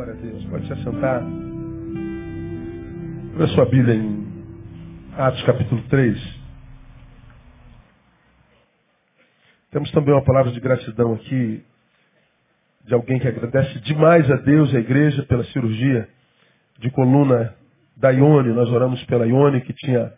Glória 0.00 0.14
a 0.14 0.16
Deus. 0.16 0.44
Pode 0.46 0.66
se 0.66 0.72
assentar. 0.72 1.22
Abra 3.34 3.46
sua 3.48 3.66
Bíblia 3.66 3.96
em 3.96 4.26
Atos 5.14 5.42
capítulo 5.42 5.82
3. 5.90 6.40
Temos 9.70 9.90
também 9.90 10.14
uma 10.14 10.24
palavra 10.24 10.52
de 10.52 10.58
gratidão 10.58 11.12
aqui 11.12 11.62
de 12.86 12.94
alguém 12.94 13.18
que 13.18 13.28
agradece 13.28 13.78
demais 13.80 14.30
a 14.30 14.36
Deus 14.36 14.72
e 14.72 14.78
a 14.78 14.80
igreja 14.80 15.22
pela 15.24 15.44
cirurgia 15.44 16.08
de 16.78 16.90
coluna 16.92 17.54
da 17.94 18.08
Ione. 18.08 18.54
Nós 18.54 18.70
oramos 18.70 19.04
pela 19.04 19.26
Ione, 19.26 19.60
que 19.60 19.74
tinha 19.74 20.14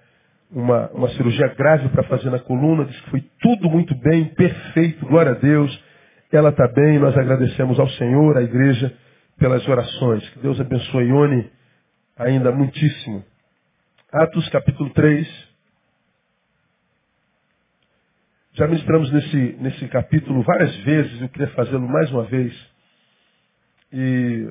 uma, 0.53 0.91
uma 0.93 1.09
cirurgia 1.09 1.49
grave 1.59 1.89
para 1.89 2.05
fazer 2.05 2.31
na 2.31 2.39
coluna. 2.39 2.85
Diz 2.85 3.01
que 3.01 3.11
foi 3.11 3.25
tudo 3.41 3.69
muito 3.69 3.97
bem, 3.97 4.27
perfeito, 4.27 5.05
glória 5.07 5.33
a 5.33 5.35
Deus. 5.35 5.77
Ela 6.31 6.51
está 6.51 6.69
bem, 6.69 7.01
nós 7.01 7.19
agradecemos 7.19 7.81
ao 7.81 7.89
Senhor, 7.89 8.39
à 8.39 8.43
igreja, 8.43 8.97
pelas 9.43 9.67
orações. 9.67 10.31
Que 10.31 10.39
Deus 10.39 10.61
abençoe 10.61 11.09
Ione 11.09 11.51
ainda 12.17 12.53
muitíssimo. 12.53 13.25
Atos 14.13 14.49
capítulo 14.51 14.89
3. 14.91 15.53
Já 18.53 18.69
ministramos 18.69 19.11
nesse, 19.11 19.57
nesse 19.59 19.89
capítulo 19.89 20.43
várias 20.43 20.77
vezes, 20.85 21.21
eu 21.21 21.29
queria 21.29 21.49
fazê-lo 21.55 21.89
mais 21.89 22.09
uma 22.13 22.23
vez. 22.23 22.55
E 23.93 24.49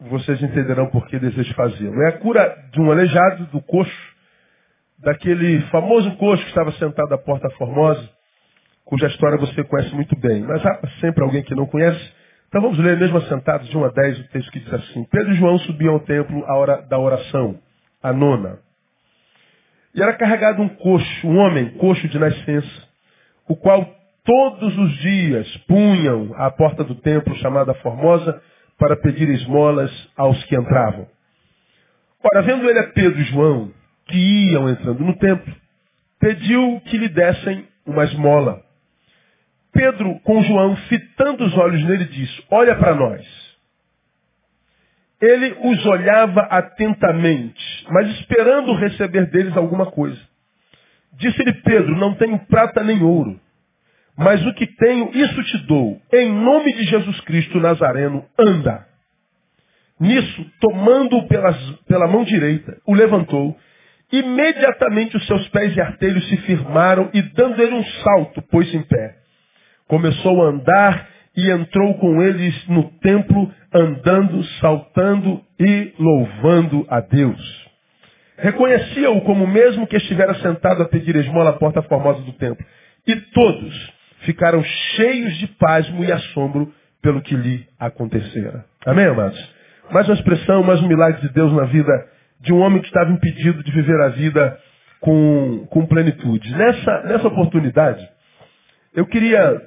vocês 0.00 0.42
entenderão 0.42 0.90
por 0.90 1.06
que 1.06 1.18
desejo 1.18 1.54
fazê-lo. 1.54 2.02
É 2.02 2.08
a 2.08 2.18
cura 2.18 2.68
de 2.70 2.82
um 2.82 2.90
aleijado, 2.90 3.46
do 3.46 3.62
coxo, 3.62 4.14
daquele 4.98 5.62
famoso 5.70 6.14
coxo 6.16 6.42
que 6.42 6.50
estava 6.50 6.70
sentado 6.72 7.14
à 7.14 7.18
porta 7.18 7.48
formosa, 7.56 8.13
cuja 8.84 9.06
história 9.06 9.38
você 9.38 9.64
conhece 9.64 9.94
muito 9.94 10.16
bem. 10.18 10.42
Mas 10.42 10.64
há 10.64 10.80
sempre 11.00 11.22
alguém 11.22 11.42
que 11.42 11.54
não 11.54 11.66
conhece. 11.66 12.12
Então 12.48 12.60
vamos 12.60 12.78
ler 12.78 12.98
mesmo 12.98 13.18
assentados 13.18 13.68
de 13.68 13.76
1 13.76 13.84
a 13.84 13.88
10 13.88 14.20
o 14.20 14.28
texto 14.28 14.52
que 14.52 14.60
diz 14.60 14.72
assim. 14.72 15.04
Pedro 15.10 15.32
e 15.32 15.36
João 15.36 15.58
subiam 15.60 15.94
ao 15.94 16.00
templo 16.00 16.44
à 16.46 16.56
hora 16.56 16.82
da 16.82 16.98
oração, 16.98 17.58
a 18.02 18.12
nona. 18.12 18.58
E 19.94 20.02
era 20.02 20.12
carregado 20.14 20.62
um 20.62 20.68
coxo, 20.68 21.26
um 21.26 21.38
homem, 21.38 21.70
coxo 21.70 22.08
de 22.08 22.18
nascença, 22.18 22.88
o 23.48 23.56
qual 23.56 23.86
todos 24.24 24.76
os 24.76 24.92
dias 24.98 25.56
punham 25.68 26.32
à 26.36 26.50
porta 26.50 26.82
do 26.82 26.96
templo 26.96 27.34
chamada 27.36 27.74
Formosa 27.74 28.40
para 28.78 28.96
pedir 28.96 29.28
esmolas 29.28 29.90
aos 30.16 30.42
que 30.44 30.56
entravam. 30.56 31.06
Ora, 32.24 32.42
vendo 32.42 32.68
ele 32.68 32.78
a 32.78 32.88
Pedro 32.88 33.20
e 33.20 33.24
João, 33.24 33.70
que 34.06 34.16
iam 34.50 34.68
entrando 34.68 35.04
no 35.04 35.16
templo, 35.18 35.54
pediu 36.18 36.80
que 36.86 36.96
lhe 36.96 37.08
dessem 37.08 37.68
uma 37.86 38.04
esmola. 38.04 38.63
Pedro, 39.74 40.18
com 40.20 40.42
João, 40.42 40.76
fitando 40.88 41.44
os 41.44 41.54
olhos 41.58 41.84
nele, 41.84 42.04
disse, 42.04 42.44
olha 42.50 42.76
para 42.76 42.94
nós. 42.94 43.44
Ele 45.20 45.56
os 45.62 45.84
olhava 45.86 46.42
atentamente, 46.42 47.86
mas 47.90 48.08
esperando 48.20 48.74
receber 48.74 49.26
deles 49.30 49.56
alguma 49.56 49.86
coisa. 49.86 50.20
Disse-lhe 51.14 51.52
Pedro, 51.62 51.96
não 51.96 52.14
tenho 52.14 52.38
prata 52.46 52.82
nem 52.82 53.02
ouro, 53.02 53.40
mas 54.16 54.44
o 54.46 54.54
que 54.54 54.66
tenho, 54.66 55.10
isso 55.12 55.42
te 55.44 55.58
dou. 55.66 56.00
Em 56.12 56.32
nome 56.32 56.72
de 56.72 56.84
Jesus 56.84 57.20
Cristo 57.22 57.58
Nazareno, 57.58 58.24
anda. 58.38 58.86
Nisso, 59.98 60.46
tomando-o 60.60 61.26
pela 61.26 62.08
mão 62.08 62.24
direita, 62.24 62.78
o 62.86 62.94
levantou. 62.94 63.56
Imediatamente 64.12 65.16
os 65.16 65.26
seus 65.26 65.48
pés 65.48 65.76
e 65.76 65.80
artelhos 65.80 66.28
se 66.28 66.36
firmaram 66.38 67.10
e, 67.14 67.22
dando 67.22 67.60
ele 67.62 67.74
um 67.74 67.84
salto, 67.84 68.42
pôs-se 68.42 68.76
em 68.76 68.82
pé. 68.82 69.23
Começou 69.88 70.42
a 70.44 70.48
andar 70.48 71.08
e 71.36 71.50
entrou 71.50 71.94
com 71.94 72.22
eles 72.22 72.54
no 72.68 72.84
templo, 73.00 73.52
andando, 73.72 74.42
saltando 74.60 75.40
e 75.58 75.92
louvando 75.98 76.86
a 76.88 77.00
Deus. 77.00 77.64
Reconhecia-o 78.38 79.20
como 79.22 79.46
mesmo 79.46 79.86
que 79.86 79.96
estivera 79.96 80.34
sentado 80.36 80.82
a 80.82 80.88
pedir 80.88 81.14
esmola 81.16 81.50
à 81.50 81.52
porta 81.54 81.82
formosa 81.82 82.22
do 82.22 82.32
templo. 82.32 82.64
E 83.06 83.16
todos 83.16 83.92
ficaram 84.20 84.62
cheios 84.64 85.36
de 85.38 85.46
pasmo 85.48 86.04
e 86.04 86.10
assombro 86.10 86.72
pelo 87.02 87.20
que 87.20 87.36
lhe 87.36 87.66
acontecera. 87.78 88.64
Amém, 88.86 89.06
amados? 89.06 89.38
Mais 89.90 90.08
uma 90.08 90.14
expressão, 90.14 90.62
mais 90.62 90.80
um 90.80 90.88
milagre 90.88 91.20
de 91.20 91.28
Deus 91.32 91.52
na 91.52 91.64
vida 91.64 91.92
de 92.40 92.52
um 92.52 92.60
homem 92.60 92.80
que 92.80 92.86
estava 92.86 93.10
impedido 93.10 93.62
de 93.62 93.70
viver 93.70 94.00
a 94.00 94.08
vida 94.08 94.58
com, 95.00 95.66
com 95.70 95.86
plenitude. 95.86 96.50
Nessa, 96.54 97.02
nessa 97.02 97.28
oportunidade, 97.28 98.08
eu 98.94 99.06
queria 99.06 99.60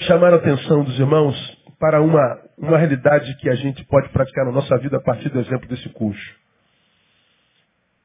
chamar 0.00 0.32
a 0.32 0.36
atenção 0.36 0.84
dos 0.84 0.98
irmãos 0.98 1.36
para 1.78 2.00
uma, 2.00 2.40
uma 2.58 2.78
realidade 2.78 3.34
que 3.36 3.48
a 3.48 3.54
gente 3.54 3.84
pode 3.84 4.08
praticar 4.10 4.44
na 4.44 4.52
nossa 4.52 4.76
vida 4.78 4.96
a 4.96 5.02
partir 5.02 5.28
do 5.28 5.40
exemplo 5.40 5.68
desse 5.68 5.88
curso. 5.90 6.34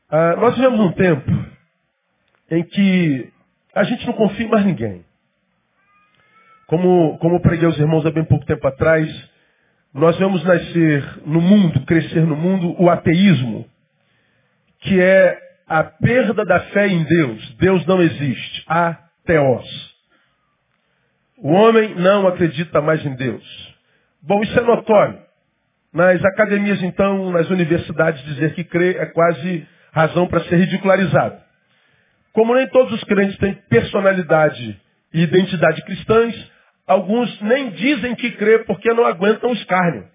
Ah, 0.09 0.35
nós 0.38 0.56
vivemos 0.56 0.80
um 0.80 0.91
tempo 0.91 1.31
em 2.50 2.63
que 2.63 3.31
a 3.74 3.84
gente 3.84 4.06
não 4.06 4.13
confia 4.13 4.46
em 4.46 4.50
mais 4.50 4.66
ninguém. 4.66 5.06
Como, 6.68 7.18
como 7.19 7.41
preguei 7.41 7.66
aos 7.66 7.78
irmãos 7.78 8.06
há 8.06 8.12
bem 8.12 8.24
pouco 8.24 8.46
tempo 8.46 8.66
atrás, 8.68 9.09
nós 9.94 10.18
vamos 10.19 10.44
nascer 10.44 11.22
no 11.25 11.41
mundo, 11.41 11.85
crescer 11.85 12.25
no 12.25 12.35
mundo, 12.35 12.75
o 12.81 12.90
ateísmo, 12.90 13.66
que 14.80 15.00
é 15.00 15.38
a 15.68 15.84
perda 15.84 16.46
da 16.46 16.59
fé 16.72 16.88
em 16.88 17.03
Deus. 17.03 17.56
Deus 17.56 17.85
não 17.85 18.01
existe. 18.01 18.63
Ateos. 18.68 19.91
O 21.41 21.52
homem 21.53 21.96
não 21.96 22.28
acredita 22.28 22.81
mais 22.81 23.03
em 23.03 23.16
Deus. 23.16 23.44
Bom, 24.22 24.44
isso 24.44 24.57
é 24.59 24.62
notório. 24.62 25.19
Nas 25.91 26.24
academias, 26.24 26.81
então, 26.84 27.31
nas 27.31 27.50
universidades, 27.50 28.24
dizer 28.25 28.53
que 28.53 28.63
crê 28.63 28.96
é 28.97 29.07
quase 29.07 29.68
razão 29.91 30.28
para 30.28 30.41
ser 30.41 30.57
ridicularizado. 30.57 31.41
Como 32.31 32.53
nem 32.53 32.68
todos 32.68 32.94
os 32.94 33.03
crentes 33.06 33.38
têm 33.40 33.56
personalidade 33.68 34.80
e 35.12 35.24
identidade 35.24 35.84
cristãs, 35.84 36.51
alguns 36.85 37.41
nem 37.41 37.72
dizem 37.72 38.13
que 38.13 38.31
crê 38.31 38.59
porque 38.59 38.94
não 38.94 39.06
aguentam 39.06 39.51
escárnio. 39.51 40.07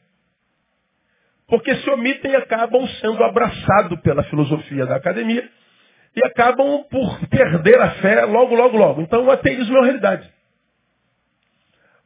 Porque 1.48 1.74
se 1.74 1.90
omitem 1.90 2.30
e 2.30 2.36
acabam 2.36 2.86
sendo 3.00 3.22
abraçados 3.24 4.00
pela 4.00 4.22
filosofia 4.24 4.86
da 4.86 4.96
academia 4.96 5.48
e 6.14 6.24
acabam 6.24 6.84
por 6.88 7.26
perder 7.28 7.80
a 7.80 7.90
fé 7.96 8.24
logo, 8.24 8.54
logo, 8.54 8.76
logo. 8.76 9.02
Então 9.02 9.24
o 9.24 9.30
ateísmo 9.30 9.76
é 9.76 9.80
uma 9.80 9.86
realidade. 9.86 10.35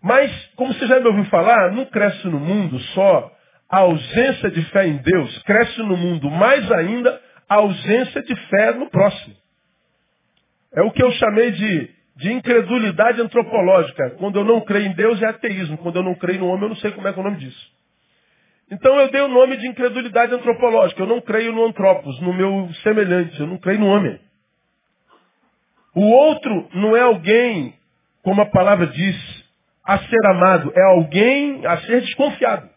Mas, 0.02 0.30
como 0.56 0.72
você 0.72 0.86
já 0.86 0.98
me 0.98 1.06
ouviu 1.06 1.24
falar, 1.26 1.72
não 1.72 1.84
cresce 1.86 2.26
no 2.26 2.40
mundo 2.40 2.78
só 2.94 3.30
a 3.68 3.78
ausência 3.78 4.50
de 4.50 4.62
fé 4.70 4.86
em 4.86 4.96
Deus, 4.96 5.42
cresce 5.42 5.80
no 5.82 5.96
mundo 5.96 6.30
mais 6.30 6.70
ainda 6.72 7.20
a 7.48 7.56
ausência 7.56 8.22
de 8.22 8.34
fé 8.48 8.72
no 8.74 8.88
próximo. 8.90 9.36
É 10.72 10.82
o 10.82 10.90
que 10.90 11.02
eu 11.02 11.10
chamei 11.12 11.50
de, 11.50 11.90
de 12.16 12.32
incredulidade 12.32 13.20
antropológica. 13.20 14.10
Quando 14.18 14.38
eu 14.38 14.44
não 14.44 14.60
creio 14.60 14.86
em 14.86 14.92
Deus 14.92 15.20
é 15.20 15.26
ateísmo. 15.26 15.76
Quando 15.78 15.96
eu 15.96 16.02
não 16.02 16.14
creio 16.14 16.40
no 16.40 16.46
homem, 16.46 16.62
eu 16.62 16.68
não 16.70 16.76
sei 16.76 16.92
como 16.92 17.06
é, 17.08 17.10
é 17.10 17.14
o 17.14 17.22
nome 17.22 17.38
disso. 17.38 17.72
Então 18.70 18.96
eu 19.00 19.10
dei 19.10 19.20
o 19.20 19.28
nome 19.28 19.56
de 19.56 19.66
incredulidade 19.66 20.32
antropológica. 20.32 21.02
Eu 21.02 21.08
não 21.08 21.20
creio 21.20 21.52
no 21.52 21.64
antropos, 21.66 22.20
no 22.20 22.32
meu 22.32 22.72
semelhante. 22.84 23.38
Eu 23.40 23.48
não 23.48 23.58
creio 23.58 23.80
no 23.80 23.86
homem. 23.86 24.20
O 25.92 26.08
outro 26.08 26.68
não 26.72 26.96
é 26.96 27.00
alguém, 27.00 27.74
como 28.22 28.40
a 28.40 28.46
palavra 28.46 28.86
diz, 28.86 29.39
a 29.90 29.98
ser 29.98 30.26
amado, 30.26 30.72
é 30.76 30.82
alguém 30.82 31.66
a 31.66 31.78
ser 31.78 32.00
desconfiado. 32.02 32.70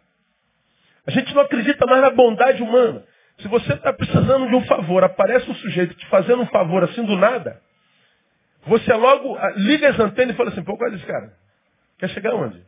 A 1.06 1.12
gente 1.12 1.32
não 1.36 1.44
acredita 1.44 1.86
mais 1.86 2.02
na 2.02 2.10
bondade 2.10 2.64
humana. 2.64 3.04
Se 3.38 3.48
você 3.48 3.72
está 3.72 3.94
precisando 3.94 4.48
de 4.48 4.56
um 4.56 4.66
favor, 4.66 5.04
aparece 5.04 5.48
um 5.48 5.54
sujeito 5.54 5.94
te 5.94 6.08
fazendo 6.08 6.42
um 6.42 6.48
favor 6.48 6.84
assim 6.84 7.06
do 7.06 7.16
nada, 7.16 7.62
você 8.66 8.92
logo 8.94 9.36
ah, 9.38 9.54
liga 9.58 9.90
as 9.90 10.00
antenas 10.00 10.34
e 10.34 10.38
fala 10.38 10.50
assim, 10.50 10.64
pô, 10.64 10.76
qual 10.76 10.90
é 10.90 10.96
esse 10.96 11.06
cara? 11.06 11.34
Quer 12.00 12.10
chegar 12.10 12.34
onde? 12.34 12.66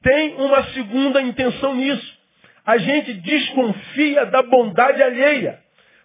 Tem 0.00 0.36
uma 0.36 0.62
segunda 0.66 1.20
intenção 1.20 1.74
nisso. 1.74 2.18
A 2.64 2.78
gente 2.78 3.14
desconfia 3.14 4.26
da 4.26 4.42
bondade 4.42 5.02
alheia. 5.02 5.58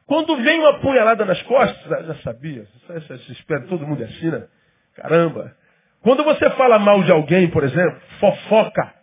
Quando 0.08 0.36
vem 0.38 0.60
uma 0.62 0.80
punhalada 0.80 1.26
nas 1.26 1.40
costas, 1.44 1.92
ah, 1.92 2.02
já 2.02 2.16
sabia, 2.24 2.66
espera, 3.30 3.68
todo 3.68 3.86
mundo 3.86 4.02
é 4.02 4.08
assim, 4.08 4.32
né? 4.32 4.48
Caramba, 4.96 5.56
quando 6.02 6.24
você 6.24 6.50
fala 6.52 6.80
mal 6.80 7.04
de 7.04 7.12
alguém, 7.12 7.50
por 7.50 7.64
exemplo, 7.64 8.00
fofoca. 8.20 8.94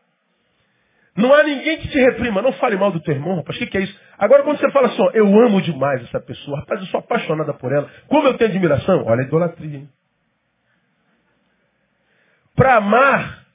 Não 1.17 1.33
há 1.33 1.43
ninguém 1.43 1.79
que 1.79 1.89
te 1.89 1.99
reprima. 1.99 2.43
Não 2.43 2.53
fale 2.55 2.77
mal 2.77 2.93
do 2.93 3.01
teu 3.01 3.15
irmão, 3.15 3.37
rapaz. 3.37 3.57
O 3.57 3.59
que, 3.59 3.67
que, 3.67 3.79
é 3.79 3.83
isso? 3.83 4.01
Agora, 4.19 4.43
quando 4.43 4.59
você 4.59 4.71
fala 4.71 4.89
assim, 4.89 5.01
ó, 5.01 5.11
eu 5.13 5.27
amo 5.41 5.63
demais 5.63 6.03
essa 6.05 6.21
pessoa. 6.21 6.61
Rapaz, 6.61 6.81
eu 6.81 6.87
sou 6.89 7.01
apaixonada 7.01 7.55
por 7.55 7.73
ela. 7.73 7.89
Como 8.07 8.27
eu 8.29 8.37
tenho 8.37 8.51
admiração? 8.51 9.05
Olha 9.07 9.23
a 9.23 9.27
idolatria, 9.27 9.79
hein? 9.79 9.89
Para 12.55 12.77
amar, 12.77 13.47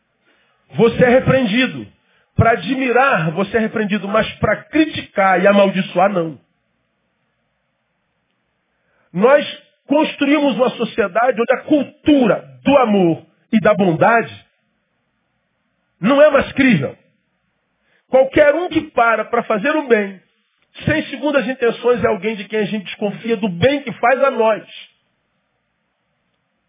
você 0.75 1.03
é 1.03 1.09
repreendido. 1.09 1.87
Para 2.35 2.51
admirar, 2.51 3.31
você 3.31 3.57
é 3.57 3.59
repreendido. 3.59 4.07
Mas 4.07 4.31
para 4.35 4.63
criticar 4.65 5.41
e 5.41 5.47
amaldiçoar, 5.47 6.11
não. 6.11 6.39
Nós 9.13 9.45
construímos 9.87 10.55
uma 10.55 10.69
sociedade 10.71 11.41
onde 11.41 11.53
a 11.53 11.63
cultura 11.63 12.59
do 12.63 12.77
amor 12.77 13.30
e 13.51 13.59
da 13.59 13.73
bondade 13.73 14.33
não 15.99 16.21
é 16.21 16.31
mais 16.31 16.51
crível. 16.53 16.97
Qualquer 18.09 18.55
um 18.55 18.67
que 18.69 18.81
para 18.91 19.25
para 19.25 19.43
fazer 19.43 19.75
o 19.75 19.87
bem, 19.87 20.19
sem 20.85 21.03
segundas 21.07 21.47
intenções, 21.47 22.03
é 22.03 22.07
alguém 22.07 22.35
de 22.35 22.45
quem 22.45 22.59
a 22.59 22.65
gente 22.65 22.85
desconfia 22.85 23.37
do 23.37 23.49
bem 23.49 23.81
que 23.83 23.91
faz 23.93 24.23
a 24.23 24.31
nós. 24.31 24.67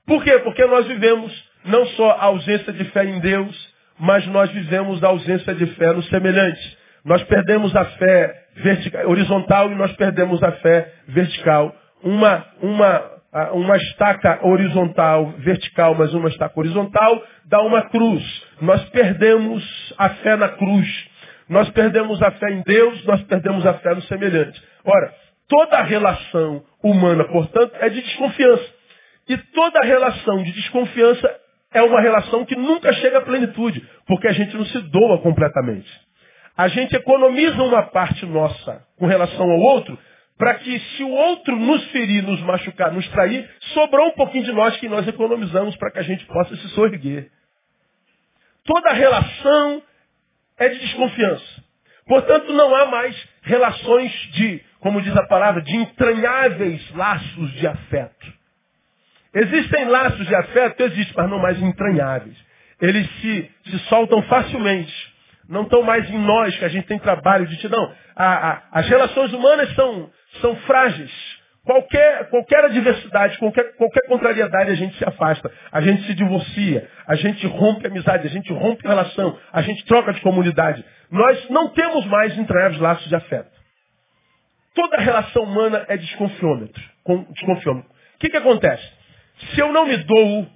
Por 0.07 0.23
quê? 0.23 0.39
Porque 0.41 0.65
nós 0.67 0.87
vivemos 0.87 1.51
não 1.65 1.87
só 1.87 2.11
a 2.11 2.25
ausência 2.25 2.73
de 2.73 2.85
fé 2.87 3.05
em 3.05 3.21
Deus, 3.21 3.73
mas 3.99 4.27
nós 4.27 4.51
vivemos 4.51 5.03
a 5.03 5.09
ausência 5.09 5.55
de 5.55 5.67
fé 5.75 5.93
no 5.93 6.03
semelhante. 6.05 6.79
Nós 7.05 7.23
perdemos 7.25 7.75
a 7.75 7.85
fé 7.85 8.47
vertical, 8.57 9.09
horizontal 9.09 9.71
e 9.71 9.75
nós 9.75 9.93
perdemos 9.97 10.43
a 10.43 10.53
fé 10.53 10.93
vertical. 11.09 11.75
Uma, 12.03 12.47
uma, 12.61 13.11
uma 13.53 13.77
estaca 13.77 14.47
horizontal, 14.47 15.33
vertical, 15.39 15.95
mas 15.95 16.13
uma 16.13 16.29
estaca 16.29 16.59
horizontal, 16.59 17.23
dá 17.47 17.63
uma 17.63 17.83
cruz. 17.89 18.23
Nós 18.61 18.85
perdemos 18.91 19.95
a 19.97 20.11
fé 20.11 20.37
na 20.37 20.49
cruz. 20.51 21.11
Nós 21.49 21.69
perdemos 21.71 22.23
a 22.23 22.31
fé 22.33 22.51
em 22.51 22.63
Deus, 22.63 23.05
nós 23.05 23.23
perdemos 23.25 23.67
a 23.67 23.75
fé 23.75 23.95
no 23.95 24.03
semelhante. 24.03 24.63
Ora, 24.85 25.15
toda 25.49 25.83
relação 25.83 26.63
humana, 26.83 27.25
portanto, 27.25 27.75
é 27.81 27.89
de 27.89 28.03
desconfiança. 28.03 28.67
E 29.29 29.37
toda 29.37 29.81
relação 29.81 30.43
de 30.43 30.53
desconfiança 30.53 31.35
é 31.73 31.83
uma 31.83 32.01
relação 32.01 32.45
que 32.45 32.57
nunca 32.57 32.93
chega 32.95 33.19
à 33.19 33.23
plenitude, 33.23 33.87
porque 34.07 34.29
a 34.29 34.33
gente 34.33 34.55
não 34.57 34.65
se 34.67 34.79
doa 34.91 35.19
completamente. 35.19 35.91
A 36.57 36.69
gente 36.69 36.95
economiza 36.95 37.63
uma 37.63 37.83
parte 37.85 38.27
nossa 38.27 38.85
com 38.99 39.07
relação 39.07 39.51
ao 39.51 39.59
outro, 39.59 39.99
para 40.39 40.55
que 40.55 40.79
se 40.79 41.03
o 41.03 41.11
outro 41.11 41.57
nos 41.57 41.85
ferir, 41.91 42.23
nos 42.23 42.41
machucar, 42.41 42.93
nos 42.93 43.07
trair, 43.09 43.49
sobrou 43.75 44.09
um 44.09 44.15
pouquinho 44.15 44.45
de 44.45 44.53
nós 44.53 44.77
que 44.79 44.89
nós 44.89 45.07
economizamos 45.07 45.77
para 45.77 45.91
que 45.91 45.99
a 45.99 46.03
gente 46.03 46.25
possa 46.27 46.57
se 46.57 46.69
sorguer. 46.71 47.31
Toda 48.65 48.93
relação 48.93 49.83
é 50.59 50.69
de 50.69 50.79
desconfiança. 50.79 51.63
Portanto, 52.07 52.53
não 52.53 52.75
há 52.75 52.87
mais 52.87 53.29
relações 53.43 54.13
de, 54.33 54.63
como 54.81 55.01
diz 55.01 55.17
a 55.17 55.27
palavra, 55.27 55.63
de 55.63 55.77
entranháveis 55.77 56.91
laços 56.95 57.53
de 57.53 57.67
afeto. 57.67 58.33
Existem 59.35 59.87
laços 59.87 60.27
de 60.27 60.35
afeto, 60.35 60.83
existem, 60.83 61.15
mas 61.17 61.31
não 61.31 61.39
mais 61.39 61.61
entranháveis. 61.61 62.37
Eles 62.81 63.09
se, 63.21 63.51
se 63.71 63.79
soltam 63.89 64.23
facilmente. 64.25 65.12
Não 65.53 65.65
estão 65.65 65.83
mais 65.83 66.09
em 66.09 66.19
nós, 66.19 66.57
que 66.57 66.65
a 66.65 66.69
gente 66.69 66.87
tem 66.87 66.99
trabalho 66.99 67.47
de 67.47 67.59
te 67.59 67.69
não. 67.69 67.93
A, 68.17 68.51
a, 68.53 68.63
as 68.73 68.89
relações 68.89 69.35
humanas 69.35 69.71
são, 69.75 70.11
são 70.41 70.57
frágeis. 70.57 71.13
Qualquer, 71.63 72.31
qualquer 72.31 72.65
adversidade, 72.65 73.37
qualquer, 73.37 73.77
qualquer 73.77 74.07
contrariedade, 74.09 74.71
a 74.71 74.75
gente 74.75 74.97
se 74.97 75.05
afasta. 75.05 75.53
A 75.71 75.83
gente 75.83 76.05
se 76.07 76.15
divorcia. 76.15 76.89
A 77.07 77.17
gente 77.17 77.47
rompe 77.47 77.87
amizade. 77.87 78.27
A 78.27 78.31
gente 78.31 78.51
rompe 78.51 78.89
relação. 78.89 79.39
A 79.53 79.61
gente 79.61 79.85
troca 79.85 80.15
de 80.15 80.23
comunidade. 80.23 80.83
Nós 81.11 81.51
não 81.51 81.69
temos 81.69 82.07
mais 82.07 82.37
entranháveis 82.39 82.81
laços 82.81 83.07
de 83.07 83.15
afeto. 83.15 83.53
Toda 84.75 85.03
relação 85.03 85.43
humana 85.43 85.85
é 85.87 85.99
desconfiômetro. 85.99 86.83
desconfiômetro. 87.33 87.91
O 88.15 88.19
que, 88.21 88.31
que 88.31 88.39
acontece? 88.39 88.91
Se 89.55 89.61
eu 89.61 89.71
não 89.71 89.85
me 89.85 89.99
dou, 89.99 90.47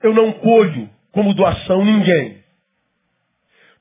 eu 0.00 0.14
não 0.14 0.30
colho 0.30 0.88
como 1.10 1.34
doação 1.34 1.84
ninguém. 1.84 2.41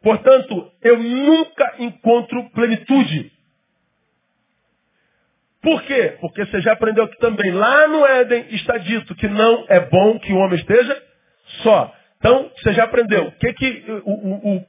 Portanto, 0.02 0.72
eu 0.82 0.98
nunca 0.98 1.76
encontro 1.80 2.50
plenitude. 2.52 3.32
Por 5.62 5.84
quê? 5.84 6.18
Porque 6.20 6.44
você 6.46 6.60
já 6.62 6.74
aprendeu 6.74 7.04
aqui 7.04 7.18
também. 7.20 7.52
Lá 7.52 7.88
no 7.88 8.06
Éden 8.06 8.48
está 8.50 8.78
dito 8.78 9.14
que 9.16 9.28
não 9.28 9.66
é 9.70 9.80
bom 9.80 10.18
que 10.20 10.34
o 10.34 10.38
homem 10.38 10.58
esteja 10.58 11.04
só. 11.62 11.94
Então, 12.18 12.52
você 12.58 12.74
já 12.74 12.86
aprendeu. 12.86 13.28
O 13.28 13.32
que, 13.34 13.54
que 13.54 13.86
o, 14.06 14.12
o, 14.12 14.58
o 14.58 14.66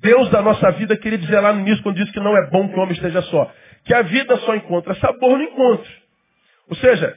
Deus 0.00 0.30
da 0.30 0.40
nossa 0.40 0.70
vida 0.72 0.96
queria 0.96 1.18
dizer 1.18 1.40
lá 1.40 1.52
no 1.52 1.60
início 1.60 1.82
quando 1.82 1.96
disse 1.96 2.12
que 2.12 2.20
não 2.20 2.36
é 2.36 2.48
bom 2.48 2.68
que 2.68 2.76
o 2.76 2.80
homem 2.80 2.94
esteja 2.94 3.22
só? 3.22 3.52
Que 3.84 3.94
a 3.94 4.02
vida 4.02 4.36
só 4.38 4.54
encontra 4.54 4.94
sabor 4.96 5.36
no 5.36 5.42
encontro. 5.42 5.90
Ou 6.68 6.76
seja, 6.76 7.16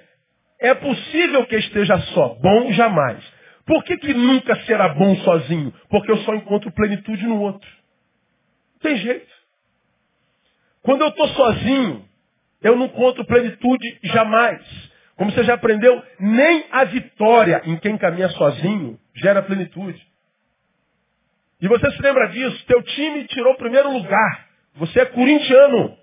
é 0.59 0.73
possível 0.73 1.45
que 1.45 1.55
esteja 1.57 1.97
só, 1.99 2.35
bom 2.41 2.71
jamais. 2.71 3.23
Por 3.65 3.83
que, 3.83 3.97
que 3.97 4.13
nunca 4.13 4.55
será 4.65 4.89
bom 4.89 5.15
sozinho? 5.17 5.73
Porque 5.89 6.11
eu 6.11 6.17
só 6.17 6.35
encontro 6.35 6.71
plenitude 6.71 7.25
no 7.25 7.39
outro. 7.41 7.69
Não 8.73 8.79
tem 8.81 8.97
jeito. 8.97 9.31
Quando 10.81 11.01
eu 11.01 11.07
estou 11.07 11.27
sozinho, 11.29 12.05
eu 12.61 12.75
não 12.75 12.87
encontro 12.87 13.25
plenitude 13.25 13.99
jamais. 14.03 14.61
Como 15.15 15.31
você 15.31 15.43
já 15.43 15.53
aprendeu, 15.53 16.01
nem 16.19 16.65
a 16.71 16.83
vitória 16.85 17.61
em 17.65 17.77
quem 17.77 17.97
caminha 17.97 18.29
sozinho 18.29 18.99
gera 19.15 19.41
plenitude. 19.41 20.01
E 21.61 21.67
você 21.67 21.89
se 21.91 22.01
lembra 22.01 22.27
disso? 22.27 22.65
Teu 22.65 22.81
time 22.83 23.25
tirou 23.27 23.53
o 23.53 23.57
primeiro 23.57 23.91
lugar. 23.91 24.47
Você 24.75 24.99
é 24.99 25.05
corintiano. 25.05 25.97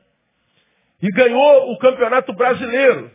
E 1.03 1.09
ganhou 1.09 1.73
o 1.73 1.79
campeonato 1.79 2.33
brasileiro. 2.33 3.11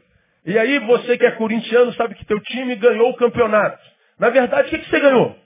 E 0.45 0.57
aí 0.59 0.77
você 0.80 1.18
que 1.18 1.25
é 1.25 1.31
corintiano 1.31 1.91
sabe 1.94 2.13
que 2.13 2.25
teu 2.25 2.39
time 2.41 2.75
ganhou 2.75 3.09
o 3.09 3.15
campeonato. 3.15 3.94
Na 4.17 4.29
verdade, 4.29 4.67
o 4.67 4.79
que, 4.79 4.89
você 4.89 5.00
ganhou? 5.00 5.38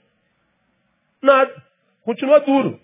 Nada. 1.22 1.52
Continua 2.02 2.40
duro. 2.40 2.80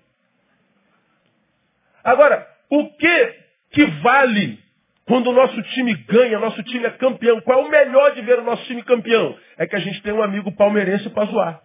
Agora, 2.03 2.47
o 2.71 2.91
que 2.97 3.47
que 3.71 3.85
vale 4.03 4.59
quando 5.06 5.31
o 5.31 5.33
nosso 5.33 5.61
time 5.62 5.94
ganha, 5.94 6.38
nosso 6.38 6.62
time 6.65 6.85
é 6.85 6.91
campeão? 6.91 7.41
Qual 7.41 7.61
é 7.61 7.65
o 7.65 7.71
melhor 7.71 8.15
de 8.15 8.23
ver 8.23 8.38
o 8.38 8.44
nosso 8.44 8.65
time 8.65 8.83
campeão? 8.83 9.37
É 9.56 9.67
que 9.67 9.77
a 9.77 9.81
gente 9.81 10.03
tem 10.03 10.12
um 10.12 10.23
amigo 10.23 10.53
palmeirense 10.53 11.09
para 11.11 11.27
zoar. 11.27 11.62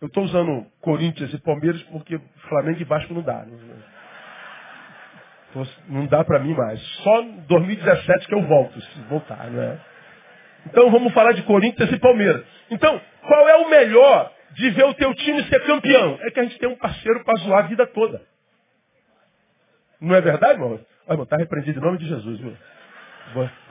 Eu 0.00 0.08
estou 0.08 0.24
usando 0.24 0.66
Corinthians 0.80 1.32
e 1.32 1.38
Palmeiras 1.38 1.82
porque 1.84 2.20
Flamengo 2.48 2.80
e 2.80 2.84
Vasco 2.84 3.14
não 3.14 3.22
dá. 3.22 3.46
Não 5.88 6.06
dá 6.06 6.24
para 6.24 6.40
mim 6.40 6.54
mais. 6.54 6.80
Só 7.04 7.22
em 7.22 7.40
2017 7.46 8.26
que 8.26 8.34
eu 8.34 8.42
volto, 8.42 8.80
se 8.80 9.00
voltar, 9.02 9.48
né? 9.50 9.78
Então 10.66 10.90
vamos 10.90 11.12
falar 11.12 11.32
de 11.32 11.42
Corinthians 11.42 11.90
e 11.90 11.98
Palmeiras. 11.98 12.44
Então, 12.70 13.00
qual 13.26 13.48
é 13.48 13.56
o 13.56 13.68
melhor 13.68 14.32
de 14.52 14.70
ver 14.70 14.84
o 14.84 14.94
teu 14.94 15.14
time 15.14 15.42
ser 15.44 15.64
campeão? 15.64 16.18
É 16.22 16.30
que 16.30 16.40
a 16.40 16.44
gente 16.44 16.58
tem 16.58 16.68
um 16.68 16.76
parceiro 16.76 17.24
para 17.24 17.38
zoar 17.40 17.64
a 17.64 17.68
vida 17.68 17.86
toda. 17.86 18.22
Não 20.00 20.14
é 20.14 20.20
verdade, 20.20 20.54
irmão? 20.54 20.72
Olha, 20.72 20.86
irmão, 21.10 21.26
tá 21.26 21.36
repreendido 21.36 21.78
em 21.78 21.82
nome 21.82 21.98
de 21.98 22.08
Jesus, 22.08 22.40
viu? 22.40 22.56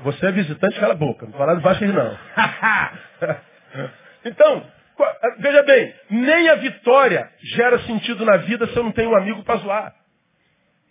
Você 0.04 0.26
é 0.26 0.32
visitante, 0.32 0.80
cala 0.80 0.94
a 0.94 0.98
boca. 0.98 1.26
Não 1.26 1.34
falar 1.34 1.56
de 1.56 1.62
baixo 1.62 1.86
não. 1.86 2.16
então, 4.26 4.64
veja 5.40 5.64
bem, 5.64 5.94
nem 6.10 6.50
a 6.50 6.56
vitória 6.56 7.30
gera 7.56 7.80
sentido 7.80 8.26
na 8.26 8.38
vida 8.38 8.68
se 8.68 8.78
eu 8.78 8.84
não 8.84 8.92
tenho 8.92 9.12
um 9.12 9.16
amigo 9.16 9.44
para 9.44 9.58
zoar. 9.58 9.94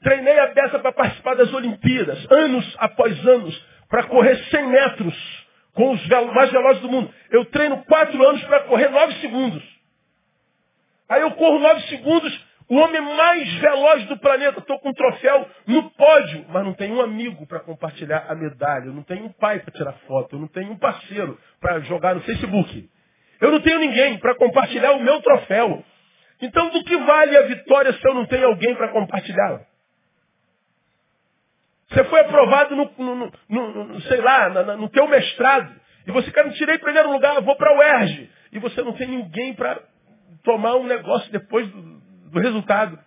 Treinei 0.02 0.38
a 0.38 0.46
beça 0.48 0.78
para 0.78 0.92
participar 0.92 1.34
das 1.34 1.52
Olimpíadas, 1.52 2.26
anos 2.30 2.76
após 2.78 3.26
anos, 3.26 3.66
para 3.88 4.04
correr 4.04 4.36
100 4.36 4.68
metros 4.68 5.39
com 5.74 5.92
os 5.92 6.06
mais 6.34 6.50
velozes 6.50 6.82
do 6.82 6.88
mundo. 6.88 7.12
Eu 7.30 7.44
treino 7.46 7.84
4 7.84 8.28
anos 8.28 8.42
para 8.44 8.60
correr 8.60 8.88
9 8.88 9.14
segundos. 9.20 9.62
Aí 11.08 11.22
eu 11.22 11.32
corro 11.32 11.58
9 11.58 11.80
segundos, 11.88 12.46
o 12.68 12.76
homem 12.76 13.00
mais 13.00 13.52
veloz 13.54 14.04
do 14.06 14.16
planeta, 14.18 14.60
estou 14.60 14.78
com 14.78 14.90
um 14.90 14.94
troféu 14.94 15.48
no 15.66 15.90
pódio, 15.90 16.46
mas 16.48 16.64
não 16.64 16.72
tenho 16.72 16.94
um 16.94 17.00
amigo 17.00 17.44
para 17.46 17.58
compartilhar 17.58 18.26
a 18.28 18.34
medalha, 18.34 18.86
eu 18.86 18.92
não 18.92 19.02
tenho 19.02 19.24
um 19.24 19.32
pai 19.32 19.58
para 19.58 19.72
tirar 19.72 19.92
foto, 20.06 20.36
eu 20.36 20.40
não 20.40 20.46
tenho 20.46 20.70
um 20.70 20.78
parceiro 20.78 21.36
para 21.60 21.80
jogar 21.80 22.14
no 22.14 22.20
Facebook. 22.20 22.88
Eu 23.40 23.50
não 23.50 23.60
tenho 23.60 23.80
ninguém 23.80 24.18
para 24.18 24.36
compartilhar 24.36 24.92
o 24.92 25.02
meu 25.02 25.20
troféu. 25.20 25.84
Então, 26.40 26.70
do 26.70 26.84
que 26.84 26.96
vale 26.96 27.36
a 27.36 27.42
vitória 27.42 27.92
se 27.92 28.08
eu 28.08 28.14
não 28.14 28.26
tenho 28.26 28.46
alguém 28.46 28.74
para 28.76 28.88
compartilhá-la? 28.88 29.62
Você 31.90 32.04
foi 32.04 32.20
aprovado 32.20 32.76
no, 32.76 32.92
no, 32.98 33.32
no, 33.48 33.84
no 33.84 34.00
sei 34.02 34.20
lá, 34.20 34.48
no, 34.76 34.88
teu 34.90 35.08
mestrado. 35.08 35.74
E 36.06 36.12
você, 36.12 36.30
cara, 36.30 36.46
não 36.46 36.54
tirei 36.54 36.76
em 36.76 36.80
primeiro 36.80 37.10
lugar, 37.10 37.40
vou 37.42 37.56
para 37.56 37.74
o 37.74 37.78
UERJ. 37.78 38.30
E 38.52 38.58
você 38.58 38.82
não 38.82 38.92
tem 38.92 39.08
ninguém 39.08 39.54
para 39.54 39.82
tomar 40.44 40.76
um 40.76 40.84
negócio 40.84 41.30
depois 41.32 41.68
do, 41.68 42.00
do 42.30 42.40
resultado. 42.40 42.98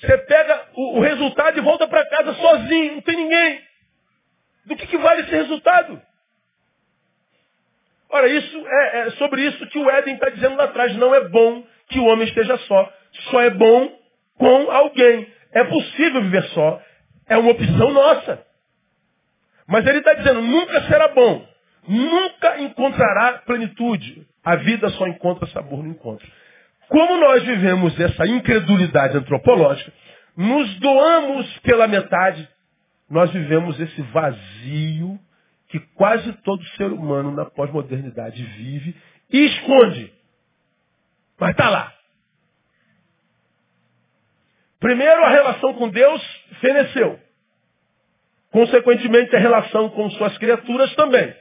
Você 0.00 0.18
pega 0.18 0.68
o, 0.74 0.98
o 0.98 1.00
resultado 1.00 1.58
e 1.58 1.62
volta 1.62 1.88
para 1.88 2.08
casa 2.08 2.32
sozinho, 2.34 2.94
não 2.94 3.02
tem 3.02 3.16
ninguém. 3.16 3.60
Do 4.66 4.76
que, 4.76 4.86
que 4.86 4.98
vale 4.98 5.22
esse 5.22 5.32
resultado? 5.32 6.00
Ora, 8.10 8.28
isso 8.28 8.66
é, 8.66 8.98
é 9.00 9.10
sobre 9.12 9.42
isso 9.42 9.66
que 9.66 9.78
o 9.78 9.90
Éden 9.90 10.14
está 10.14 10.30
dizendo 10.30 10.56
lá 10.56 10.64
atrás. 10.64 10.94
Não 10.96 11.12
é 11.14 11.28
bom 11.28 11.66
que 11.88 11.98
o 11.98 12.04
homem 12.04 12.28
esteja 12.28 12.56
só. 12.58 12.92
Só 13.30 13.40
é 13.40 13.50
bom 13.50 13.98
com 14.36 14.70
alguém. 14.70 15.37
É 15.52 15.64
possível 15.64 16.22
viver 16.22 16.42
só. 16.50 16.80
É 17.28 17.36
uma 17.36 17.50
opção 17.50 17.92
nossa. 17.92 18.42
Mas 19.66 19.86
ele 19.86 19.98
está 19.98 20.14
dizendo, 20.14 20.40
nunca 20.40 20.82
será 20.82 21.08
bom. 21.08 21.46
Nunca 21.86 22.60
encontrará 22.60 23.38
plenitude. 23.46 24.26
A 24.44 24.56
vida 24.56 24.88
só 24.90 25.06
encontra 25.06 25.46
sabor 25.48 25.82
no 25.82 25.90
encontro. 25.90 26.26
Como 26.88 27.18
nós 27.18 27.42
vivemos 27.44 27.98
essa 28.00 28.26
incredulidade 28.26 29.16
antropológica, 29.16 29.92
nos 30.36 30.78
doamos 30.80 31.58
pela 31.60 31.86
metade, 31.86 32.48
nós 33.10 33.30
vivemos 33.30 33.78
esse 33.78 34.02
vazio 34.02 35.18
que 35.68 35.78
quase 35.94 36.32
todo 36.44 36.64
ser 36.76 36.90
humano 36.92 37.30
na 37.30 37.44
pós-modernidade 37.44 38.42
vive 38.42 38.96
e 39.30 39.46
esconde. 39.46 40.12
Mas 41.38 41.50
está 41.50 41.68
lá. 41.68 41.97
Primeiro, 44.80 45.24
a 45.24 45.28
relação 45.30 45.74
com 45.74 45.88
Deus 45.88 46.22
feneceu. 46.60 47.18
Consequentemente, 48.50 49.34
a 49.34 49.38
relação 49.38 49.88
com 49.90 50.08
suas 50.10 50.36
criaturas 50.38 50.94
também. 50.94 51.34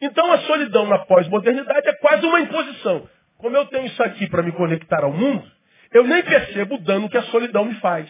Então, 0.00 0.30
a 0.32 0.38
solidão 0.40 0.86
na 0.86 0.98
pós-modernidade 0.98 1.88
é 1.88 1.92
quase 1.94 2.26
uma 2.26 2.40
imposição. 2.40 3.08
Como 3.38 3.56
eu 3.56 3.66
tenho 3.66 3.86
isso 3.86 4.02
aqui 4.02 4.28
para 4.28 4.42
me 4.42 4.52
conectar 4.52 5.02
ao 5.02 5.12
mundo, 5.12 5.50
eu 5.92 6.04
nem 6.04 6.22
percebo 6.22 6.76
o 6.76 6.80
dano 6.80 7.08
que 7.08 7.18
a 7.18 7.22
solidão 7.24 7.64
me 7.64 7.74
faz. 7.76 8.08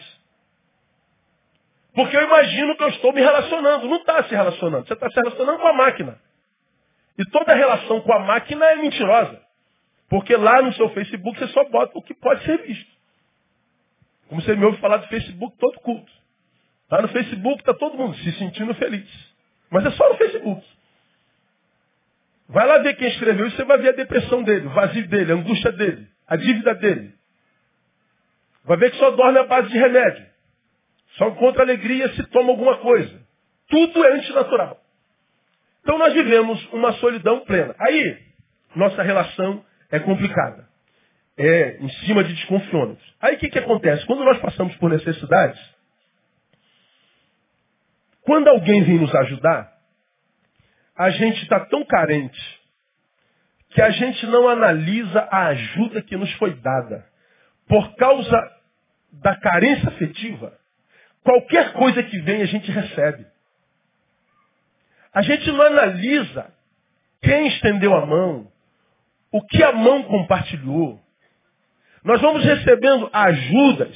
Porque 1.93 2.17
eu 2.17 2.23
imagino 2.23 2.75
que 2.75 2.83
eu 2.83 2.89
estou 2.89 3.13
me 3.13 3.21
relacionando. 3.21 3.87
Não 3.87 3.97
está 3.97 4.23
se 4.23 4.33
relacionando. 4.33 4.87
Você 4.87 4.93
está 4.93 5.09
se 5.09 5.15
relacionando 5.15 5.59
com 5.59 5.67
a 5.67 5.73
máquina. 5.73 6.19
E 7.17 7.25
toda 7.29 7.53
relação 7.53 8.01
com 8.01 8.13
a 8.13 8.19
máquina 8.19 8.65
é 8.65 8.75
mentirosa. 8.77 9.39
Porque 10.09 10.35
lá 10.35 10.61
no 10.61 10.73
seu 10.73 10.89
Facebook 10.89 11.37
você 11.37 11.47
só 11.49 11.63
bota 11.65 11.97
o 11.97 12.01
que 12.01 12.13
pode 12.13 12.43
ser 12.43 12.57
visto. 12.63 12.92
Como 14.33 14.41
você 14.41 14.55
me 14.55 14.65
ouve 14.65 14.79
falar 14.79 14.97
do 14.97 15.07
Facebook 15.09 15.55
todo 15.59 15.79
culto. 15.81 16.11
Lá 16.89 17.03
no 17.03 17.07
Facebook 17.09 17.59
está 17.59 17.71
todo 17.71 17.95
mundo 17.95 18.17
se 18.17 18.31
sentindo 18.31 18.73
feliz. 18.73 19.07
Mas 19.69 19.85
é 19.85 19.91
só 19.91 20.09
no 20.09 20.17
Facebook. 20.17 20.65
Vai 22.49 22.65
lá 22.65 22.79
ver 22.79 22.95
quem 22.95 23.09
escreveu 23.09 23.45
e 23.45 23.51
você 23.51 23.63
vai 23.63 23.77
ver 23.77 23.89
a 23.89 23.91
depressão 23.91 24.41
dele, 24.41 24.65
o 24.65 24.71
vazio 24.71 25.07
dele, 25.07 25.33
a 25.33 25.35
angústia 25.35 25.71
dele, 25.73 26.07
a 26.27 26.35
dívida 26.35 26.73
dele. 26.73 27.13
Vai 28.65 28.75
ver 28.77 28.89
que 28.89 28.97
só 28.97 29.11
dorme 29.11 29.37
à 29.37 29.43
base 29.43 29.69
de 29.69 29.77
remédio. 29.77 30.25
Só 31.15 31.27
encontra 31.27 31.61
alegria 31.61 32.11
se 32.15 32.23
toma 32.31 32.49
alguma 32.49 32.77
coisa. 32.77 33.21
Tudo 33.69 34.03
é 34.03 34.13
antinatural. 34.13 34.81
Então 35.83 35.99
nós 35.99 36.11
vivemos 36.11 36.73
uma 36.73 36.93
solidão 36.93 37.41
plena. 37.41 37.75
Aí, 37.77 38.17
nossa 38.75 39.03
relação 39.03 39.63
é 39.91 39.99
complicada. 39.99 40.67
É 41.37 41.77
em 41.77 41.89
cima 42.05 42.23
de 42.23 42.33
desconfiômetros. 42.33 43.15
Aí 43.19 43.35
o 43.35 43.39
que, 43.39 43.49
que 43.49 43.59
acontece? 43.59 44.05
Quando 44.05 44.23
nós 44.23 44.39
passamos 44.39 44.75
por 44.75 44.89
necessidades, 44.89 45.59
quando 48.21 48.47
alguém 48.47 48.83
vem 48.83 48.99
nos 48.99 49.13
ajudar, 49.15 49.73
a 50.95 51.09
gente 51.09 51.41
está 51.43 51.59
tão 51.65 51.83
carente 51.85 52.61
que 53.71 53.81
a 53.81 53.89
gente 53.89 54.25
não 54.27 54.47
analisa 54.47 55.27
a 55.31 55.47
ajuda 55.47 56.01
que 56.01 56.15
nos 56.15 56.31
foi 56.33 56.53
dada. 56.55 57.05
Por 57.67 57.95
causa 57.95 58.51
da 59.11 59.35
carência 59.35 59.89
afetiva, 59.89 60.57
qualquer 61.23 61.73
coisa 61.73 62.03
que 62.03 62.19
vem 62.19 62.41
a 62.41 62.45
gente 62.45 62.71
recebe. 62.71 63.25
A 65.13 65.21
gente 65.21 65.51
não 65.51 65.61
analisa 65.61 66.53
quem 67.21 67.47
estendeu 67.47 67.95
a 67.95 68.05
mão, 68.05 68.51
o 69.31 69.41
que 69.45 69.63
a 69.63 69.71
mão 69.71 70.03
compartilhou. 70.03 71.02
Nós 72.03 72.19
vamos 72.21 72.43
recebendo 72.43 73.09
ajudas 73.11 73.95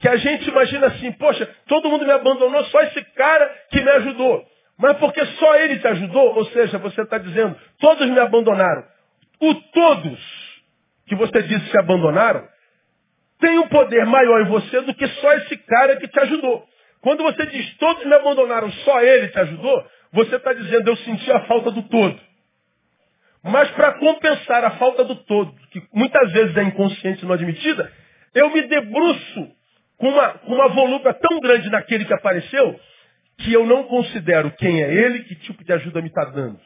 que 0.00 0.08
a 0.08 0.16
gente 0.16 0.48
imagina 0.48 0.88
assim, 0.88 1.12
poxa, 1.12 1.48
todo 1.68 1.88
mundo 1.88 2.04
me 2.04 2.10
abandonou, 2.10 2.64
só 2.64 2.80
esse 2.82 3.02
cara 3.14 3.48
que 3.70 3.80
me 3.80 3.90
ajudou. 3.90 4.44
Mas 4.76 4.96
porque 4.98 5.24
só 5.24 5.54
ele 5.56 5.78
te 5.78 5.86
ajudou, 5.86 6.34
ou 6.34 6.44
seja, 6.46 6.78
você 6.78 7.02
está 7.02 7.18
dizendo, 7.18 7.56
todos 7.78 8.08
me 8.08 8.18
abandonaram. 8.18 8.84
O 9.40 9.54
todos 9.54 10.18
que 11.06 11.14
você 11.14 11.42
disse 11.42 11.70
que 11.70 11.78
abandonaram, 11.78 12.46
tem 13.38 13.58
um 13.58 13.68
poder 13.68 14.04
maior 14.06 14.40
em 14.40 14.48
você 14.48 14.80
do 14.80 14.94
que 14.94 15.06
só 15.06 15.32
esse 15.34 15.56
cara 15.58 15.96
que 15.96 16.08
te 16.08 16.18
ajudou. 16.20 16.66
Quando 17.00 17.22
você 17.22 17.46
diz, 17.46 17.76
todos 17.76 18.04
me 18.04 18.14
abandonaram, 18.14 18.70
só 18.70 19.00
ele 19.02 19.28
te 19.28 19.38
ajudou, 19.38 19.86
você 20.12 20.36
está 20.36 20.52
dizendo, 20.52 20.88
eu 20.88 20.96
senti 20.96 21.30
a 21.30 21.40
falta 21.46 21.70
do 21.70 21.82
todo. 21.82 22.18
Mas 23.42 23.70
para 23.72 23.94
compensar 23.94 24.64
a 24.64 24.72
falta 24.72 25.04
do 25.04 25.16
todo, 25.16 25.52
que 25.70 25.82
muitas 25.92 26.32
vezes 26.32 26.56
é 26.56 26.62
inconsciente 26.62 27.24
e 27.24 27.26
não 27.26 27.34
admitida, 27.34 27.92
eu 28.34 28.50
me 28.50 28.62
debruço 28.62 29.50
com 29.98 30.08
uma, 30.08 30.28
com 30.38 30.54
uma 30.54 30.68
volúpia 30.68 31.12
tão 31.14 31.40
grande 31.40 31.68
naquele 31.70 32.04
que 32.04 32.14
apareceu, 32.14 32.78
que 33.38 33.52
eu 33.52 33.66
não 33.66 33.84
considero 33.84 34.50
quem 34.52 34.82
é 34.82 34.94
ele, 34.94 35.24
que 35.24 35.34
tipo 35.36 35.64
de 35.64 35.72
ajuda 35.72 36.00
me 36.00 36.08
está 36.08 36.24
dando. 36.26 36.60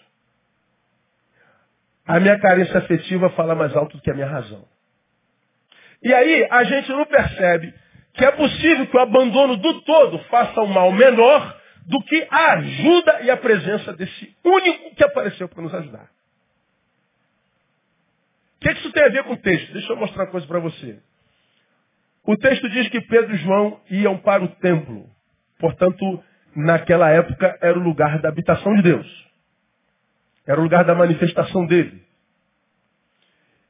A 2.07 2.21
minha 2.21 2.39
carência 2.39 2.79
afetiva 2.79 3.31
fala 3.31 3.55
mais 3.55 3.75
alto 3.75 3.97
do 3.97 4.03
que 4.03 4.11
a 4.11 4.15
minha 4.15 4.29
razão. 4.29 4.65
E 6.03 6.13
aí 6.13 6.47
a 6.51 6.63
gente 6.65 6.91
não 6.91 7.05
percebe 7.07 7.75
que 8.15 8.25
é 8.25 8.31
possível 8.33 8.87
que 8.87 8.97
o 8.97 9.01
abandono 9.01 9.57
do 9.57 9.81
todo 9.83 10.19
faça 10.25 10.61
um 10.61 10.67
mal 10.67 10.93
menor 10.93 11.61
do 11.87 12.03
que 12.05 12.27
a 12.31 12.53
ajuda 12.55 13.21
e 13.23 13.31
a 13.31 13.37
presença 13.37 13.93
desse 13.93 14.37
único 14.45 14.95
que 14.95 15.05
apareceu 15.05 15.49
para 15.49 15.63
nos 15.63 15.75
ajudar. 15.75 16.16
O 18.57 18.61
que, 18.61 18.69
é 18.69 18.75
que 18.75 18.81
isso 18.81 18.93
tem 18.93 19.05
a 19.05 19.09
ver 19.09 19.25
com 19.25 19.35
o 19.35 19.37
texto? 19.37 19.73
Deixa 19.73 19.93
eu 19.93 19.97
mostrar 19.97 20.25
uma 20.25 20.31
coisa 20.31 20.47
para 20.47 20.59
você. 20.59 20.99
O 22.25 22.37
texto 22.37 22.69
diz 22.71 22.89
que 22.89 23.01
Pedro 23.03 23.35
e 23.35 23.39
João 23.39 23.81
iam 23.91 24.19
para 24.19 24.43
o 24.43 24.49
templo. 24.49 25.09
Portanto, 25.59 26.23
naquela 26.55 27.11
época 27.11 27.57
era 27.61 27.79
o 27.79 27.83
lugar 27.83 28.19
da 28.21 28.29
habitação 28.29 28.75
de 28.75 28.83
Deus. 28.83 29.27
Era 30.47 30.59
o 30.59 30.63
lugar 30.63 30.85
da 30.85 30.95
manifestação 30.95 31.67
dele. 31.67 32.03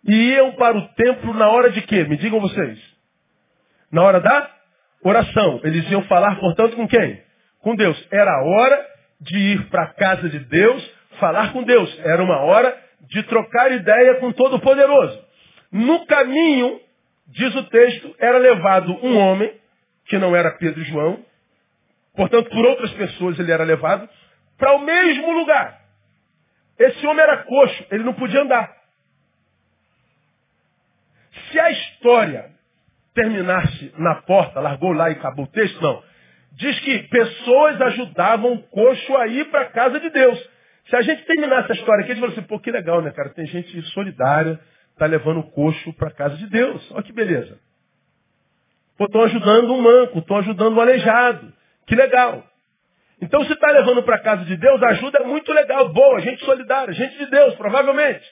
E 0.04 0.14
iam 0.34 0.52
para 0.52 0.76
o 0.76 0.88
templo 0.94 1.34
na 1.34 1.48
hora 1.48 1.70
de 1.70 1.82
quê? 1.82 2.04
Me 2.04 2.16
digam 2.16 2.40
vocês. 2.40 2.78
Na 3.90 4.02
hora 4.02 4.20
da 4.20 4.50
oração. 5.02 5.60
Eles 5.64 5.90
iam 5.90 6.02
falar, 6.04 6.38
portanto, 6.38 6.76
com 6.76 6.86
quem? 6.86 7.22
Com 7.60 7.74
Deus. 7.74 8.06
Era 8.10 8.30
a 8.30 8.42
hora 8.42 8.86
de 9.20 9.36
ir 9.36 9.68
para 9.68 9.84
a 9.84 9.94
casa 9.94 10.28
de 10.28 10.38
Deus, 10.38 10.94
falar 11.18 11.52
com 11.52 11.62
Deus. 11.62 11.98
Era 12.04 12.22
uma 12.22 12.38
hora 12.40 12.85
de 13.08 13.22
trocar 13.24 13.72
ideia 13.72 14.16
com 14.16 14.32
Todo-Poderoso. 14.32 15.24
No 15.70 16.06
caminho, 16.06 16.80
diz 17.28 17.54
o 17.54 17.64
texto, 17.64 18.14
era 18.18 18.38
levado 18.38 18.92
um 19.02 19.18
homem, 19.18 19.52
que 20.06 20.18
não 20.18 20.34
era 20.34 20.56
Pedro 20.58 20.80
e 20.80 20.84
João, 20.84 21.24
portanto, 22.14 22.48
por 22.50 22.64
outras 22.64 22.92
pessoas 22.92 23.38
ele 23.38 23.52
era 23.52 23.64
levado, 23.64 24.08
para 24.56 24.72
o 24.74 24.78
mesmo 24.78 25.32
lugar. 25.32 25.80
Esse 26.78 27.06
homem 27.06 27.22
era 27.22 27.38
coxo, 27.44 27.86
ele 27.90 28.04
não 28.04 28.14
podia 28.14 28.42
andar. 28.42 28.74
Se 31.50 31.60
a 31.60 31.70
história 31.70 32.50
terminasse 33.14 33.92
na 33.98 34.16
porta, 34.22 34.60
largou 34.60 34.92
lá 34.92 35.08
e 35.08 35.14
acabou 35.14 35.46
o 35.46 35.48
texto, 35.50 35.80
não. 35.80 36.02
Diz 36.52 36.78
que 36.80 36.98
pessoas 37.04 37.80
ajudavam 37.80 38.52
o 38.54 38.62
coxo 38.64 39.16
a 39.16 39.26
ir 39.26 39.50
para 39.50 39.62
a 39.62 39.70
casa 39.70 40.00
de 40.00 40.10
Deus. 40.10 40.50
Se 40.88 40.96
a 40.96 41.02
gente 41.02 41.24
terminasse 41.24 41.72
a 41.72 41.74
história 41.74 42.02
aqui, 42.02 42.12
a 42.12 42.14
gente 42.14 42.24
fala 42.24 42.32
assim, 42.32 42.46
pô, 42.46 42.60
que 42.60 42.70
legal, 42.70 43.02
né, 43.02 43.10
cara? 43.10 43.30
Tem 43.30 43.46
gente 43.46 43.82
solidária, 43.90 44.60
tá 44.96 45.06
levando 45.06 45.40
o 45.40 45.50
coxo 45.50 45.92
para 45.94 46.10
casa 46.10 46.36
de 46.36 46.48
Deus. 46.48 46.90
Olha 46.92 47.02
que 47.02 47.12
beleza. 47.12 47.58
Pô, 48.96 49.04
estão 49.04 49.22
ajudando 49.24 49.74
um 49.74 49.82
manco, 49.82 50.20
estão 50.20 50.38
ajudando 50.38 50.76
um 50.76 50.80
aleijado. 50.80 51.52
Que 51.86 51.94
legal. 51.94 52.44
Então, 53.20 53.44
se 53.44 53.52
está 53.52 53.70
levando 53.70 54.02
para 54.02 54.20
casa 54.20 54.44
de 54.44 54.56
Deus, 54.56 54.82
ajuda 54.82 55.18
é 55.22 55.26
muito 55.26 55.52
legal, 55.52 55.88
boa, 55.88 56.20
gente 56.20 56.44
solidária, 56.44 56.92
gente 56.92 57.16
de 57.16 57.26
Deus, 57.26 57.54
provavelmente. 57.54 58.24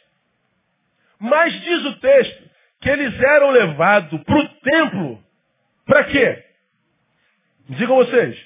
Mas 1.18 1.52
diz 1.60 1.84
o 1.86 2.00
texto 2.00 2.50
que 2.80 2.90
eles 2.90 3.18
eram 3.20 3.50
levados 3.50 4.22
para 4.22 4.38
o 4.38 4.48
templo. 4.60 5.24
Para 5.86 6.04
quê? 6.04 6.44
Digam 7.70 7.96
vocês. 7.96 8.38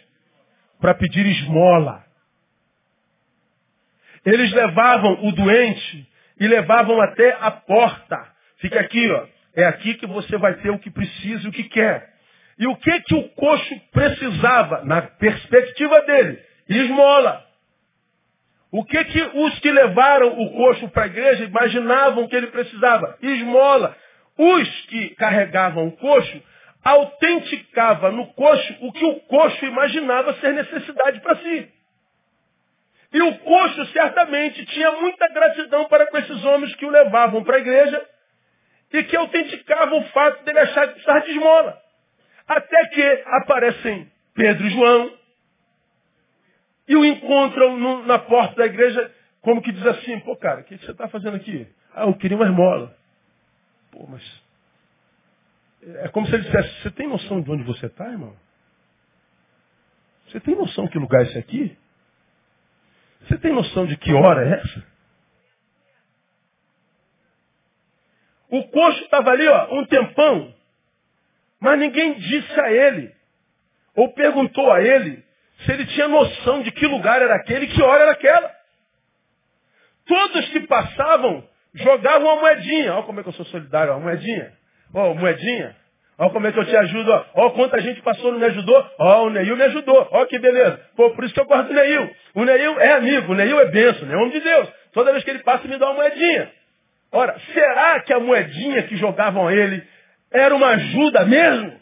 Para 0.80 0.94
pedir 0.94 1.26
esmola. 1.26 2.04
Eles 4.28 4.52
levavam 4.52 5.25
o 5.25 5.32
doente 5.32 6.06
e 6.38 6.47
levavam 6.47 7.00
até 7.00 7.35
a 7.40 7.50
porta. 7.50 8.28
Fica 8.58 8.78
aqui, 8.78 9.11
ó. 9.11 9.26
É 9.56 9.64
aqui 9.64 9.94
que 9.94 10.06
você 10.06 10.37
vai 10.37 10.52
ter 10.56 10.68
o 10.68 10.78
que 10.78 10.90
precisa 10.90 11.47
e 11.47 11.49
o 11.49 11.52
que 11.52 11.64
quer. 11.64 12.11
E 12.58 12.66
o 12.66 12.76
que 12.76 13.00
que 13.00 13.14
o 13.14 13.28
coxo 13.30 13.80
precisava, 13.90 14.85
na 14.85 15.00
perspectiva 15.00 16.02
dele? 16.02 16.38
Esmola. 16.68 17.42
O 18.70 18.85
que 18.85 19.02
que 19.02 19.23
os 19.23 19.58
que 19.61 19.70
levaram 19.70 20.38
o 20.38 20.52
coxo 20.52 20.88
para 20.90 21.04
a 21.04 21.06
igreja 21.06 21.44
imaginavam 21.44 22.28
que 22.28 22.37
ele 22.37 22.49
precisava? 22.49 23.16
Esmola. 23.23 23.97
Os 24.37 24.68
que 24.88 25.14
carregavam 25.14 25.87
o 25.87 25.92
coxo 25.92 26.42
autenticava 26.85 28.12
no 28.12 28.26
coxo 28.35 28.76
o 28.82 28.92
que 28.92 29.04
o 29.06 29.20
coxo 29.20 29.64
imaginava 29.64 30.35
ser 30.35 30.52
necessidade 30.52 31.18
para 31.20 31.37
si. 31.37 31.77
E 33.12 33.22
o 33.22 33.38
coxo 33.38 33.86
certamente 33.86 34.64
tinha 34.66 34.92
muita 34.92 35.28
gratidão 35.28 35.86
para 35.88 36.06
com 36.06 36.18
esses 36.18 36.44
homens 36.44 36.74
que 36.74 36.84
o 36.84 36.90
levavam 36.90 37.42
para 37.42 37.56
a 37.56 37.60
igreja 37.60 38.06
e 38.92 39.02
que 39.04 39.16
autenticavam 39.16 40.00
o 40.00 40.08
fato 40.08 40.44
dele 40.44 40.58
achar 40.58 40.88
que 40.88 40.94
precisava 40.94 41.20
de 41.24 41.30
esmola. 41.30 41.80
Até 42.46 42.86
que 42.88 43.22
aparecem 43.26 44.10
Pedro 44.34 44.66
e 44.66 44.70
João 44.70 45.18
e 46.86 46.96
o 46.96 47.04
encontram 47.04 47.76
no, 47.78 48.06
na 48.06 48.18
porta 48.18 48.56
da 48.56 48.66
igreja, 48.66 49.12
como 49.42 49.62
que 49.62 49.72
diz 49.72 49.86
assim, 49.86 50.20
pô 50.20 50.36
cara, 50.36 50.60
o 50.60 50.64
que, 50.64 50.78
que 50.78 50.84
você 50.84 50.92
está 50.92 51.08
fazendo 51.08 51.36
aqui? 51.36 51.66
Ah, 51.94 52.04
eu 52.04 52.14
queria 52.14 52.36
uma 52.36 52.46
esmola. 52.46 52.96
Pô, 53.90 54.06
mas. 54.06 54.42
É 56.02 56.08
como 56.08 56.26
se 56.26 56.34
ele 56.34 56.44
dissesse, 56.44 56.82
você 56.82 56.90
tem 56.90 57.08
noção 57.08 57.40
de 57.40 57.50
onde 57.50 57.62
você 57.62 57.86
está, 57.86 58.06
irmão? 58.08 58.34
Você 60.26 60.40
tem 60.40 60.54
noção 60.54 60.88
que 60.88 60.98
lugar 60.98 61.22
é 61.22 61.24
esse 61.24 61.38
aqui? 61.38 61.76
Você 63.28 63.38
tem 63.38 63.52
noção 63.52 63.87
de 63.87 63.97
que 63.97 64.12
hora 64.12 64.49
é 64.49 64.61
essa? 64.61 64.87
O 68.50 68.66
coxo 68.68 69.04
estava 69.04 69.30
ali, 69.30 69.47
ó, 69.47 69.75
um 69.75 69.85
tempão. 69.85 70.54
Mas 71.61 71.78
ninguém 71.78 72.14
disse 72.14 72.61
a 72.61 72.73
ele, 72.73 73.14
ou 73.94 74.12
perguntou 74.14 74.73
a 74.73 74.80
ele, 74.80 75.23
se 75.58 75.73
ele 75.73 75.85
tinha 75.87 76.08
noção 76.08 76.62
de 76.62 76.70
que 76.73 76.87
lugar 76.87 77.20
era 77.20 77.35
aquele, 77.35 77.66
que 77.66 77.82
hora 77.82 78.04
era 78.04 78.12
aquela. 78.12 78.50
Todos 80.06 80.49
que 80.49 80.61
passavam 80.61 81.47
jogavam 81.75 82.32
uma 82.32 82.40
moedinha. 82.40 82.94
Olha 82.94 83.02
como 83.02 83.20
é 83.20 83.23
que 83.23 83.28
eu 83.28 83.35
sou 83.35 83.44
solidário, 83.47 83.92
uma 83.92 84.00
moedinha. 84.00 84.52
Ó, 84.94 85.11
oh, 85.11 85.14
moedinha. 85.14 85.76
Olha 86.18 86.30
como 86.30 86.46
é 86.48 86.52
que 86.52 86.58
eu 86.58 86.64
te 86.64 86.76
ajudo. 86.76 87.25
Olha 87.34 87.50
quanta 87.52 87.80
gente 87.80 88.02
passou 88.02 88.32
não 88.32 88.40
me 88.40 88.46
ajudou. 88.46 88.90
Oh, 88.98 89.26
o 89.26 89.30
Neil 89.30 89.56
me 89.56 89.62
ajudou. 89.62 90.08
Ó, 90.10 90.26
que 90.26 90.38
beleza. 90.38 90.80
Pô, 90.96 91.10
por 91.10 91.25
isso 91.25 91.32
que 91.32 91.40
eu 91.40 91.46
gosto 91.46 91.68
do 91.68 91.75
Neil. 91.75 92.10
O 92.34 92.44
Neil 92.44 92.80
é 92.80 92.92
amigo, 92.94 93.32
o 93.32 93.37
Neil 93.37 93.60
é 93.60 93.66
benção, 93.66 94.10
é 94.10 94.16
homem 94.16 94.30
de 94.30 94.40
Deus. 94.40 94.68
Toda 94.92 95.12
vez 95.12 95.22
que 95.22 95.30
ele 95.30 95.38
passa, 95.40 95.68
me 95.68 95.76
dá 95.76 95.87
uma 95.87 96.02
moedinha. 96.02 96.50
Ora, 97.12 97.38
será 97.54 98.00
que 98.00 98.12
a 98.12 98.18
moedinha 98.18 98.82
que 98.82 98.96
jogavam 98.96 99.46
a 99.46 99.54
ele 99.54 99.87
era 100.32 100.54
uma 100.54 100.68
ajuda 100.70 101.25
mesmo? 101.25 101.80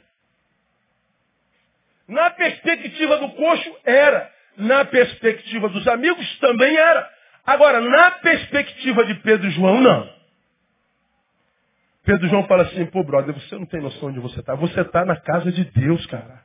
Na 2.06 2.30
perspectiva 2.30 3.16
do 3.16 3.30
coxo, 3.30 3.76
era. 3.84 4.30
Na 4.58 4.84
perspectiva 4.84 5.68
dos 5.70 5.88
amigos, 5.88 6.38
também 6.40 6.76
era. 6.76 7.10
Agora, 7.46 7.80
na 7.80 8.10
perspectiva 8.12 9.04
de 9.06 9.14
Pedro 9.14 9.46
e 9.46 9.50
João, 9.50 9.80
não. 9.80 10.15
Pedro 12.06 12.28
João 12.28 12.46
fala 12.46 12.62
assim, 12.62 12.86
pô, 12.86 13.02
brother, 13.02 13.34
você 13.34 13.56
não 13.56 13.66
tem 13.66 13.82
noção 13.82 14.12
de 14.12 14.20
você 14.20 14.38
está. 14.38 14.54
Você 14.54 14.80
está 14.80 15.04
na 15.04 15.16
casa 15.16 15.50
de 15.50 15.64
Deus, 15.64 16.06
cara. 16.06 16.40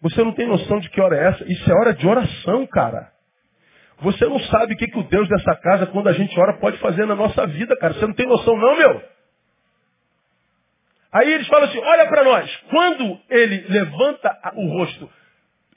Você 0.00 0.22
não 0.22 0.30
tem 0.30 0.46
noção 0.46 0.78
de 0.78 0.88
que 0.90 1.00
hora 1.00 1.16
é 1.16 1.28
essa. 1.28 1.52
Isso 1.52 1.68
é 1.68 1.74
hora 1.74 1.92
de 1.92 2.06
oração, 2.06 2.64
cara. 2.68 3.10
Você 3.98 4.24
não 4.26 4.38
sabe 4.38 4.74
o 4.74 4.76
que, 4.76 4.86
que 4.86 4.98
o 4.98 5.02
Deus 5.02 5.28
dessa 5.28 5.56
casa, 5.56 5.86
quando 5.86 6.08
a 6.08 6.12
gente 6.12 6.38
ora, 6.38 6.52
pode 6.58 6.78
fazer 6.78 7.04
na 7.04 7.16
nossa 7.16 7.44
vida, 7.48 7.76
cara. 7.76 7.94
Você 7.94 8.06
não 8.06 8.14
tem 8.14 8.26
noção, 8.26 8.56
não, 8.56 8.78
meu. 8.78 9.02
Aí 11.12 11.32
eles 11.32 11.48
falam 11.48 11.68
assim, 11.68 11.78
olha 11.78 12.06
para 12.06 12.22
nós. 12.22 12.56
Quando 12.70 13.20
ele 13.30 13.66
levanta 13.68 14.52
o 14.54 14.68
rosto 14.68 15.10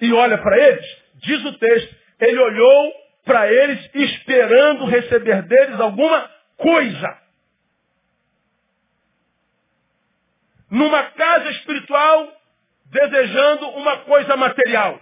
e 0.02 0.14
olha 0.14 0.38
para 0.38 0.56
eles, 0.56 0.86
diz 1.16 1.46
o 1.46 1.58
texto, 1.58 1.96
ele 2.20 2.38
olhou 2.38 2.94
para 3.26 3.52
eles 3.52 3.90
esperando 3.96 4.86
receber 4.86 5.42
deles 5.42 5.80
alguma 5.80 6.30
coisa. 6.58 7.27
Numa 10.70 11.04
casa 11.04 11.50
espiritual, 11.52 12.34
desejando 12.92 13.70
uma 13.70 13.98
coisa 13.98 14.36
material. 14.36 15.00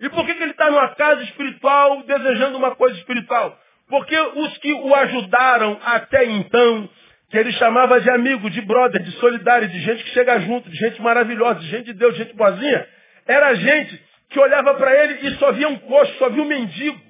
E 0.00 0.08
por 0.08 0.26
que, 0.26 0.34
que 0.34 0.42
ele 0.42 0.50
está 0.50 0.70
numa 0.70 0.88
casa 0.96 1.22
espiritual 1.22 2.02
desejando 2.02 2.58
uma 2.58 2.74
coisa 2.74 2.96
espiritual? 2.98 3.56
Porque 3.88 4.18
os 4.18 4.58
que 4.58 4.72
o 4.72 4.94
ajudaram 4.94 5.78
até 5.84 6.24
então, 6.24 6.88
que 7.30 7.38
ele 7.38 7.52
chamava 7.52 8.00
de 8.00 8.10
amigo, 8.10 8.50
de 8.50 8.60
brother, 8.62 9.00
de 9.02 9.12
solidário, 9.12 9.68
de 9.68 9.80
gente 9.80 10.02
que 10.02 10.10
chega 10.10 10.40
junto, 10.40 10.68
de 10.68 10.76
gente 10.76 11.00
maravilhosa, 11.00 11.60
de 11.60 11.68
gente 11.68 11.84
de 11.86 11.94
Deus, 11.94 12.14
de 12.14 12.24
gente 12.24 12.34
boazinha, 12.34 12.86
era 13.26 13.54
gente 13.54 14.02
que 14.28 14.40
olhava 14.40 14.74
para 14.74 14.92
ele 15.04 15.28
e 15.28 15.30
só 15.36 15.52
via 15.52 15.68
um 15.68 15.78
coxo, 15.78 16.18
só 16.18 16.28
via 16.30 16.42
um 16.42 16.46
mendigo. 16.46 17.00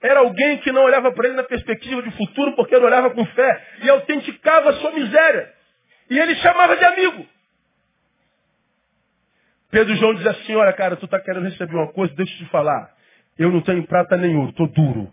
Era 0.00 0.20
alguém 0.20 0.58
que 0.58 0.70
não 0.70 0.84
olhava 0.84 1.12
para 1.12 1.26
ele 1.26 1.36
na 1.36 1.42
perspectiva 1.42 2.02
de 2.02 2.10
futuro 2.12 2.54
porque 2.54 2.74
ele 2.74 2.84
olhava 2.84 3.10
com 3.10 3.26
fé 3.26 3.66
e 3.82 3.90
autenticava 3.90 4.70
a 4.70 4.72
sua 4.74 4.92
miséria. 4.92 5.57
E 6.10 6.18
ele 6.18 6.34
chamava 6.36 6.76
de 6.76 6.84
amigo. 6.84 7.26
Pedro 9.70 9.94
João 9.96 10.14
diz 10.14 10.26
assim, 10.26 10.54
olha 10.54 10.72
cara, 10.72 10.96
tu 10.96 11.04
está 11.04 11.20
querendo 11.20 11.44
receber 11.44 11.74
uma 11.74 11.92
coisa, 11.92 12.14
deixa 12.14 12.32
eu 12.34 12.38
te 12.38 12.50
falar. 12.50 12.94
Eu 13.38 13.50
não 13.50 13.60
tenho 13.60 13.86
prata 13.86 14.16
nem 14.16 14.34
ouro, 14.36 14.50
estou 14.50 14.66
duro. 14.66 15.12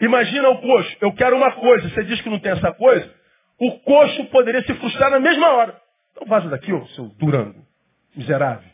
Imagina 0.00 0.48
o 0.48 0.60
coxo, 0.60 0.96
eu 1.00 1.12
quero 1.12 1.36
uma 1.36 1.52
coisa, 1.52 1.88
você 1.88 2.04
diz 2.04 2.20
que 2.20 2.30
não 2.30 2.38
tem 2.38 2.52
essa 2.52 2.72
coisa, 2.72 3.12
o 3.58 3.78
coxo 3.80 4.24
poderia 4.26 4.62
se 4.62 4.72
frustrar 4.74 5.10
na 5.10 5.20
mesma 5.20 5.48
hora. 5.54 5.80
Então 6.12 6.26
vaza 6.26 6.48
daqui, 6.48 6.72
ô 6.72 6.86
seu 6.88 7.06
durango, 7.18 7.66
miserável. 8.14 8.70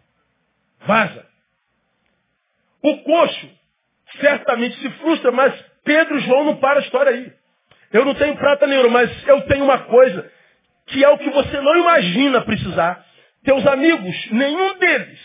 Vaza. 0.87 1.27
O 2.83 2.99
coxo 2.99 3.51
certamente 4.21 4.79
se 4.81 4.91
frustra, 4.99 5.33
mas 5.33 5.55
Pedro 5.83 6.19
João 6.21 6.45
não 6.45 6.57
param 6.57 6.81
a 6.81 6.85
história 6.85 7.11
aí. 7.11 7.33
Eu 7.93 8.05
não 8.05 8.15
tenho 8.15 8.37
prata 8.37 8.67
nem 8.67 8.77
ouro, 8.79 8.91
mas 8.91 9.27
eu 9.27 9.41
tenho 9.43 9.65
uma 9.65 9.79
coisa 9.79 10.31
que 10.87 11.05
é 11.05 11.09
o 11.09 11.19
que 11.19 11.31
você 11.31 11.61
não 11.61 11.77
imagina 11.77 12.41
precisar. 12.43 13.05
Teus 13.45 13.67
amigos, 13.67 14.31
nenhum 14.31 14.79
deles 14.79 15.19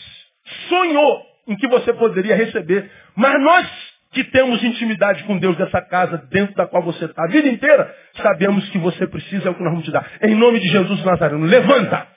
sonhou 0.68 1.22
em 1.48 1.56
que 1.56 1.68
você 1.68 1.94
poderia 1.94 2.36
receber. 2.36 2.90
Mas 3.16 3.42
nós 3.42 3.90
que 4.12 4.24
temos 4.24 4.64
intimidade 4.64 5.24
com 5.24 5.38
Deus 5.38 5.56
dessa 5.58 5.82
casa, 5.82 6.18
dentro 6.32 6.56
da 6.56 6.66
qual 6.66 6.82
você 6.82 7.06
está 7.06 7.26
a 7.26 7.28
vida 7.28 7.48
inteira, 7.48 7.94
sabemos 8.16 8.68
que 8.70 8.78
você 8.80 9.06
precisa, 9.06 9.48
é 9.48 9.52
o 9.52 9.56
que 9.56 9.62
nós 9.62 9.72
vamos 9.72 9.86
te 9.86 9.92
dar. 9.92 10.06
Em 10.22 10.36
nome 10.36 10.60
de 10.60 10.68
Jesus 10.68 11.04
Nazareno, 11.06 11.46
levanta! 11.46 12.08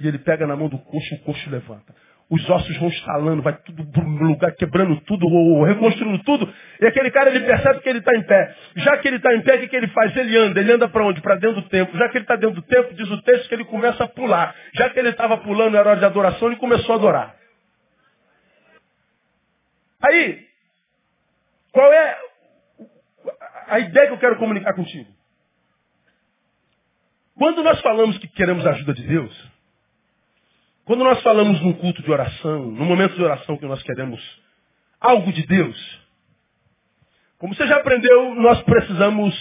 E 0.00 0.08
ele 0.08 0.18
pega 0.18 0.46
na 0.46 0.56
mão 0.56 0.68
do 0.68 0.78
coxo, 0.78 1.14
o 1.14 1.18
coxo 1.20 1.50
levanta. 1.50 1.94
Os 2.32 2.48
ossos 2.48 2.78
vão 2.78 2.88
estalando, 2.88 3.42
vai 3.42 3.52
tudo 3.58 3.84
no 4.00 4.28
lugar, 4.28 4.52
quebrando 4.52 4.98
tudo, 5.02 5.26
ou 5.26 5.64
reconstruindo 5.64 6.24
tudo. 6.24 6.50
E 6.80 6.86
aquele 6.86 7.10
cara, 7.10 7.28
ele 7.28 7.44
percebe 7.44 7.80
que 7.80 7.88
ele 7.90 7.98
está 7.98 8.16
em 8.16 8.22
pé. 8.22 8.56
Já 8.76 8.96
que 8.96 9.06
ele 9.06 9.18
está 9.18 9.34
em 9.34 9.42
pé, 9.42 9.56
o 9.56 9.60
que, 9.60 9.68
que 9.68 9.76
ele 9.76 9.88
faz? 9.88 10.16
Ele 10.16 10.34
anda. 10.38 10.58
Ele 10.58 10.72
anda 10.72 10.88
para 10.88 11.04
onde? 11.04 11.20
Para 11.20 11.34
dentro 11.34 11.60
do 11.60 11.68
templo. 11.68 11.94
Já 11.98 12.08
que 12.08 12.16
ele 12.16 12.24
está 12.24 12.36
dentro 12.36 12.56
do 12.56 12.62
templo, 12.62 12.94
diz 12.94 13.10
o 13.10 13.20
texto 13.20 13.50
que 13.50 13.54
ele 13.54 13.66
começa 13.66 14.04
a 14.04 14.08
pular. 14.08 14.56
Já 14.72 14.88
que 14.88 14.98
ele 14.98 15.10
estava 15.10 15.36
pulando, 15.36 15.76
era 15.76 15.90
hora 15.90 15.98
de 15.98 16.06
adoração, 16.06 16.48
ele 16.48 16.56
começou 16.56 16.94
a 16.94 16.96
adorar. 16.96 17.36
Aí, 20.02 20.46
qual 21.70 21.92
é 21.92 22.18
a 23.68 23.78
ideia 23.78 24.06
que 24.06 24.14
eu 24.14 24.18
quero 24.18 24.38
comunicar 24.38 24.72
contigo? 24.72 25.10
Quando 27.36 27.62
nós 27.62 27.78
falamos 27.82 28.16
que 28.16 28.28
queremos 28.28 28.66
a 28.66 28.70
ajuda 28.70 28.94
de 28.94 29.06
Deus, 29.06 29.51
quando 30.84 31.04
nós 31.04 31.22
falamos 31.22 31.60
num 31.60 31.72
culto 31.74 32.02
de 32.02 32.10
oração, 32.10 32.66
no 32.66 32.84
momento 32.84 33.14
de 33.14 33.22
oração 33.22 33.56
que 33.56 33.66
nós 33.66 33.82
queremos 33.82 34.20
algo 35.00 35.32
de 35.32 35.46
Deus, 35.46 36.00
como 37.38 37.54
você 37.54 37.66
já 37.66 37.76
aprendeu, 37.76 38.34
nós 38.36 38.62
precisamos 38.62 39.34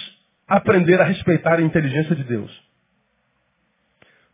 aprender 0.47 0.99
a 0.99 1.05
respeitar 1.05 1.59
a 1.59 1.61
inteligência 1.61 2.15
de 2.15 2.23
Deus. 2.23 2.51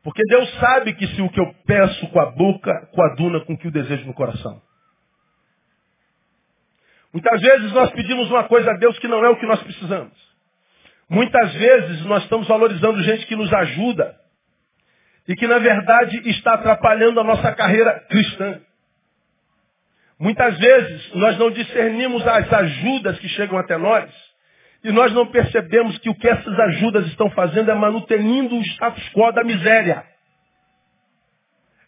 Porque 0.04 0.22
Deus 0.30 0.50
sabe 0.60 0.93
que 0.93 1.06
se 1.08 1.22
o 1.22 1.30
que 1.30 1.39
eu 1.39 1.54
peço 1.65 2.08
com 2.08 2.20
a 2.20 2.32
boca 2.32 2.74
coaduna 2.93 3.41
com 3.41 3.54
o 3.54 3.58
que 3.58 3.67
eu 3.67 3.72
desejo 3.72 4.06
no 4.06 4.13
coração. 4.13 4.62
Muitas 7.12 7.41
vezes 7.41 7.72
nós 7.74 7.91
pedimos 7.91 8.30
uma 8.30 8.46
coisa 8.46 8.72
a 8.72 8.78
Deus 8.78 8.98
que 9.00 9.08
não 9.08 9.24
é 9.26 9.30
o 9.30 9.36
que 9.36 9.46
nós 9.46 9.62
precisamos. 9.62 10.13
Muitas 11.10 11.54
vezes 11.54 12.06
nós 12.06 12.24
estamos 12.24 12.48
valorizando 12.48 13.02
gente 13.02 13.26
que 13.28 13.36
nos 13.36 13.52
ajuda 13.52 14.15
e 15.28 15.36
que 15.36 15.48
na 15.48 15.60
verdade 15.60 16.30
está 16.30 16.54
atrapalhando 16.54 17.20
a 17.20 17.24
nossa 17.24 17.52
carreira 17.54 18.00
cristã. 18.10 18.62
Muitas 20.20 20.58
vezes 20.58 21.13
nós 21.13 21.38
não 21.38 21.52
discernimos 21.52 22.26
as 22.26 22.52
ajudas 22.52 23.20
que 23.20 23.28
chegam 23.30 23.58
até 23.58 23.78
nós 23.78 24.10
e 24.84 24.92
nós 24.92 25.13
não 25.13 25.28
percebemos 25.28 25.98
que 26.00 26.10
o 26.10 26.16
que 26.16 26.28
essas 26.28 26.60
ajudas 26.60 27.06
estão 27.08 27.30
fazendo 27.32 27.70
é 27.70 27.76
manutenindo 27.76 28.56
o 28.56 28.62
status 28.62 29.04
quo 29.10 29.32
da 29.32 29.44
miséria. 29.44 30.04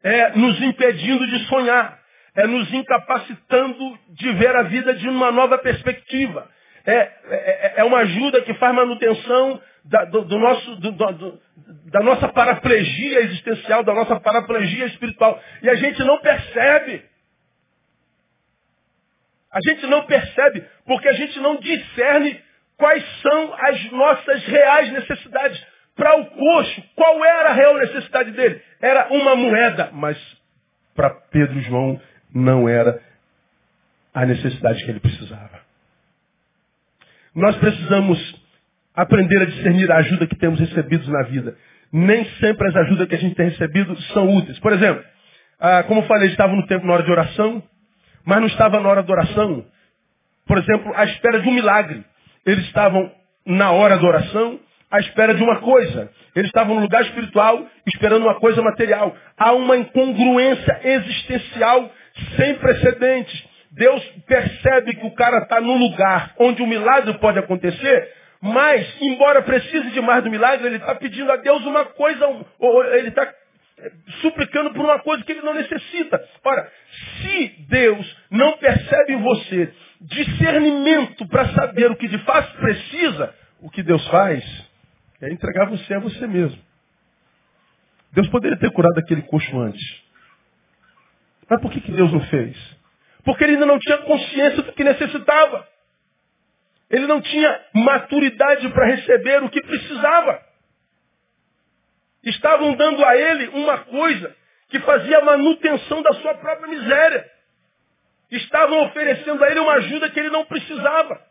É 0.04 0.32
nos 0.32 0.62
impedindo 0.62 1.26
de 1.28 1.40
sonhar. 1.48 1.98
É 2.36 2.46
nos 2.46 2.72
incapacitando 2.74 4.00
de 4.10 4.32
ver 4.34 4.56
a 4.56 4.64
vida 4.64 4.94
de 4.94 5.10
uma 5.10 5.32
nova 5.32 5.58
perspectiva. 5.58 6.48
É, 6.86 6.96
é, 6.96 7.74
é 7.78 7.84
uma 7.84 8.00
ajuda 8.00 8.42
que 8.42 8.54
faz 8.56 8.74
manutenção 8.74 9.62
da, 9.86 10.06
do, 10.06 10.26
do 10.26 10.38
nosso, 10.38 10.76
do, 10.78 10.92
do, 10.92 11.42
da 11.92 12.02
nossa 12.02 12.28
paraplegia 12.30 13.22
existencial, 13.22 13.84
da 13.84 13.94
nossa 13.94 14.20
paraplegia 14.20 14.86
espiritual. 14.86 15.42
E 15.62 15.70
a 15.70 15.76
gente 15.76 16.04
não 16.04 16.20
percebe. 16.20 17.04
A 19.52 19.60
gente 19.62 19.86
não 19.88 20.06
percebe 20.06 20.64
porque 20.86 21.08
a 21.08 21.14
gente 21.14 21.40
não 21.40 21.58
discerne 21.58 22.40
quais 22.78 23.04
são 23.22 23.54
as 23.54 23.92
nossas 23.92 24.46
reais 24.46 24.92
necessidades. 24.92 25.66
Para 25.96 26.18
o 26.18 26.26
coxo, 26.28 26.84
qual 26.96 27.26
era 27.26 27.50
a 27.50 27.54
real 27.54 27.78
necessidade 27.78 28.32
dele? 28.32 28.62
Era 28.80 29.10
uma 29.12 29.36
moeda, 29.36 29.90
mas 29.92 30.18
para 30.96 31.10
Pedro 31.10 31.60
e 31.60 31.62
João 31.64 32.02
não 32.34 32.70
era 32.70 33.02
a 34.14 34.26
necessidade 34.26 34.84
que 34.84 34.92
ele 34.92 35.00
precisava. 35.00 35.60
Nós 37.36 37.56
precisamos 37.58 38.39
aprender 39.02 39.42
a 39.42 39.46
discernir 39.46 39.92
a 39.92 39.98
ajuda 39.98 40.28
que 40.28 40.36
temos 40.36 40.60
recebido 40.60 41.10
na 41.12 41.24
vida. 41.24 41.56
Nem 41.92 42.26
sempre 42.40 42.68
as 42.68 42.76
ajudas 42.76 43.08
que 43.08 43.16
a 43.16 43.20
gente 43.20 43.36
tem 43.36 43.50
recebido 43.50 44.00
são 44.14 44.36
úteis. 44.36 44.60
Por 44.60 44.74
exemplo, 44.74 45.04
ah, 45.60 45.84
como 45.84 46.02
eu 46.02 46.06
falei, 46.06 46.30
estava 46.30 46.56
no 46.56 46.66
tempo 46.68 46.86
na 46.86 46.94
hora 46.94 47.04
de 47.04 47.12
oração, 47.12 47.64
mas 48.26 48.40
não 48.40 48.48
estava 48.48 48.80
na 48.80 48.88
hora 48.88 49.04
de 49.04 49.12
oração, 49.12 49.66
por 50.48 50.58
exemplo, 50.58 50.92
à 50.96 51.06
espera 51.06 51.40
de 51.40 51.48
um 51.48 51.54
milagre. 51.54 52.04
Eles 52.46 52.66
estavam 52.66 53.12
na 53.46 53.72
hora 53.72 53.98
da 53.98 54.08
oração, 54.08 54.60
à 54.90 55.00
espera 55.00 55.34
de 55.34 55.44
uma 55.44 55.58
coisa. 55.58 56.10
Eles 56.36 56.50
estavam 56.50 56.76
no 56.76 56.82
lugar 56.82 57.04
espiritual, 57.04 57.68
esperando 57.86 58.24
uma 58.24 58.40
coisa 58.40 58.62
material. 58.62 59.16
Há 59.38 59.52
uma 59.54 59.78
incongruência 59.78 60.80
existencial 60.84 61.92
sem 62.36 62.56
precedentes. 62.56 63.48
Deus 63.72 64.04
percebe 64.28 64.96
que 64.96 65.06
o 65.06 65.14
cara 65.14 65.44
está 65.44 65.62
no 65.62 65.76
lugar 65.76 66.34
onde 66.40 66.64
o 66.64 66.68
milagre 66.68 67.14
pode 67.20 67.38
acontecer, 67.38 68.12
Mas, 68.42 68.88
embora 69.02 69.42
precise 69.42 69.92
de 69.92 70.02
mais 70.02 70.24
do 70.24 70.30
milagre, 70.30 70.66
ele 70.66 70.78
está 70.78 70.96
pedindo 70.96 71.32
a 71.32 71.36
Deus 71.38 71.64
uma 71.66 71.86
coisa, 71.86 72.26
ou 72.58 72.86
ele 72.86 73.10
está 73.10 73.24
é, 73.78 73.92
suplicando 74.22 74.74
por 74.74 74.86
uma 74.86 75.00
coisa 75.00 75.24
que 75.24 75.32
ele 75.32 75.42
não 75.42 75.54
necessita. 75.54 76.24
Ora, 76.44 76.72
se 77.22 77.48
Deus 77.68 78.18
não 78.32 78.58
percebe 78.58 79.14
em 79.14 79.22
você 79.22 79.74
discernimento 80.02 81.28
para 81.28 81.50
saber 81.50 81.92
o 81.92 81.96
que 81.96 82.08
de 82.08 82.18
fato 82.20 82.58
precisa, 82.58 83.36
o 83.62 83.70
que 83.70 83.84
Deus 83.84 84.08
faz 84.08 84.44
é 85.22 85.32
entregar 85.32 85.66
você 85.66 85.94
a 85.94 86.00
você 86.00 86.26
mesmo. 86.26 86.62
Deus 88.14 88.28
poderia 88.30 88.58
ter 88.58 88.72
curado 88.72 88.98
aquele 88.98 89.22
coxo 89.24 89.60
antes. 89.60 90.04
Mas 91.50 91.62
por 91.62 91.72
que, 91.72 91.82
que 91.82 91.92
Deus 91.92 92.12
não 92.12 92.22
fez? 92.22 92.56
Porque 93.24 93.44
ele 93.44 93.54
ainda 93.54 93.66
não 93.66 93.80
tinha 93.80 93.98
consciência 94.00 94.62
do 94.62 94.72
que 94.74 94.84
necessitava. 94.84 95.68
Ele 96.90 97.06
não 97.08 97.22
tinha 97.22 97.66
maturidade 97.74 98.68
para 98.70 98.86
receber 98.88 99.44
o 99.44 99.50
que 99.50 99.62
precisava. 99.62 100.42
Estavam 102.24 102.74
dando 102.76 103.04
a 103.06 103.16
ele 103.16 103.48
uma 103.50 103.78
coisa 103.80 104.36
que 104.70 104.80
fazia 104.80 105.22
manutenção 105.22 106.02
da 106.02 106.14
sua 106.14 106.36
própria 106.36 106.68
miséria. 106.68 107.30
Estavam 108.32 108.84
oferecendo 108.86 109.44
a 109.44 109.50
ele 109.50 109.60
uma 109.60 109.74
ajuda 109.74 110.10
que 110.10 110.20
ele 110.20 110.30
não 110.30 110.46
precisava. 110.46 111.22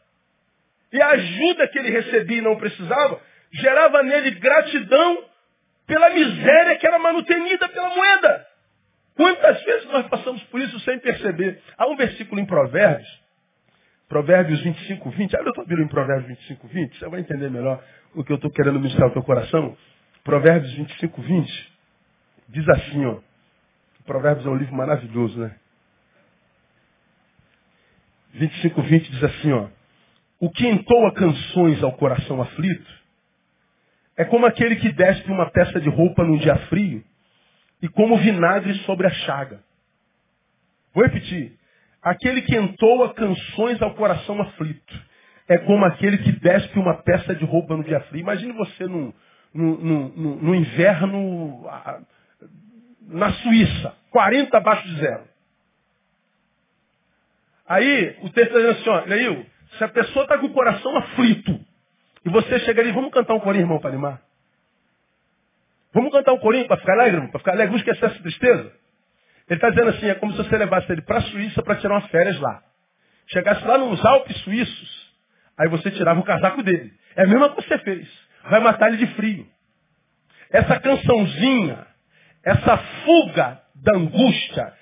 E 0.92 1.03
a 1.03 1.09
ajuda 1.09 1.68
que 1.68 1.79
ele 1.79 1.90
recebia 1.90 2.38
e 2.38 2.42
não 2.42 2.57
precisava 2.57 3.21
gerava 3.53 4.03
nele 4.03 4.33
gratidão 4.33 5.25
pela 5.87 6.11
miséria 6.11 6.77
que 6.77 6.87
era 6.87 6.99
manutenida 6.99 7.68
pela 7.68 7.94
moeda. 7.94 8.47
Quantas 9.16 9.62
vezes 9.62 9.87
nós 9.87 10.07
passamos 10.09 10.42
por 10.44 10.61
isso 10.61 10.79
sem 10.81 10.99
perceber? 10.99 11.61
Há 11.77 11.87
um 11.88 11.97
versículo 11.97 12.40
em 12.40 12.47
Provérbios, 12.47 13.09
Provérbios 14.09 14.61
25, 14.62 15.11
20. 15.11 15.37
Abre 15.37 15.51
a 15.51 15.53
tua 15.53 15.64
Bíblia 15.64 15.85
em 15.85 15.88
Provérbios 15.88 16.29
25, 16.29 16.66
20. 16.66 16.99
Você 16.99 17.09
vai 17.09 17.21
entender 17.21 17.51
melhor 17.51 17.83
o 18.14 18.25
que 18.25 18.33
eu 18.33 18.37
estou 18.37 18.51
querendo 18.51 18.81
ministrar 18.81 19.09
ao 19.09 19.12
teu 19.12 19.23
coração. 19.23 19.77
Provérbios 20.25 20.73
25, 20.73 21.21
20. 21.23 21.73
Diz 22.49 22.68
assim, 22.71 23.05
ó. 23.05 23.18
Provérbios 24.07 24.47
é 24.47 24.49
um 24.49 24.57
livro 24.57 24.75
maravilhoso, 24.75 25.38
né? 25.38 25.55
25, 28.33 28.83
20 28.83 29.11
diz 29.11 29.25
assim, 29.25 29.53
ó. 29.53 29.68
O 30.40 30.51
que 30.51 30.66
entoa 30.66 31.12
canções 31.12 31.83
ao 31.83 31.92
coração 31.92 32.40
aflito 32.40 32.99
é 34.16 34.25
como 34.25 34.47
aquele 34.47 34.77
que 34.77 34.90
despe 34.92 35.31
uma 35.31 35.51
peça 35.51 35.81
de 35.81 35.88
roupa 35.90 36.25
num 36.25 36.38
dia 36.38 36.57
frio 36.68 37.05
e 37.83 37.88
como 37.88 38.16
vinagre 38.16 38.75
sobre 38.85 39.07
a 39.07 39.11
chaga. 39.11 39.61
Vou 40.94 41.05
repetir. 41.05 41.58
Aquele 42.09 42.40
que 42.40 42.57
entoa 42.57 43.12
canções 43.12 43.83
ao 43.83 43.94
coração 43.94 44.40
aflito 44.40 44.99
é 45.47 45.59
como 45.59 45.85
aquele 45.85 46.16
que 46.16 46.33
despe 46.33 46.79
uma 46.79 47.03
peça 47.03 47.35
de 47.35 47.44
roupa 47.44 47.77
no 47.77 47.85
dia 47.85 48.01
frio. 48.03 48.23
Imagine 48.23 48.53
você 48.55 48.87
no, 48.87 49.14
no, 49.53 49.77
no, 49.79 50.37
no 50.37 50.55
inverno 50.55 51.68
na 53.03 53.31
Suíça, 53.35 53.94
40 54.11 54.57
abaixo 54.57 54.88
de 54.88 55.01
zero. 55.01 55.25
Aí 57.66 58.16
o 58.23 58.31
texto 58.31 58.57
está 58.57 58.59
dizendo 58.59 58.79
assim, 58.79 58.88
ó, 58.88 59.05
Leil, 59.05 59.47
se 59.77 59.85
a 59.85 59.88
pessoa 59.88 60.23
está 60.23 60.38
com 60.38 60.47
o 60.47 60.53
coração 60.55 60.97
aflito, 60.97 61.61
e 62.25 62.31
você 62.31 62.59
chega 62.61 62.81
ali, 62.81 62.90
vamos 62.90 63.12
cantar 63.12 63.35
um 63.35 63.40
corinho, 63.40 63.64
irmão, 63.64 63.81
para 63.81 63.90
animar? 63.90 64.23
Vamos 65.92 66.11
cantar 66.11 66.33
um 66.33 66.38
corinho 66.38 66.66
para 66.66 66.79
ficar 66.79 66.94
alegre, 66.94 67.16
irmão? 67.16 67.31
Para 67.31 67.38
ficar 67.40 67.53
alegre, 67.53 67.73
vamos 67.77 67.87
esquecer 67.87 68.11
essa 68.11 68.23
tristeza? 68.23 68.73
Ele 69.49 69.57
está 69.57 69.71
dizendo 69.71 69.91
assim, 69.91 70.07
é 70.09 70.15
como 70.15 70.33
se 70.33 70.39
você 70.39 70.57
levasse 70.57 70.91
ele 70.93 71.03
para 71.03 71.19
a 71.19 71.23
Suíça 71.23 71.63
para 71.63 71.77
tirar 71.77 71.95
umas 71.95 72.11
férias 72.11 72.39
lá. 72.39 72.63
Chegasse 73.29 73.65
lá 73.67 73.79
nos 73.79 74.05
Alpes 74.05 74.37
suíços, 74.43 75.13
aí 75.59 75.69
você 75.69 75.91
tirava 75.91 76.21
o 76.21 76.25
casaco 76.25 76.63
dele. 76.63 76.93
É 77.17 77.23
a 77.23 77.27
mesma 77.27 77.51
que 77.51 77.57
você 77.57 77.79
fez. 77.79 78.09
Vai 78.45 78.61
matar 78.61 78.89
ele 78.89 78.99
de 78.99 79.07
frio. 79.15 79.47
Essa 80.51 80.79
cançãozinha, 80.81 81.87
essa 82.45 82.77
fuga 83.05 83.61
da 83.75 83.97
angústia, 83.97 84.73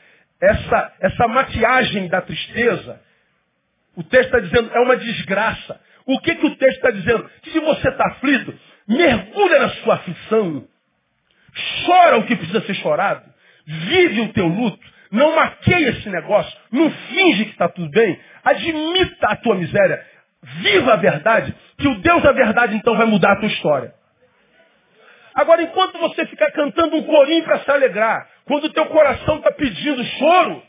essa, 0.41 0.93
essa 1.01 1.29
maquiagem 1.29 2.09
da 2.09 2.21
tristeza, 2.21 3.01
o 3.97 4.03
texto 4.05 4.27
está 4.27 4.41
dizendo, 4.41 4.71
é 4.75 4.81
uma 4.81 4.97
desgraça. 4.97 5.81
O 6.05 6.21
que, 6.21 6.35
que 6.35 6.47
o 6.47 6.57
texto 6.57 6.77
está 6.77 6.91
dizendo? 6.91 7.29
Se 7.45 7.59
você 7.61 7.89
está 7.89 8.07
aflito, 8.09 8.57
mergulha 8.87 9.61
na 9.61 9.69
sua 9.71 9.95
aflição. 9.95 10.69
Chora 11.85 12.19
o 12.19 12.27
que 12.27 12.37
precisa 12.37 12.61
ser 12.61 12.75
chorado. 12.75 13.36
Vive 13.67 14.21
o 14.21 14.33
teu 14.33 14.47
luto. 14.47 14.79
Não 15.11 15.35
maqueia 15.35 15.91
esse 15.91 16.09
negócio. 16.09 16.57
Não 16.71 16.91
finge 16.91 17.45
que 17.47 17.51
está 17.53 17.69
tudo 17.69 17.91
bem. 17.91 18.19
Admita 18.45 19.29
a 19.29 19.37
tua 19.37 19.55
miséria. 19.55 20.05
Viva 20.43 20.93
a 20.93 20.97
verdade. 20.97 21.55
Que 21.79 21.89
o 21.89 21.97
Deus 22.01 22.23
da 22.23 22.33
verdade 22.33 22.77
então 22.77 22.97
vai 22.97 23.07
mudar 23.07 23.33
a 23.33 23.37
tua 23.37 23.49
história. 23.49 23.95
Agora, 25.35 25.63
enquanto 25.63 25.99
você 25.99 26.25
ficar 26.27 26.51
cantando 26.53 26.97
um 26.97 27.03
corinho 27.03 27.45
para 27.45 27.59
se 27.61 27.71
alegrar, 27.71 28.27
quando 28.47 28.65
o 28.65 28.73
teu 28.73 28.87
coração 28.87 29.37
está 29.37 29.53
pedindo 29.53 30.03
choro, 30.03 30.63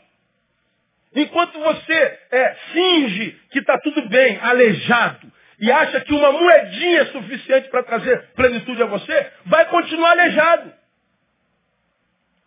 enquanto 1.14 1.58
você 1.58 2.18
é, 2.30 2.54
finge 2.72 3.30
que 3.50 3.60
está 3.60 3.78
tudo 3.78 4.06
bem, 4.10 4.38
aleijado, 4.42 5.32
e 5.58 5.72
acha 5.72 6.00
que 6.02 6.12
uma 6.12 6.32
moedinha 6.32 7.00
é 7.00 7.06
suficiente 7.06 7.68
para 7.70 7.82
trazer 7.82 8.30
plenitude 8.36 8.82
a 8.82 8.86
você, 8.86 9.32
vai 9.46 9.64
continuar 9.66 10.10
aleijado. 10.10 10.77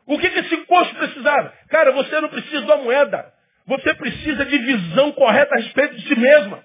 O 0.06 0.18
que, 0.18 0.30
que 0.30 0.40
esse 0.40 0.58
coxo 0.66 0.96
precisava? 0.96 1.54
Cara, 1.70 1.92
você 1.92 2.20
não 2.20 2.30
precisa 2.30 2.66
uma 2.66 2.78
moeda. 2.78 3.34
Você 3.66 3.94
precisa 3.94 4.46
de 4.46 4.58
visão 4.58 5.12
correta 5.12 5.56
a 5.56 5.60
respeito 5.60 5.96
de 5.96 6.08
si 6.08 6.20
mesma. 6.20 6.64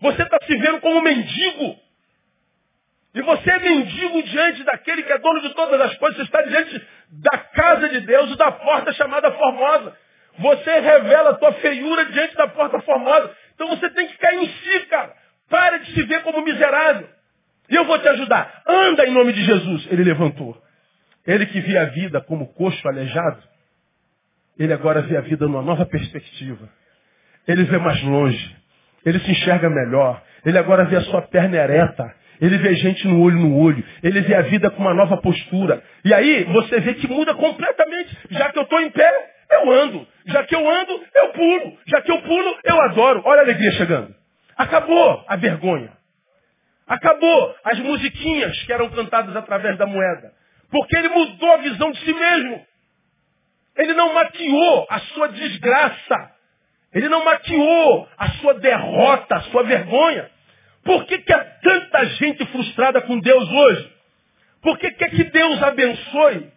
Você 0.00 0.22
está 0.22 0.38
se 0.44 0.56
vendo 0.56 0.80
como 0.80 1.00
mendigo. 1.00 1.78
E 3.14 3.22
você 3.22 3.50
é 3.50 3.58
mendigo 3.58 4.22
diante 4.24 4.64
daquele 4.64 5.02
que 5.02 5.12
é 5.12 5.18
dono 5.18 5.40
de 5.40 5.54
todas 5.54 5.80
as 5.80 5.96
coisas. 5.96 6.16
Você 6.16 6.24
está 6.24 6.42
diante 6.42 6.86
da 7.10 7.38
casa 7.38 7.88
de 7.88 8.00
Deus 8.00 8.30
e 8.30 8.36
da 8.36 8.52
porta 8.52 8.92
chamada 8.92 9.30
formosa. 9.32 9.96
Você 10.38 10.80
revela 10.80 11.30
a 11.30 11.34
tua 11.34 11.52
feiura 11.54 12.06
diante 12.06 12.34
da 12.36 12.48
porta 12.48 12.80
formosa. 12.80 13.34
Então 13.54 13.68
você 13.68 13.88
tem 13.90 14.08
que 14.08 14.18
cair 14.18 14.42
em 14.42 14.48
si, 14.48 14.86
cara. 14.86 15.14
Para 15.48 15.78
de 15.78 15.92
se 15.94 16.02
ver 16.04 16.22
como 16.22 16.42
miserável. 16.42 17.08
E 17.70 17.74
eu 17.74 17.84
vou 17.84 17.98
te 17.98 18.08
ajudar. 18.08 18.62
Anda 18.66 19.06
em 19.06 19.12
nome 19.12 19.32
de 19.32 19.44
Jesus. 19.44 19.86
Ele 19.90 20.04
levantou. 20.04 20.60
Ele 21.26 21.46
que 21.46 21.60
via 21.60 21.82
a 21.82 21.86
vida 21.86 22.20
como 22.20 22.52
coxo 22.54 22.86
aleijado, 22.86 23.42
ele 24.58 24.72
agora 24.72 25.02
vê 25.02 25.16
a 25.16 25.20
vida 25.20 25.46
numa 25.46 25.62
nova 25.62 25.84
perspectiva. 25.86 26.68
Ele 27.46 27.64
vê 27.64 27.78
mais 27.78 28.02
longe. 28.02 28.56
Ele 29.04 29.18
se 29.20 29.30
enxerga 29.30 29.68
melhor. 29.68 30.22
Ele 30.44 30.58
agora 30.58 30.84
vê 30.84 30.96
a 30.96 31.00
sua 31.02 31.22
perna 31.22 31.56
ereta. 31.56 32.14
Ele 32.40 32.58
vê 32.58 32.74
gente 32.74 33.06
no 33.06 33.20
olho 33.20 33.38
no 33.38 33.58
olho. 33.58 33.84
Ele 34.02 34.20
vê 34.20 34.34
a 34.34 34.42
vida 34.42 34.70
com 34.70 34.80
uma 34.80 34.94
nova 34.94 35.16
postura. 35.18 35.82
E 36.04 36.12
aí 36.12 36.44
você 36.44 36.80
vê 36.80 36.94
que 36.94 37.08
muda 37.08 37.34
completamente. 37.34 38.16
Já 38.30 38.50
que 38.50 38.58
eu 38.58 38.62
estou 38.62 38.80
em 38.80 38.90
pé, 38.90 39.34
eu 39.50 39.70
ando. 39.70 40.06
Já 40.26 40.44
que 40.44 40.54
eu 40.54 40.68
ando, 40.68 41.04
eu 41.14 41.28
pulo. 41.32 41.78
Já 41.86 42.00
que 42.02 42.12
eu 42.12 42.22
pulo, 42.22 42.58
eu 42.64 42.82
adoro. 42.82 43.22
Olha 43.24 43.40
a 43.40 43.44
alegria 43.44 43.72
chegando. 43.72 44.14
Acabou 44.56 45.24
a 45.26 45.36
vergonha. 45.36 45.90
Acabou 46.86 47.54
as 47.64 47.78
musiquinhas 47.80 48.62
que 48.64 48.72
eram 48.72 48.88
cantadas 48.90 49.34
através 49.34 49.76
da 49.78 49.86
moeda. 49.86 50.32
Porque 50.74 50.96
ele 50.96 51.08
mudou 51.08 51.52
a 51.52 51.58
visão 51.58 51.92
de 51.92 52.00
si 52.00 52.12
mesmo. 52.12 52.66
Ele 53.76 53.92
não 53.92 54.12
maquiou 54.12 54.86
a 54.90 54.98
sua 54.98 55.28
desgraça. 55.28 56.32
Ele 56.92 57.08
não 57.08 57.24
maquiou 57.24 58.08
a 58.18 58.30
sua 58.40 58.54
derrota, 58.54 59.36
a 59.36 59.42
sua 59.42 59.62
vergonha. 59.62 60.28
Por 60.82 61.04
que, 61.06 61.18
que 61.18 61.32
há 61.32 61.44
tanta 61.44 62.06
gente 62.06 62.44
frustrada 62.46 63.00
com 63.02 63.20
Deus 63.20 63.48
hoje? 63.48 63.92
Por 64.62 64.76
que 64.80 64.90
quer 64.90 65.10
que 65.10 65.22
Deus 65.22 65.62
abençoe 65.62 66.52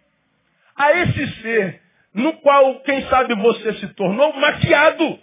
a 0.74 0.92
esse 0.94 1.40
ser 1.40 1.80
no 2.12 2.32
qual, 2.38 2.80
quem 2.80 3.08
sabe, 3.08 3.36
você 3.36 3.74
se 3.74 3.86
tornou 3.94 4.32
maquiado? 4.32 5.20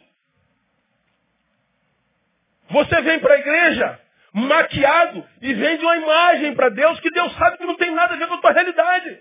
Você 2.70 3.02
vem 3.02 3.20
para 3.20 3.34
a 3.34 3.40
igreja 3.40 4.05
maquiado 4.36 5.26
e 5.42 5.54
vende 5.54 5.86
uma 5.86 5.96
imagem 5.96 6.54
para 6.56 6.68
Deus 6.68 7.00
que 7.00 7.10
Deus 7.10 7.34
sabe 7.38 7.58
que 7.58 7.66
não 7.66 7.78
tem 7.78 7.92
nada 7.96 8.14
a 8.16 8.18
ver 8.18 8.28
com 8.28 8.34
a 8.34 8.42
tua 8.42 8.52
realidade. 8.52 9.18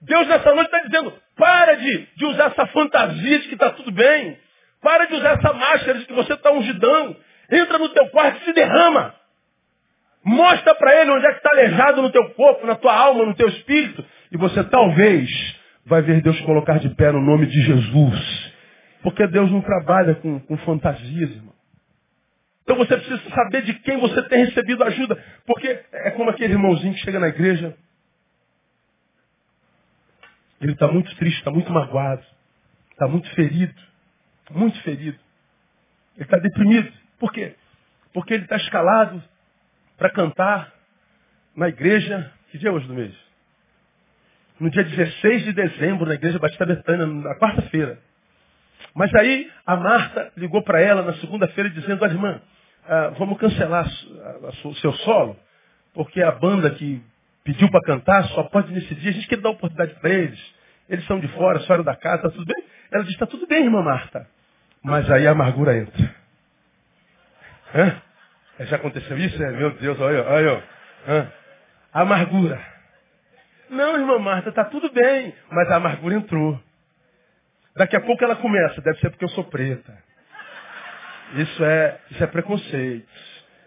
Deus 0.00 0.28
nessa 0.28 0.54
noite 0.54 0.66
está 0.72 0.78
dizendo, 0.78 1.12
para 1.36 1.74
de, 1.74 2.08
de 2.16 2.24
usar 2.24 2.52
essa 2.52 2.66
fantasia 2.68 3.38
de 3.40 3.48
que 3.48 3.54
está 3.54 3.70
tudo 3.70 3.90
bem. 3.90 4.38
Para 4.80 5.06
de 5.06 5.14
usar 5.14 5.38
essa 5.38 5.52
máscara 5.52 5.98
de 5.98 6.06
que 6.06 6.12
você 6.12 6.34
está 6.34 6.52
ungidão. 6.52 7.16
Entra 7.50 7.78
no 7.78 7.88
teu 7.88 8.08
quarto 8.10 8.40
e 8.40 8.44
se 8.44 8.52
derrama. 8.52 9.12
Mostra 10.22 10.76
para 10.76 11.00
ele 11.00 11.10
onde 11.10 11.26
é 11.26 11.30
que 11.32 11.38
está 11.38 11.50
aleijado 11.50 12.02
no 12.02 12.12
teu 12.12 12.30
corpo, 12.34 12.64
na 12.64 12.76
tua 12.76 12.94
alma, 12.94 13.26
no 13.26 13.34
teu 13.34 13.48
espírito. 13.48 14.04
E 14.30 14.36
você 14.36 14.62
talvez 14.62 15.28
vai 15.84 16.00
ver 16.02 16.22
Deus 16.22 16.38
colocar 16.42 16.78
de 16.78 16.90
pé 16.90 17.10
no 17.10 17.20
nome 17.20 17.46
de 17.46 17.60
Jesus. 17.60 18.52
Porque 19.02 19.26
Deus 19.26 19.50
não 19.50 19.62
trabalha 19.62 20.14
com, 20.14 20.38
com 20.38 20.56
fantasias, 20.58 21.30
irmão. 21.30 21.47
Então 22.68 22.76
você 22.76 22.98
precisa 22.98 23.30
saber 23.30 23.62
de 23.62 23.72
quem 23.80 23.98
você 23.98 24.22
tem 24.28 24.44
recebido 24.44 24.84
ajuda. 24.84 25.16
Porque 25.46 25.66
é 25.90 26.10
como 26.10 26.28
aquele 26.28 26.52
irmãozinho 26.52 26.92
que 26.92 27.00
chega 27.00 27.18
na 27.18 27.28
igreja. 27.28 27.74
Ele 30.60 30.72
está 30.72 30.86
muito 30.86 31.14
triste, 31.16 31.38
está 31.38 31.50
muito 31.50 31.72
magoado. 31.72 32.22
Está 32.90 33.08
muito 33.08 33.28
ferido. 33.30 33.74
Muito 34.50 34.78
ferido. 34.82 35.18
Ele 36.16 36.24
está 36.24 36.36
deprimido. 36.36 36.92
Por 37.18 37.32
quê? 37.32 37.54
porque 38.12 38.34
ele 38.34 38.42
está 38.42 38.56
escalado 38.56 39.22
para 39.96 40.10
cantar 40.10 40.72
na 41.54 41.68
igreja. 41.68 42.32
Que 42.50 42.58
dia 42.58 42.70
é 42.70 42.72
hoje 42.72 42.88
do 42.88 42.94
mês? 42.94 43.14
No 44.58 44.70
dia 44.70 44.82
16 44.82 45.44
de 45.44 45.52
dezembro, 45.52 46.04
na 46.04 46.14
igreja 46.14 46.38
Batista 46.38 46.66
Betânia, 46.66 47.06
na 47.06 47.38
quarta-feira. 47.38 48.00
Mas 48.94 49.14
aí 49.14 49.48
a 49.64 49.76
Marta 49.76 50.32
ligou 50.36 50.62
para 50.62 50.80
ela 50.80 51.02
na 51.02 51.14
segunda-feira 51.14 51.70
dizendo, 51.70 52.02
olha 52.02 52.12
irmã, 52.12 52.40
ah, 52.88 53.14
vamos 53.18 53.38
cancelar 53.38 53.86
o 54.64 54.74
seu 54.76 54.92
solo, 54.94 55.36
porque 55.94 56.22
a 56.22 56.32
banda 56.32 56.70
que 56.70 57.02
pediu 57.44 57.70
para 57.70 57.80
cantar 57.82 58.24
só 58.28 58.44
pode 58.44 58.72
dia, 58.72 59.10
a 59.10 59.12
gente 59.12 59.28
quer 59.28 59.38
dar 59.38 59.50
oportunidade 59.50 59.98
para 60.00 60.10
eles. 60.10 60.54
Eles 60.88 61.04
são 61.06 61.20
de 61.20 61.28
fora, 61.28 61.60
só 61.60 61.82
da 61.82 61.94
casa, 61.94 62.26
está 62.26 62.30
tudo 62.30 62.46
bem? 62.46 62.64
Ela 62.90 63.02
disse, 63.02 63.14
está 63.14 63.26
tudo 63.26 63.46
bem, 63.46 63.64
irmã 63.64 63.82
Marta. 63.82 64.26
Mas 64.82 65.10
aí 65.10 65.26
a 65.26 65.32
amargura 65.32 65.76
entra. 65.76 66.14
Hã? 67.74 68.02
Já 68.60 68.76
aconteceu 68.76 69.18
isso? 69.18 69.42
É, 69.42 69.50
meu 69.52 69.70
Deus, 69.72 70.00
olha, 70.00 70.24
olha. 70.26 70.64
Hã? 71.06 71.32
Amargura. 71.92 72.60
Não, 73.68 73.98
irmã 73.98 74.18
Marta, 74.18 74.48
está 74.48 74.64
tudo 74.64 74.90
bem. 74.92 75.34
Mas 75.50 75.70
a 75.70 75.76
amargura 75.76 76.14
entrou. 76.14 76.58
Daqui 77.76 77.96
a 77.96 78.00
pouco 78.00 78.24
ela 78.24 78.36
começa, 78.36 78.80
deve 78.80 78.98
ser 78.98 79.10
porque 79.10 79.24
eu 79.24 79.28
sou 79.30 79.44
preta. 79.44 80.07
Isso 81.34 81.64
é, 81.64 81.98
isso 82.10 82.24
é 82.24 82.26
preconceito. 82.26 83.08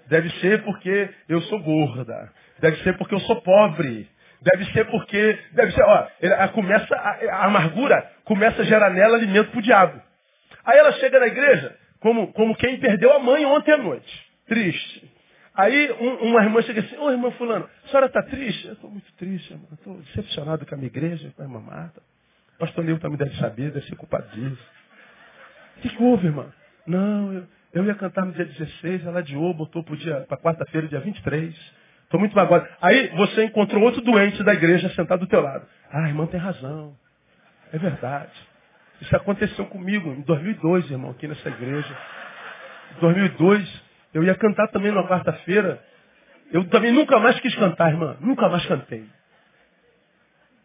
Deve 0.08 0.30
ser 0.40 0.64
porque 0.64 1.10
eu 1.30 1.42
sou 1.44 1.62
gorda. 1.62 2.32
Deve 2.60 2.78
ser 2.84 2.98
porque 2.98 3.16
eu 3.16 3.20
sou 3.22 3.42
pobre. 3.42 4.10
Deve 4.42 4.66
ser 4.74 4.86
porque. 4.86 5.40
Deve 5.54 5.72
ser, 5.72 5.84
ó, 5.84 6.08
começa, 6.50 6.96
a, 6.96 7.36
a 7.36 7.46
amargura 7.46 8.12
começa 8.26 8.62
a 8.62 8.66
gerar 8.66 8.90
nela 8.90 9.18
alimento 9.18 9.52
para 9.52 9.60
o 9.60 9.64
diabo. 9.64 10.02
Aí 10.66 10.78
ela 10.78 10.92
chega 10.94 11.20
na 11.20 11.28
igreja 11.28 11.78
como, 12.00 12.34
como 12.34 12.56
quem 12.56 12.80
perdeu 12.80 13.14
a 13.14 13.20
mãe 13.20 13.46
ontem 13.46 13.72
à 13.72 13.78
noite. 13.78 14.32
Triste. 14.48 15.10
Aí 15.54 15.92
um, 15.92 16.30
uma 16.30 16.44
irmã 16.44 16.62
chega 16.62 16.82
assim, 16.82 16.98
ô 16.98 17.06
oh, 17.06 17.12
irmã 17.12 17.32
fulano, 17.32 17.70
a 17.86 17.88
senhora 17.88 18.08
está 18.08 18.24
triste? 18.24 18.68
Eu 18.68 18.74
estou 18.74 18.90
muito 18.90 19.12
triste, 19.14 19.58
estou 19.74 19.98
decepcionado 19.98 20.66
com 20.66 20.76
a 20.76 20.78
minha 20.78 20.88
igreja, 20.88 21.32
com 21.36 21.42
a 21.42 21.46
irmã 21.46 21.60
Marta. 21.60 22.02
O 22.56 22.60
pastor 22.60 22.84
Nil 22.84 23.00
também 23.00 23.18
deve 23.18 23.36
saber, 23.38 23.72
deve 23.72 23.86
ser 23.86 23.96
culpado 23.96 24.28
disso. 24.30 24.62
O 25.78 25.82
que, 25.82 25.90
que 25.90 26.04
houve, 26.04 26.28
irmã? 26.28 26.52
Não, 26.86 27.34
eu, 27.34 27.44
eu 27.74 27.86
ia 27.86 27.96
cantar 27.96 28.26
no 28.26 28.34
dia 28.34 28.46
16, 28.46 29.06
ela 29.06 29.20
adiou, 29.20 29.54
botou 29.54 29.84
para 29.84 30.38
quarta-feira, 30.38 30.88
dia 30.88 31.00
23. 31.00 31.56
Estou 32.04 32.20
muito 32.20 32.36
magoado. 32.36 32.68
Aí 32.82 33.08
você 33.16 33.46
encontrou 33.46 33.82
outro 33.84 34.02
doente 34.02 34.44
da 34.44 34.54
igreja 34.54 34.90
sentado 34.90 35.22
do 35.22 35.28
teu 35.28 35.42
lado. 35.42 35.66
Ah, 35.92 36.08
irmão 36.10 36.28
tem 36.28 36.40
razão. 36.40 36.94
É 37.72 37.78
verdade. 37.78 38.32
Isso 39.00 39.16
aconteceu 39.16 39.66
comigo 39.68 40.12
em 40.12 40.22
2002, 40.22 40.92
irmão, 40.92 41.12
aqui 41.12 41.28
nessa 41.28 41.48
igreja. 41.48 41.98
Em 42.98 43.00
2002, 43.00 43.84
eu 44.14 44.24
ia 44.24 44.36
cantar 44.36 44.68
também 44.68 44.92
na 44.92 45.08
quarta-feira. 45.08 45.82
Eu 46.52 46.66
também 46.66 46.92
nunca 46.92 47.18
mais 47.18 47.40
quis 47.40 47.56
cantar, 47.56 47.92
irmã. 47.92 48.18
Nunca 48.20 48.50
mais 48.50 48.66
cantei. 48.66 49.06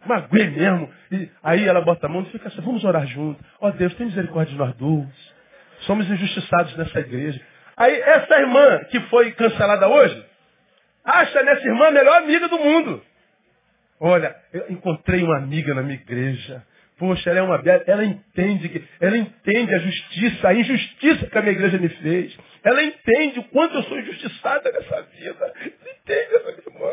Magoei 0.05 0.51
mesmo. 0.51 0.91
E 1.13 1.31
aí 1.43 1.67
ela 1.67 1.81
bota 1.81 2.07
a 2.07 2.09
mão 2.09 2.23
e 2.23 2.27
fica 2.27 2.49
assim, 2.49 2.61
vamos 2.61 2.85
orar 2.85 3.07
juntos. 3.07 3.45
Ó 3.61 3.69
oh, 3.69 3.73
Deus, 3.73 3.95
tem 3.95 4.07
misericórdia 4.07 4.53
de 4.53 4.59
nós 4.59 4.75
dois. 4.75 5.36
Somos 5.81 6.09
injustiçados 6.11 6.77
nessa 6.77 7.01
igreja. 7.01 7.41
Aí 7.77 8.01
essa 8.01 8.39
irmã 8.39 8.85
que 8.91 9.01
foi 9.01 9.33
cancelada 9.33 9.89
hoje, 9.89 10.25
acha 11.05 11.43
nessa 11.43 11.67
irmã 11.67 11.89
a 11.89 11.91
melhor 11.91 12.17
amiga 12.19 12.49
do 12.49 12.59
mundo. 12.59 13.03
Olha, 14.01 14.35
eu 14.53 14.67
encontrei 14.71 15.23
uma 15.23 15.39
amiga 15.39 15.75
na 15.75 15.83
minha 15.83 15.95
igreja. 15.95 16.63
Poxa, 16.99 17.29
ela 17.29 17.41
é 17.41 17.43
uma 17.43 17.59
bela, 17.59 17.85
ela 17.87 18.05
entende 18.05 18.71
que, 18.71 18.83
ela 19.01 19.19
entende 19.19 19.75
a 19.75 19.79
justiça, 19.79 20.49
a 20.49 20.55
injustiça 20.55 21.27
que 21.27 21.39
a 21.39 21.43
minha 21.43 21.53
igreja 21.53 21.79
me 21.79 21.91
fez. 21.91 22.37
Ela 22.65 22.83
entende 22.83 23.39
o 23.39 23.45
quanto 23.45 23.77
eu 23.77 23.83
sou 23.83 23.99
injustiçada 23.99 24.73
nessa 24.73 25.03
vida. 25.03 25.53
Entende 25.61 26.35
essa 26.35 26.51
irmã? 26.51 26.91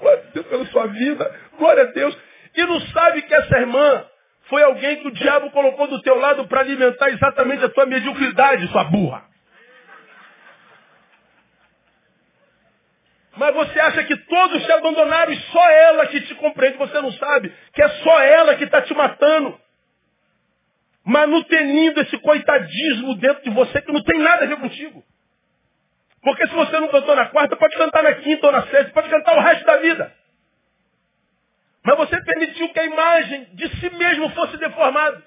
Glória 0.00 0.24
a 0.26 0.32
Deus 0.32 0.46
pela 0.46 0.66
sua 0.66 0.86
vida. 0.86 1.34
Glória 1.58 1.82
a 1.82 1.86
Deus. 1.86 2.18
E 2.56 2.64
não 2.64 2.80
sabe 2.80 3.22
que 3.22 3.34
essa 3.34 3.58
irmã 3.58 4.04
foi 4.44 4.62
alguém 4.62 4.96
que 4.96 5.08
o 5.08 5.12
diabo 5.12 5.50
colocou 5.50 5.86
do 5.86 6.02
teu 6.02 6.18
lado 6.18 6.46
para 6.46 6.60
alimentar 6.60 7.10
exatamente 7.10 7.64
a 7.64 7.68
tua 7.68 7.86
mediocridade, 7.86 8.68
sua 8.68 8.84
burra. 8.84 9.24
Mas 13.36 13.54
você 13.54 13.80
acha 13.80 14.04
que 14.04 14.16
todos 14.16 14.62
te 14.62 14.72
abandonaram 14.72 15.32
e 15.32 15.36
só 15.36 15.70
ela 15.70 16.06
que 16.06 16.20
te 16.20 16.34
compreende. 16.34 16.76
Você 16.76 17.00
não 17.00 17.12
sabe 17.12 17.52
que 17.72 17.82
é 17.82 17.88
só 17.88 18.20
ela 18.20 18.54
que 18.56 18.64
está 18.64 18.82
te 18.82 18.92
matando. 18.94 19.58
Manutenindo 21.04 22.00
esse 22.00 22.16
coitadismo 22.18 23.16
dentro 23.16 23.42
de 23.42 23.50
você 23.50 23.80
que 23.80 23.92
não 23.92 24.02
tem 24.04 24.20
nada 24.20 24.44
a 24.44 24.48
ver 24.48 24.58
contigo. 24.58 25.02
Porque 26.22 26.46
se 26.46 26.54
você 26.54 26.78
não 26.78 26.88
cantou 26.88 27.16
na 27.16 27.26
quarta, 27.26 27.56
pode 27.56 27.76
cantar 27.76 28.02
na 28.02 28.14
quinta 28.14 28.46
ou 28.46 28.52
na 28.52 28.62
sexta, 28.66 28.92
pode 28.92 29.08
cantar 29.08 29.36
o 29.36 29.40
resto 29.40 29.64
da 29.64 29.78
vida. 29.78 30.14
Mas 31.84 31.96
você 31.96 32.20
permitiu 32.22 32.68
que 32.68 32.78
a 32.78 32.84
imagem 32.84 33.48
de 33.54 33.68
si 33.76 33.90
mesmo 33.96 34.30
fosse 34.30 34.56
deformada. 34.56 35.22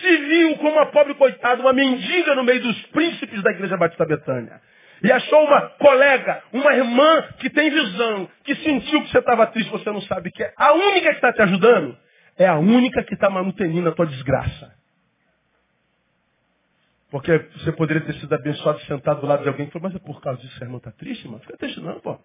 Se 0.00 0.16
viu 0.16 0.56
como 0.56 0.72
uma 0.72 0.86
pobre 0.86 1.14
coitada, 1.14 1.60
uma 1.60 1.72
mendiga 1.72 2.34
no 2.34 2.44
meio 2.44 2.62
dos 2.62 2.86
príncipes 2.86 3.42
da 3.42 3.50
Igreja 3.50 3.76
Batista 3.76 4.04
Betânia. 4.06 4.60
E 5.02 5.12
achou 5.12 5.44
uma 5.44 5.60
colega, 5.70 6.42
uma 6.52 6.72
irmã 6.74 7.22
que 7.38 7.50
tem 7.50 7.70
visão, 7.70 8.28
que 8.44 8.54
sentiu 8.56 9.02
que 9.02 9.10
você 9.10 9.18
estava 9.18 9.46
triste, 9.48 9.70
você 9.70 9.90
não 9.90 10.00
sabe 10.02 10.30
que 10.30 10.42
é. 10.42 10.52
A 10.56 10.72
única 10.72 11.10
que 11.10 11.16
está 11.16 11.32
te 11.32 11.42
ajudando 11.42 11.96
é 12.38 12.46
a 12.46 12.56
única 12.56 13.02
que 13.02 13.14
está 13.14 13.28
manutenindo 13.28 13.88
a 13.88 13.92
tua 13.92 14.06
desgraça. 14.06 14.74
Porque 17.10 17.38
você 17.58 17.70
poderia 17.72 18.02
ter 18.02 18.14
sido 18.14 18.34
abençoado 18.34 18.80
sentado 18.80 19.20
do 19.20 19.26
lado 19.26 19.42
de 19.42 19.48
alguém 19.48 19.66
que 19.66 19.72
falou, 19.72 19.88
mas 19.88 19.94
é 19.94 20.04
por 20.04 20.20
causa 20.20 20.40
disso 20.40 20.56
que 20.56 20.64
a 20.64 20.66
irmã 20.66 20.78
está 20.78 20.90
triste, 20.90 21.28
mano? 21.28 21.40
Fica 21.40 21.56
triste 21.56 21.80
não, 21.80 22.00
pô. 22.00 22.12
A 22.12 22.18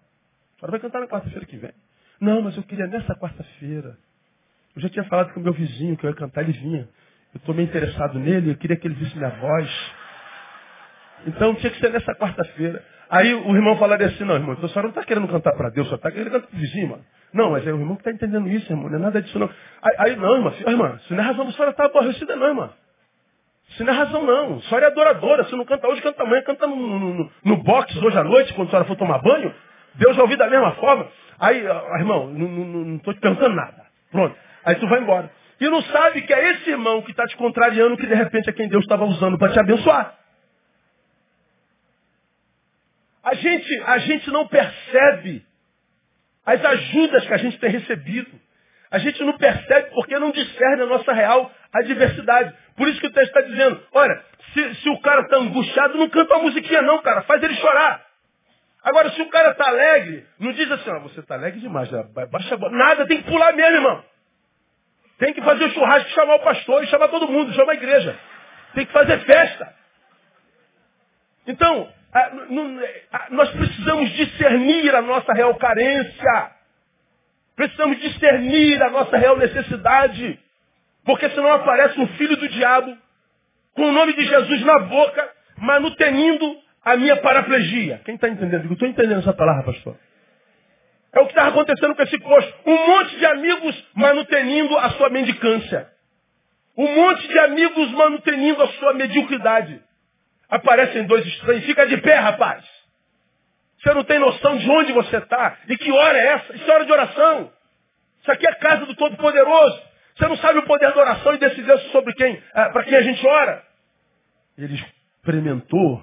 senhora 0.58 0.70
vai 0.70 0.80
cantar 0.80 1.00
na 1.00 1.06
quarta-feira 1.06 1.46
que 1.46 1.56
vem. 1.56 1.72
Não, 2.20 2.42
mas 2.42 2.56
eu 2.56 2.62
queria 2.62 2.86
nessa 2.86 3.14
quarta-feira. 3.14 3.96
Eu 4.76 4.82
já 4.82 4.88
tinha 4.88 5.04
falado 5.04 5.32
com 5.32 5.40
o 5.40 5.42
meu 5.42 5.52
vizinho 5.52 5.96
que 5.96 6.04
eu 6.04 6.10
ia 6.10 6.16
cantar, 6.16 6.42
ele 6.42 6.52
vinha. 6.52 6.88
Eu 7.32 7.38
estou 7.38 7.54
meio 7.54 7.66
interessado 7.66 8.18
nele, 8.18 8.50
eu 8.50 8.56
queria 8.56 8.76
que 8.76 8.86
ele 8.86 8.94
visse 8.94 9.16
minha 9.16 9.30
voz. 9.30 9.92
Então 11.26 11.54
tinha 11.54 11.70
que 11.70 11.80
ser 11.80 11.90
nessa 11.90 12.14
quarta-feira. 12.14 12.84
Aí 13.08 13.34
o 13.34 13.54
irmão 13.56 13.76
falaria 13.76 14.06
assim, 14.06 14.24
não, 14.24 14.36
irmão, 14.36 14.52
então 14.52 14.66
a 14.66 14.68
senhora 14.68 14.88
não 14.88 14.90
está 14.90 15.04
querendo 15.04 15.26
cantar 15.26 15.52
para 15.56 15.70
Deus, 15.70 15.88
só 15.88 15.96
está 15.96 16.10
querendo 16.10 16.30
cantar 16.30 16.46
para 16.46 16.56
o 16.56 16.60
vizinho, 16.60 16.90
mano. 16.90 17.04
Não, 17.32 17.50
mas 17.50 17.66
é 17.66 17.72
o 17.72 17.78
irmão 17.78 17.96
que 17.96 18.02
está 18.02 18.12
entendendo 18.12 18.48
isso, 18.48 18.72
irmão, 18.72 18.88
não 18.88 18.98
é 18.98 19.00
nada 19.00 19.20
disso 19.20 19.38
não. 19.38 19.50
Aí, 19.82 19.94
aí 19.98 20.16
não, 20.16 20.36
irmã, 20.36 20.52
irmã, 20.66 20.98
se 21.06 21.14
não 21.14 21.22
é 21.22 21.26
razão, 21.26 21.48
a 21.48 21.52
senhora 21.52 21.70
está 21.70 21.86
aborrecida 21.86 22.36
não, 22.36 22.46
irmã. 22.46 22.70
Se 23.76 23.84
não 23.84 23.92
é 23.92 23.96
razão 23.96 24.24
não. 24.24 24.58
A 24.58 24.62
senhora 24.62 24.86
é 24.86 24.88
adoradora, 24.90 25.44
se 25.44 25.56
não 25.56 25.64
canta 25.64 25.88
hoje, 25.88 26.02
canta 26.02 26.22
amanhã, 26.22 26.42
canta 26.42 26.66
no, 26.66 26.76
no, 26.76 27.14
no, 27.14 27.30
no 27.44 27.56
box 27.62 27.96
hoje 27.96 28.18
à 28.18 28.24
noite, 28.24 28.52
quando 28.54 28.68
a 28.68 28.70
senhora 28.70 28.88
for 28.88 28.96
tomar 28.96 29.18
banho. 29.18 29.54
Deus 29.94 30.16
vai 30.16 30.22
ouvir 30.22 30.36
da 30.36 30.48
mesma 30.48 30.72
forma. 30.72 31.06
Aí, 31.40 31.64
irmão, 31.98 32.26
não 32.26 32.96
estou 32.96 33.14
te 33.14 33.20
perguntando 33.20 33.56
nada. 33.56 33.86
Pronto. 34.12 34.36
Aí 34.62 34.74
tu 34.74 34.86
vai 34.86 35.00
embora. 35.00 35.30
E 35.58 35.68
não 35.68 35.82
sabe 35.84 36.20
que 36.22 36.34
é 36.34 36.52
esse 36.52 36.70
irmão 36.70 37.00
que 37.00 37.10
está 37.10 37.26
te 37.26 37.36
contrariando 37.36 37.96
que 37.96 38.06
de 38.06 38.14
repente 38.14 38.50
é 38.50 38.52
quem 38.52 38.68
Deus 38.68 38.84
estava 38.84 39.04
usando 39.06 39.38
para 39.38 39.52
te 39.52 39.58
abençoar. 39.58 40.14
A 43.24 43.34
gente, 43.34 43.82
a 43.86 43.98
gente 43.98 44.30
não 44.30 44.46
percebe 44.46 45.44
as 46.44 46.64
ajudas 46.64 47.26
que 47.26 47.34
a 47.34 47.38
gente 47.38 47.58
tem 47.58 47.70
recebido. 47.70 48.30
A 48.90 48.98
gente 48.98 49.22
não 49.22 49.36
percebe 49.38 49.90
porque 49.94 50.18
não 50.18 50.32
discerne 50.32 50.82
a 50.82 50.86
nossa 50.86 51.12
real 51.12 51.50
adversidade. 51.72 52.54
Por 52.76 52.88
isso 52.88 53.00
que 53.00 53.06
o 53.06 53.12
texto 53.12 53.28
está 53.28 53.42
dizendo, 53.42 53.82
olha, 53.92 54.24
se, 54.52 54.74
se 54.76 54.88
o 54.90 55.00
cara 55.00 55.22
está 55.22 55.36
angustiado, 55.36 55.96
não 55.96 56.08
canta 56.08 56.34
uma 56.34 56.44
musiquinha 56.44 56.82
não, 56.82 57.00
cara, 57.00 57.22
faz 57.22 57.42
ele 57.42 57.54
chorar. 57.54 58.09
Agora, 58.82 59.10
se 59.10 59.20
o 59.20 59.28
cara 59.28 59.50
está 59.50 59.68
alegre, 59.68 60.26
não 60.38 60.52
diz 60.52 60.70
assim, 60.70 60.90
ah, 60.90 60.98
você 61.00 61.20
está 61.20 61.34
alegre 61.34 61.60
demais, 61.60 61.90
baixa 62.30 62.54
a 62.54 62.70
Nada, 62.70 63.06
tem 63.06 63.22
que 63.22 63.30
pular 63.30 63.52
mesmo, 63.52 63.76
irmão. 63.76 64.04
Tem 65.18 65.34
que 65.34 65.42
fazer 65.42 65.64
o 65.64 65.70
churrasco, 65.72 66.10
chamar 66.10 66.36
o 66.36 66.42
pastor 66.42 66.82
e 66.82 66.86
chamar 66.86 67.08
todo 67.08 67.28
mundo, 67.28 67.52
chamar 67.52 67.72
a 67.72 67.76
igreja. 67.76 68.18
Tem 68.74 68.86
que 68.86 68.92
fazer 68.92 69.18
festa. 69.20 69.74
Então, 71.46 71.92
nós 73.30 73.50
precisamos 73.50 74.10
discernir 74.12 74.94
a 74.94 75.02
nossa 75.02 75.32
real 75.34 75.54
carência. 75.56 76.50
Precisamos 77.54 78.00
discernir 78.00 78.82
a 78.82 78.88
nossa 78.88 79.16
real 79.18 79.36
necessidade. 79.36 80.40
Porque 81.04 81.28
senão 81.30 81.52
aparece 81.52 82.00
um 82.00 82.06
filho 82.16 82.36
do 82.38 82.48
diabo 82.48 82.96
com 83.74 83.82
o 83.82 83.92
nome 83.92 84.14
de 84.14 84.24
Jesus 84.24 84.64
na 84.64 84.78
boca, 84.80 85.30
manutenindo 85.58 86.56
a 86.84 86.96
minha 86.96 87.16
paraplegia. 87.16 88.00
Quem 88.04 88.14
está 88.14 88.28
entendendo? 88.28 88.64
Eu 88.64 88.72
estou 88.72 88.88
entendendo 88.88 89.20
essa 89.20 89.32
palavra, 89.32 89.64
pastor. 89.64 89.96
É 91.12 91.20
o 91.20 91.26
que 91.26 91.32
está 91.32 91.48
acontecendo 91.48 91.94
com 91.94 92.02
esse 92.02 92.18
posto. 92.18 92.54
Um 92.66 92.86
monte 92.86 93.16
de 93.16 93.26
amigos 93.26 93.84
manutenindo 93.94 94.76
a 94.78 94.90
sua 94.90 95.10
mendicância. 95.10 95.88
Um 96.76 96.94
monte 96.94 97.26
de 97.26 97.38
amigos 97.40 97.90
manutenindo 97.92 98.62
a 98.62 98.68
sua 98.68 98.94
mediocridade. 98.94 99.80
Aparecem 100.48 101.06
dois 101.06 101.26
estranhos. 101.26 101.64
Fica 101.64 101.86
de 101.86 101.96
pé, 101.98 102.14
rapaz. 102.14 102.64
Você 103.78 103.94
não 103.94 104.04
tem 104.04 104.18
noção 104.18 104.58
de 104.58 104.70
onde 104.70 104.92
você 104.92 105.16
está. 105.16 105.58
E 105.68 105.76
que 105.76 105.90
hora 105.90 106.18
é 106.18 106.26
essa? 106.26 106.56
Isso 106.56 106.70
é 106.70 106.74
hora 106.74 106.84
de 106.84 106.92
oração. 106.92 107.52
Isso 108.20 108.30
aqui 108.30 108.46
é 108.46 108.50
a 108.50 108.56
casa 108.56 108.86
do 108.86 108.94
Todo-Poderoso. 108.94 109.82
Você 110.16 110.28
não 110.28 110.36
sabe 110.36 110.58
o 110.58 110.64
poder 110.64 110.92
da 110.92 111.00
oração 111.00 111.34
e 111.34 111.38
decidir 111.38 111.78
sobre 111.92 112.12
quem, 112.14 112.42
ah, 112.52 112.68
para 112.70 112.84
quem 112.84 112.94
a 112.94 113.02
gente 113.02 113.26
ora. 113.26 113.64
Ele 114.58 114.74
experimentou 114.74 116.02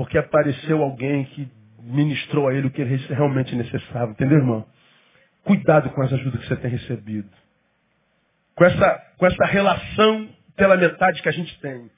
porque 0.00 0.16
apareceu 0.16 0.82
alguém 0.82 1.26
que 1.26 1.46
ministrou 1.78 2.48
a 2.48 2.54
ele 2.54 2.68
o 2.68 2.70
que 2.70 2.80
ele 2.80 2.96
realmente 3.10 3.54
necessitava. 3.54 4.12
Entendeu, 4.12 4.38
irmão? 4.38 4.66
Cuidado 5.44 5.90
com 5.90 6.00
as 6.00 6.10
ajudas 6.10 6.40
que 6.40 6.48
você 6.48 6.56
tem 6.56 6.70
recebido. 6.70 7.28
Com 8.54 8.64
essa, 8.64 8.98
com 9.18 9.26
essa 9.26 9.44
relação 9.44 10.26
pela 10.56 10.78
metade 10.78 11.20
que 11.20 11.28
a 11.28 11.32
gente 11.32 11.54
tem. 11.60 11.90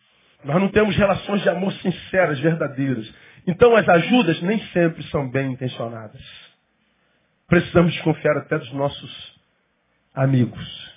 Nós 0.43 0.61
não 0.61 0.69
temos 0.71 0.97
relações 0.97 1.43
de 1.43 1.49
amor 1.49 1.73
sinceras, 1.75 2.41
verdadeiras. 2.41 3.09
Então 3.47 3.77
as 3.77 3.89
ajudas 3.89 4.43
nem 4.43 4.59
sempre 4.73 5.05
são 5.05 5.31
bem 5.31 5.53
intencionadas. 5.53 6.21
Precisamos 7.47 7.93
desconfiar 7.93 8.37
até 8.37 8.59
dos 8.59 8.73
nossos 8.73 9.41
amigos. 10.13 10.93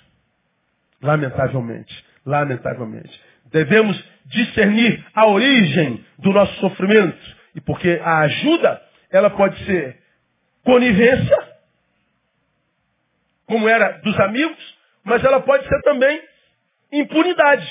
Lamentavelmente. 1.00 2.04
Lamentavelmente. 2.26 3.20
Devemos 3.56 3.98
discernir 4.26 5.02
a 5.14 5.26
origem 5.26 6.04
do 6.18 6.30
nosso 6.30 6.52
sofrimento. 6.60 7.18
E 7.54 7.60
porque 7.62 7.98
a 8.04 8.18
ajuda, 8.18 8.82
ela 9.10 9.30
pode 9.30 9.56
ser 9.64 9.98
conivência, 10.62 11.38
como 13.46 13.66
era 13.66 13.92
dos 14.02 14.18
amigos, 14.20 14.78
mas 15.02 15.24
ela 15.24 15.40
pode 15.40 15.66
ser 15.66 15.80
também 15.82 16.20
impunidade. 16.92 17.66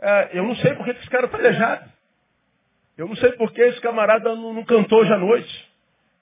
É, 0.00 0.30
eu 0.32 0.44
não 0.44 0.56
sei 0.56 0.72
porque 0.76 0.92
esse 0.92 1.10
cara 1.10 1.26
está 1.26 1.36
aleijado. 1.36 1.92
Eu 2.96 3.06
não 3.06 3.16
sei 3.16 3.32
porque 3.32 3.60
esse 3.60 3.82
camarada 3.82 4.34
não, 4.34 4.54
não, 4.54 4.64
cantou 4.64 5.00
hoje 5.00 5.12
à 5.12 5.18
noite. 5.18 5.72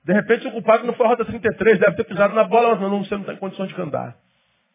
De 0.03 0.13
repente 0.13 0.49
o 0.49 0.51
culpado 0.51 0.85
não 0.85 0.95
foi 0.95 1.07
a 1.07 1.11
Rota 1.11 1.25
33, 1.25 1.79
deve 1.79 1.97
ter 1.97 2.05
pisado 2.05 2.35
na 2.35 2.43
bola, 2.43 2.75
mas 2.75 2.91
não, 2.91 3.05
você 3.05 3.15
não 3.15 3.21
está 3.21 3.35
em 3.35 3.37
condições 3.37 3.69
de 3.69 3.75
cantar. 3.77 4.17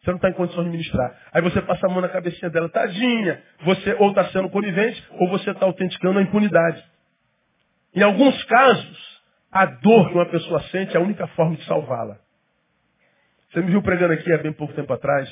Você 0.06 0.12
não 0.12 0.18
está 0.18 0.30
em 0.30 0.34
condições 0.34 0.66
de 0.66 0.70
ministrar. 0.70 1.18
Aí 1.32 1.42
você 1.42 1.60
passa 1.62 1.84
a 1.84 1.90
mão 1.90 2.00
na 2.00 2.08
cabecinha 2.08 2.48
dela, 2.48 2.68
tadinha. 2.68 3.42
Você 3.64 3.92
ou 3.94 4.10
está 4.10 4.26
sendo 4.26 4.48
conivente, 4.48 5.04
ou 5.18 5.28
você 5.28 5.50
está 5.50 5.66
autenticando 5.66 6.20
a 6.20 6.22
impunidade. 6.22 6.80
Em 7.92 8.02
alguns 8.02 8.40
casos, 8.44 9.22
a 9.50 9.66
dor 9.66 10.08
que 10.08 10.14
uma 10.14 10.26
pessoa 10.26 10.60
sente 10.70 10.96
é 10.96 11.00
a 11.00 11.02
única 11.02 11.26
forma 11.28 11.56
de 11.56 11.64
salvá-la. 11.64 12.18
Você 13.50 13.60
me 13.62 13.72
viu 13.72 13.82
pregando 13.82 14.12
aqui 14.12 14.32
há 14.32 14.38
bem 14.38 14.52
pouco 14.52 14.72
tempo 14.74 14.92
atrás, 14.92 15.28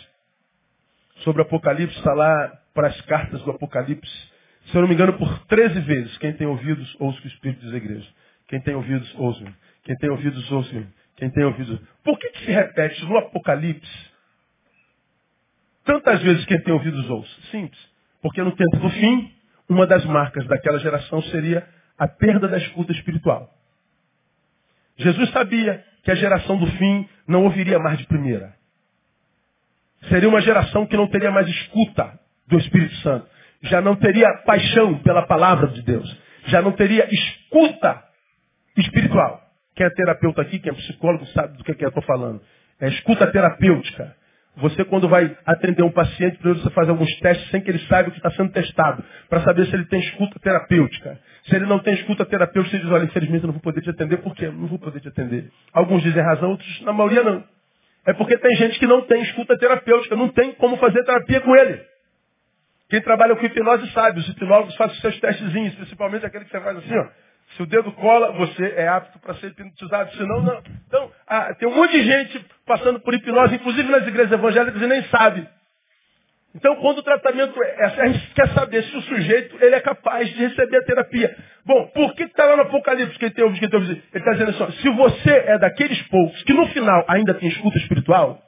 sobre 1.19 1.41
o 1.41 1.45
Apocalipse, 1.45 1.97
está 1.97 2.13
lá 2.13 2.59
para 2.75 2.89
as 2.89 3.01
cartas 3.03 3.41
do 3.43 3.53
Apocalipse. 3.53 4.33
Se 4.67 4.77
eu 4.77 4.81
não 4.81 4.89
me 4.89 4.95
engano, 4.95 5.13
por 5.13 5.39
13 5.47 5.81
vezes. 5.83 6.19
Quem 6.19 6.33
tem 6.33 6.49
ouvidos, 6.49 6.97
ouça 6.99 7.17
o 7.17 7.21
que 7.21 7.29
o 7.29 7.31
Espírito 7.31 7.61
diz 7.61 7.73
à 7.73 7.77
igreja. 7.77 8.09
Quem 8.49 8.61
tem 8.61 8.75
ouvidos, 8.75 9.15
ouça. 9.21 9.45
Quem 9.85 9.97
tem 9.99 10.11
ouvidos, 10.11 10.51
ouça. 10.51 10.85
Quem 11.17 11.31
tem 11.31 11.45
ouvidos. 11.45 11.81
Por 12.03 12.19
que, 12.19 12.29
que 12.31 12.45
se 12.45 12.51
repete 12.51 13.05
no 13.05 13.17
Apocalipse 13.19 14.13
tantas 15.85 16.23
vezes 16.23 16.44
quem 16.47 16.61
tem 16.62 16.73
ouvidos, 16.73 17.09
ouça? 17.09 17.40
Simples. 17.51 17.81
Porque 18.23 18.42
no 18.42 18.53
tempo 18.53 18.77
do 18.79 18.90
fim, 18.90 19.33
uma 19.68 19.87
das 19.87 20.05
marcas 20.05 20.47
daquela 20.47 20.79
geração 20.79 21.23
seria 21.23 21.66
a 21.99 22.09
perda 22.09 22.49
da 22.49 22.59
escuta 22.59 22.92
espiritual. 22.92 23.51
Jesus 24.97 25.31
sabia 25.31 25.85
que 26.03 26.11
a 26.11 26.14
geração 26.14 26.57
do 26.57 26.66
fim 26.73 27.09
não 27.27 27.44
ouviria 27.44 27.79
mais 27.79 27.99
de 27.99 28.07
primeira. 28.07 28.55
Seria 30.09 30.29
uma 30.29 30.40
geração 30.40 30.87
que 30.87 30.97
não 30.97 31.09
teria 31.09 31.31
mais 31.31 31.49
escuta 31.49 32.18
do 32.47 32.59
Espírito 32.59 32.94
Santo. 32.97 33.27
Já 33.62 33.81
não 33.81 33.97
teria 33.97 34.29
paixão 34.44 34.99
pela 34.99 35.27
palavra 35.27 35.68
de 35.68 35.83
Deus. 35.83 36.18
Já 36.47 36.61
não 36.61 36.73
teria 36.73 37.09
escuta 37.12 38.05
espiritual. 38.77 39.42
Quem 39.75 39.87
é 39.87 39.90
terapeuta 39.90 40.42
aqui, 40.42 40.59
quem 40.59 40.70
é 40.70 40.75
psicólogo, 40.75 41.27
sabe 41.29 41.57
do 41.57 41.64
que, 41.64 41.73
é 41.73 41.75
que 41.75 41.85
eu 41.85 41.88
estou 41.88 42.03
falando. 42.03 42.40
É 42.81 42.88
escuta 42.88 43.31
terapêutica. 43.31 44.14
Você, 44.57 44.85
quando 44.85 45.09
vai 45.09 45.37
atender 45.45 45.83
um 45.83 45.90
paciente, 45.90 46.37
primeiro 46.38 46.61
você 46.61 46.71
faz 46.71 46.88
alguns 46.88 47.12
testes 47.19 47.51
sem 47.51 47.61
que 47.61 47.71
ele 47.71 47.81
saiba 47.81 48.09
o 48.09 48.12
que 48.12 48.19
está 48.19 48.31
sendo 48.31 48.53
testado, 48.53 49.03
para 49.29 49.40
saber 49.43 49.67
se 49.67 49.75
ele 49.75 49.85
tem 49.87 49.99
escuta 50.01 50.38
terapêutica. 50.38 51.19
Se 51.45 51.57
ele 51.57 51.67
não 51.67 51.81
tem 51.81 51.95
escuta 51.95 52.25
terapêutica, 52.25 52.77
você 52.77 52.83
diz, 52.83 52.93
olha, 52.93 53.05
infelizmente 53.05 53.43
eu 53.43 53.49
não 53.49 53.55
vou 53.55 53.62
poder 53.62 53.81
te 53.83 53.90
atender, 53.90 54.19
por 54.19 54.35
quê? 54.35 54.47
Não 54.47 54.69
vou 54.69 54.79
poder 54.79 55.01
te 55.01 55.09
atender. 55.09 55.51
Alguns 55.73 56.03
dizem 56.03 56.23
razão, 56.23 56.51
outros, 56.51 56.81
na 56.83 56.93
maioria, 56.93 57.25
não. 57.25 57.45
É 58.07 58.12
porque 58.12 58.38
tem 58.38 58.55
gente 58.57 58.79
que 58.79 58.87
não 58.87 59.03
tem 59.03 59.23
escuta 59.23 59.59
terapêutica, 59.59 60.14
não 60.14 60.29
tem 60.29 60.53
como 60.53 60.77
fazer 60.77 61.03
terapia 61.05 61.40
com 61.40 61.57
ele. 61.57 61.81
Quem 62.88 63.01
trabalha 63.01 63.35
com 63.35 63.45
hipnose 63.45 63.90
sabe, 63.93 64.21
os 64.21 64.29
hipnólogos 64.29 64.77
fazem 64.77 64.95
os 64.95 65.01
seus 65.01 65.19
testezinhos, 65.19 65.75
principalmente 65.75 66.25
aquele 66.25 66.45
que 66.45 66.51
você 66.51 66.61
faz 66.61 66.77
assim, 66.77 66.97
ó. 66.97 67.07
Se 67.57 67.63
o 67.63 67.67
dedo 67.67 67.93
cola, 67.93 68.33
você 68.33 68.75
é 68.77 68.89
apto 68.89 69.19
para 69.21 69.35
ser 69.35 69.49
hipnotizado, 69.49 70.13
senão 70.17 70.43
não. 70.43 70.63
Então, 70.89 71.11
ah, 71.27 71.55
tem 71.55 71.69
um 71.69 71.75
monte 71.75 71.93
de 71.93 72.03
gente 72.03 72.45
passando 72.67 73.01
por 73.01 73.15
hipnose, 73.15 73.55
inclusive 73.55 73.89
nas 73.91 74.07
igrejas 74.07 74.33
evangélicas, 74.33 74.83
e 74.83 74.87
nem 74.87 75.03
sabe. 75.05 75.47
Então, 76.55 76.77
quando 76.77 76.99
o 76.99 77.03
tratamento 77.03 77.61
é 77.63 77.85
assim, 77.85 78.01
a 78.01 78.07
gente 78.07 78.33
quer 78.33 78.49
saber 78.51 78.85
se 78.85 78.97
o 78.97 79.03
sujeito 79.03 79.57
ele 79.61 79.75
é 79.75 79.81
capaz 79.81 80.29
de 80.29 80.37
receber 80.37 80.77
a 80.77 80.85
terapia. 80.85 81.37
Bom, 81.67 81.87
por 81.89 82.15
que 82.15 82.23
está 82.23 82.45
lá 82.45 82.57
no 82.57 82.63
Apocalipse 82.63 83.19
que 83.19 83.25
ele 83.25 83.35
tem 83.35 83.53
que 83.53 83.65
Ele 83.65 84.03
está 84.15 84.33
dizendo 84.33 84.51
assim, 84.51 84.73
se 84.81 84.89
você 84.91 85.31
é 85.31 85.59
daqueles 85.59 86.01
poucos 86.03 86.43
que 86.45 86.53
no 86.53 86.67
final 86.69 87.05
ainda 87.09 87.35
tem 87.35 87.49
escuta 87.49 87.77
espiritual, 87.79 88.41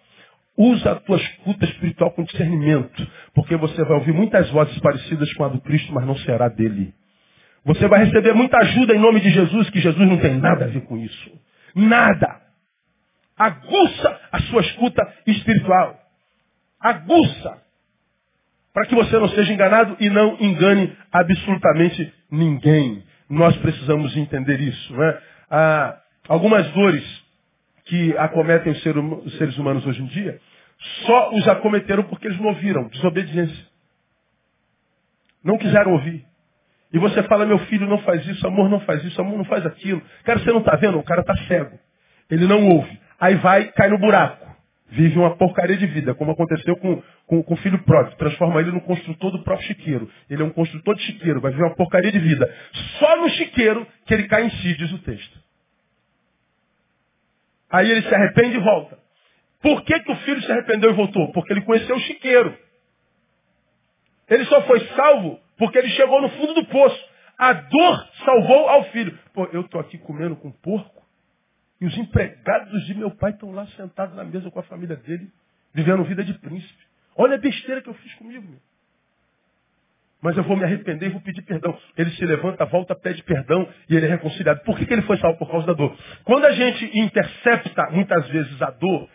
usa 0.56 0.92
a 0.92 0.94
tua 0.96 1.16
escuta 1.16 1.64
espiritual 1.64 2.12
com 2.12 2.22
discernimento, 2.22 3.06
porque 3.34 3.56
você 3.56 3.82
vai 3.84 3.98
ouvir 3.98 4.12
muitas 4.12 4.48
vozes 4.50 4.78
parecidas 4.78 5.32
com 5.34 5.44
a 5.44 5.48
do 5.48 5.60
Cristo, 5.60 5.92
mas 5.92 6.06
não 6.06 6.16
será 6.18 6.48
dele. 6.48 6.94
Você 7.66 7.88
vai 7.88 8.04
receber 8.04 8.32
muita 8.32 8.56
ajuda 8.58 8.94
em 8.94 8.98
nome 8.98 9.20
de 9.20 9.28
Jesus, 9.28 9.68
que 9.70 9.80
Jesus 9.80 10.08
não 10.08 10.18
tem 10.18 10.38
nada 10.38 10.64
a 10.64 10.68
ver 10.68 10.82
com 10.82 10.96
isso. 10.96 11.32
Nada. 11.74 12.40
Aguça 13.36 14.20
a 14.30 14.40
sua 14.42 14.62
escuta 14.62 15.02
espiritual. 15.26 15.98
Aguça 16.80 17.60
para 18.72 18.86
que 18.86 18.94
você 18.94 19.18
não 19.18 19.28
seja 19.30 19.52
enganado 19.52 19.96
e 19.98 20.08
não 20.08 20.36
engane 20.38 20.96
absolutamente 21.10 22.14
ninguém. 22.30 23.02
Nós 23.28 23.56
precisamos 23.56 24.16
entender 24.16 24.60
isso. 24.60 24.94
Né? 24.94 25.18
Há 25.50 25.98
algumas 26.28 26.70
dores 26.70 27.24
que 27.86 28.16
acometem 28.16 28.72
os 28.72 28.82
seres 29.38 29.58
humanos 29.58 29.84
hoje 29.86 30.02
em 30.02 30.06
dia, 30.06 30.40
só 31.04 31.34
os 31.34 31.48
acometeram 31.48 32.04
porque 32.04 32.28
eles 32.28 32.38
não 32.38 32.48
ouviram, 32.48 32.88
desobediência. 32.88 33.66
Não 35.42 35.58
quiseram 35.58 35.92
ouvir. 35.92 36.24
E 36.92 36.98
você 36.98 37.22
fala, 37.24 37.44
meu 37.44 37.58
filho 37.60 37.86
não 37.86 37.98
faz 37.98 38.24
isso, 38.26 38.46
amor 38.46 38.68
não 38.68 38.80
faz 38.80 39.02
isso, 39.04 39.20
amor 39.20 39.36
não 39.36 39.44
faz 39.44 39.66
aquilo. 39.66 40.00
Cara, 40.24 40.38
você 40.38 40.50
não 40.50 40.60
está 40.60 40.76
vendo? 40.76 40.98
O 40.98 41.02
cara 41.02 41.20
está 41.20 41.36
cego. 41.48 41.78
Ele 42.30 42.46
não 42.46 42.68
ouve. 42.68 42.98
Aí 43.20 43.34
vai, 43.36 43.66
cai 43.72 43.88
no 43.88 43.98
buraco 43.98 44.46
vive 44.88 45.18
uma 45.18 45.36
porcaria 45.36 45.76
de 45.76 45.86
vida, 45.86 46.14
como 46.14 46.32
aconteceu 46.32 46.76
com, 46.76 47.02
com, 47.26 47.42
com 47.42 47.54
o 47.54 47.56
filho 47.58 47.82
próprio. 47.84 48.16
Transforma 48.16 48.60
ele 48.60 48.70
no 48.70 48.80
construtor 48.80 49.32
do 49.32 49.42
próprio 49.42 49.66
chiqueiro. 49.66 50.10
Ele 50.30 50.42
é 50.42 50.44
um 50.44 50.50
construtor 50.50 50.94
de 50.94 51.02
chiqueiro, 51.02 51.40
vai 51.40 51.50
viver 51.50 51.64
uma 51.64 51.74
porcaria 51.74 52.12
de 52.12 52.18
vida. 52.18 52.52
Só 52.98 53.16
no 53.20 53.28
chiqueiro 53.30 53.86
que 54.04 54.14
ele 54.14 54.28
cai 54.28 54.44
em 54.44 54.50
si, 54.50 54.76
diz 54.76 54.92
o 54.92 54.98
texto. 54.98 55.38
Aí 57.70 57.90
ele 57.90 58.02
se 58.02 58.14
arrepende 58.14 58.56
e 58.56 58.60
volta. 58.60 58.98
Por 59.60 59.82
que, 59.82 59.98
que 60.00 60.12
o 60.12 60.16
filho 60.16 60.40
se 60.42 60.52
arrependeu 60.52 60.90
e 60.90 60.94
voltou? 60.94 61.32
Porque 61.32 61.52
ele 61.52 61.62
conheceu 61.62 61.96
o 61.96 62.00
chiqueiro. 62.00 62.56
Ele 64.28 64.44
só 64.44 64.62
foi 64.62 64.80
salvo 64.88 65.40
porque 65.56 65.78
ele 65.78 65.88
chegou 65.90 66.20
no 66.20 66.28
fundo 66.30 66.54
do 66.54 66.66
poço. 66.66 67.08
A 67.38 67.52
dor 67.52 68.08
salvou 68.24 68.68
ao 68.68 68.84
filho. 68.90 69.18
Pô, 69.34 69.46
eu 69.52 69.62
estou 69.62 69.80
aqui 69.80 69.98
comendo 69.98 70.36
com 70.36 70.50
porco. 70.50 71.04
E 71.80 71.86
os 71.86 71.96
empregados 71.96 72.86
de 72.86 72.94
meu 72.94 73.10
pai 73.10 73.32
estão 73.32 73.52
lá 73.52 73.66
sentados 73.68 74.16
na 74.16 74.24
mesa 74.24 74.50
com 74.50 74.58
a 74.58 74.62
família 74.62 74.96
dele, 74.96 75.30
vivendo 75.74 76.04
vida 76.04 76.24
de 76.24 76.32
príncipe. 76.38 76.86
Olha 77.14 77.34
a 77.34 77.38
besteira 77.38 77.82
que 77.82 77.88
eu 77.88 77.94
fiz 77.94 78.14
comigo. 78.14 78.46
Meu. 78.48 78.58
Mas 80.22 80.36
eu 80.36 80.42
vou 80.42 80.56
me 80.56 80.64
arrepender 80.64 81.06
e 81.06 81.10
vou 81.10 81.20
pedir 81.20 81.42
perdão. 81.42 81.76
Ele 81.96 82.10
se 82.12 82.24
levanta, 82.24 82.64
volta, 82.64 82.94
pede 82.94 83.22
perdão 83.22 83.68
e 83.88 83.96
ele 83.96 84.06
é 84.06 84.08
reconciliado. 84.08 84.60
Por 84.64 84.78
que, 84.78 84.86
que 84.86 84.92
ele 84.92 85.02
foi 85.02 85.18
salvo? 85.18 85.38
Por 85.38 85.50
causa 85.50 85.66
da 85.66 85.72
dor. 85.74 85.96
Quando 86.24 86.46
a 86.46 86.52
gente 86.52 86.98
intercepta, 86.98 87.90
muitas 87.90 88.26
vezes, 88.28 88.60
a 88.62 88.70
dor 88.70 89.08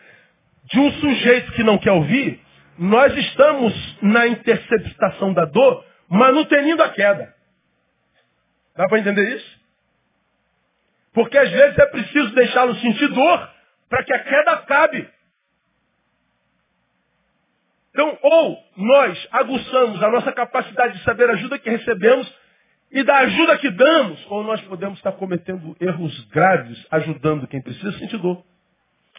de 0.71 0.80
um 0.80 0.91
sujeito 0.91 1.51
que 1.54 1.63
não 1.63 1.77
quer 1.80 1.91
ouvir, 1.91 2.39
nós 2.77 3.15
estamos 3.17 3.97
na 4.01 4.27
interceptação 4.27 5.34
da 5.34 5.45
dor, 5.45 5.84
manutenindo 6.12 6.83
a 6.83 6.90
queda. 6.90 7.33
Dá 8.75 8.88
para 8.88 9.00
entender 9.00 9.38
isso? 9.38 9.62
Porque 11.13 11.38
às 11.38 11.50
vezes 11.50 11.77
é 11.77 11.85
preciso 11.85 12.35
deixá-lo 12.35 12.75
sentir 12.75 13.08
dor 13.08 13.50
para 13.90 14.04
que 14.04 14.13
a 14.13 14.19
queda 14.19 14.52
acabe. 14.52 15.10
Então, 17.92 18.17
ou 18.21 18.58
nós 18.77 19.27
aguçamos 19.31 20.04
a 20.04 20.10
nossa 20.10 20.31
capacidade 20.31 20.98
de 20.98 21.04
saber 21.04 21.29
a 21.29 21.33
ajuda 21.33 21.60
que 21.60 21.69
recebemos 21.69 22.33
e 22.92 23.04
da 23.04 23.17
ajuda 23.19 23.58
que 23.58 23.69
damos, 23.71 24.25
ou 24.29 24.44
nós 24.44 24.62
podemos 24.62 24.98
estar 24.98 25.13
cometendo 25.13 25.75
erros 25.79 26.25
graves, 26.25 26.85
ajudando 26.92 27.48
quem 27.48 27.62
precisa 27.62 27.92
sentir 27.94 28.17
dor, 28.17 28.44